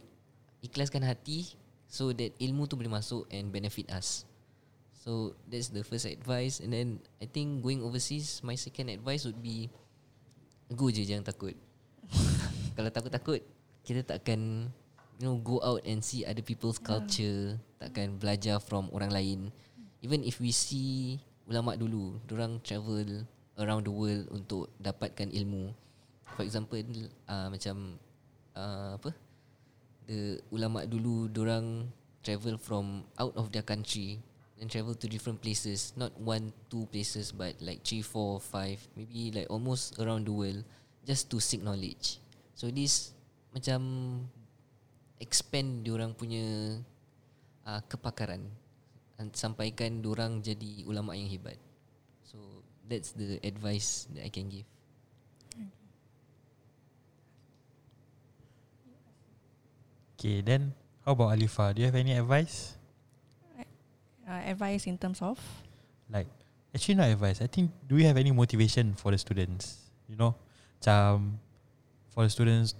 ikhlaskan 0.63 1.03
hati 1.03 1.51
so 1.91 2.15
that 2.15 2.31
ilmu 2.39 2.71
tu 2.71 2.79
boleh 2.79 2.87
masuk 2.89 3.27
and 3.27 3.51
benefit 3.51 3.91
us. 3.91 4.23
So 5.03 5.35
that's 5.51 5.75
the 5.75 5.83
first 5.83 6.07
advice 6.07 6.63
and 6.63 6.71
then 6.71 7.03
I 7.19 7.27
think 7.27 7.59
going 7.59 7.83
overseas 7.83 8.39
my 8.47 8.55
second 8.55 8.87
advice 8.95 9.27
would 9.27 9.43
be 9.43 9.67
go 10.71 10.87
je 10.87 11.03
jangan 11.03 11.27
takut. 11.27 11.59
Kalau 12.79 12.87
takut-takut 12.87 13.43
kita 13.83 14.07
takkan 14.07 14.71
you 15.21 15.29
know 15.29 15.37
go 15.37 15.61
out 15.61 15.85
and 15.85 16.01
see 16.01 16.25
other 16.25 16.41
people's 16.41 16.81
culture, 16.81 17.53
takkan 17.77 18.17
belajar 18.17 18.57
from 18.57 18.89
orang 18.89 19.13
lain. 19.13 19.39
Even 20.01 20.25
if 20.25 20.41
we 20.41 20.49
see 20.49 21.21
ulama 21.45 21.77
dulu, 21.77 22.17
orang 22.33 22.57
travel 22.65 23.21
around 23.61 23.85
the 23.85 23.93
world 23.93 24.25
untuk 24.33 24.73
dapatkan 24.81 25.29
ilmu. 25.29 25.69
For 26.33 26.41
example 26.41 26.81
uh, 27.29 27.53
macam 27.53 28.01
uh, 28.57 28.97
apa? 28.97 29.13
The 30.09 30.41
ulama 30.49 30.89
dulu 30.89 31.29
orang 31.37 31.93
travel 32.25 32.57
from 32.57 33.05
out 33.21 33.37
of 33.37 33.53
their 33.53 33.61
country 33.61 34.17
and 34.57 34.69
travel 34.69 34.97
to 34.97 35.05
different 35.05 35.37
places, 35.37 35.93
not 35.93 36.09
one, 36.17 36.49
two 36.73 36.89
places, 36.89 37.29
but 37.29 37.53
like 37.61 37.85
three, 37.85 38.01
four, 38.01 38.41
five, 38.41 38.81
maybe 38.97 39.29
like 39.29 39.49
almost 39.53 39.97
around 40.01 40.25
the 40.25 40.33
world, 40.33 40.65
just 41.05 41.29
to 41.29 41.37
seek 41.37 41.61
knowledge. 41.61 42.17
So 42.57 42.73
this 42.73 43.13
macam 43.53 43.81
expand 45.21 45.85
diorang 45.85 46.17
punya 46.17 46.75
uh, 47.69 47.81
kepakaran 47.85 48.41
and 49.21 49.29
sampaikan 49.37 50.01
diorang 50.01 50.41
jadi 50.41 50.83
ulama 50.89 51.13
yang 51.13 51.29
hebat. 51.29 51.61
So 52.25 52.41
that's 52.89 53.13
the 53.13 53.37
advice 53.45 54.09
that 54.17 54.25
I 54.25 54.31
can 54.33 54.49
give. 54.49 54.65
Okay, 60.17 60.41
then 60.45 60.73
how 61.01 61.17
about 61.17 61.33
Alifa? 61.33 61.73
Do 61.73 61.81
you 61.81 61.89
have 61.89 61.97
any 61.97 62.13
advice? 62.13 62.77
Uh, 64.25 64.41
advice 64.45 64.85
in 64.85 64.97
terms 64.97 65.17
of 65.21 65.41
Like, 66.11 66.27
actually 66.75 66.95
not 66.95 67.07
advice. 67.07 67.41
I 67.41 67.47
think, 67.47 67.71
do 67.87 67.95
we 67.95 68.03
have 68.03 68.17
any 68.17 68.31
motivation 68.31 68.93
for 68.93 69.11
the 69.11 69.17
students? 69.17 69.89
You 70.11 70.19
know, 70.19 70.35
macam 70.77 71.39
for 72.11 72.27
the 72.27 72.29
students 72.29 72.75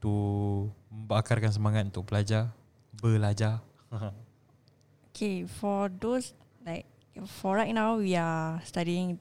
to 0.00 0.70
membakarkan 0.96 1.52
semangat 1.52 1.92
untuk 1.92 2.08
belajar, 2.08 2.48
belajar. 2.96 3.60
Okay, 5.16 5.48
for 5.48 5.88
those 5.88 6.36
like 6.60 6.84
for 7.40 7.56
right 7.56 7.72
now 7.72 7.96
we 7.96 8.12
are 8.20 8.60
studying 8.68 9.16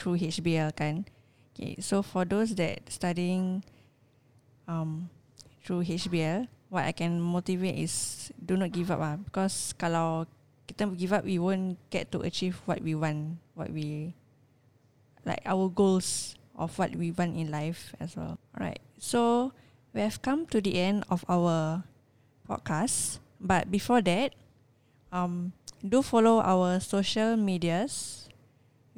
through 0.00 0.16
HBL 0.16 0.72
kan. 0.72 1.04
Okay, 1.52 1.76
so 1.84 2.00
for 2.00 2.24
those 2.24 2.56
that 2.56 2.80
studying 2.88 3.60
um 4.64 5.12
through 5.60 5.84
HBL, 5.84 6.48
what 6.72 6.88
I 6.88 6.96
can 6.96 7.20
motivate 7.20 7.76
is 7.76 8.32
do 8.40 8.56
not 8.56 8.72
give 8.72 8.88
up 8.88 9.04
ah 9.04 9.20
because 9.20 9.76
kalau 9.76 10.24
kita 10.64 10.88
give 10.96 11.12
up 11.12 11.28
we 11.28 11.36
won't 11.36 11.76
get 11.92 12.08
to 12.16 12.24
achieve 12.24 12.56
what 12.64 12.80
we 12.80 12.96
want, 12.96 13.36
what 13.52 13.68
we 13.68 14.16
like 15.28 15.44
our 15.44 15.68
goals 15.68 16.40
of 16.56 16.72
what 16.80 16.96
we 16.96 17.12
want 17.12 17.36
in 17.36 17.52
life 17.52 17.92
as 18.00 18.16
well. 18.16 18.40
Alright. 18.56 18.80
So 18.96 19.52
we 19.94 20.02
have 20.02 20.20
come 20.20 20.44
to 20.50 20.60
the 20.60 20.74
end 20.76 21.06
of 21.08 21.24
our 21.30 21.86
podcast. 22.50 23.22
But 23.40 23.70
before 23.70 24.02
that, 24.02 24.34
um, 25.14 25.54
do 25.80 26.02
follow 26.02 26.42
our 26.42 26.80
social 26.80 27.36
medias, 27.38 28.26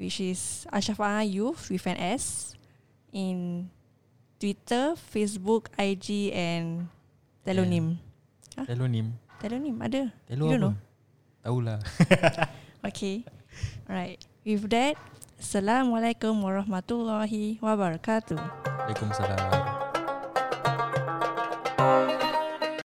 which 0.00 0.18
is 0.20 0.66
Ashafa 0.72 1.20
Youth 1.22 1.68
with 1.70 1.86
an 1.86 1.98
S, 2.00 2.56
in 3.12 3.68
Twitter, 4.40 4.96
Facebook, 4.96 5.68
IG, 5.78 6.32
and 6.32 6.88
Telonym. 7.44 7.96
Telonym. 8.56 9.12
Telonym 9.40 9.76
ada. 9.84 10.12
Telo 10.28 10.48
You 10.48 10.56
don't 10.56 10.64
apa? 10.64 10.72
know. 10.72 10.74
Tahulah. 11.44 11.78
Okay. 12.86 13.26
Alright. 13.90 14.22
With 14.46 14.70
that, 14.70 14.94
Assalamualaikum 15.42 16.38
warahmatullahi 16.38 17.58
wabarakatuh. 17.58 18.38
Waalaikumsalam. 18.38 19.85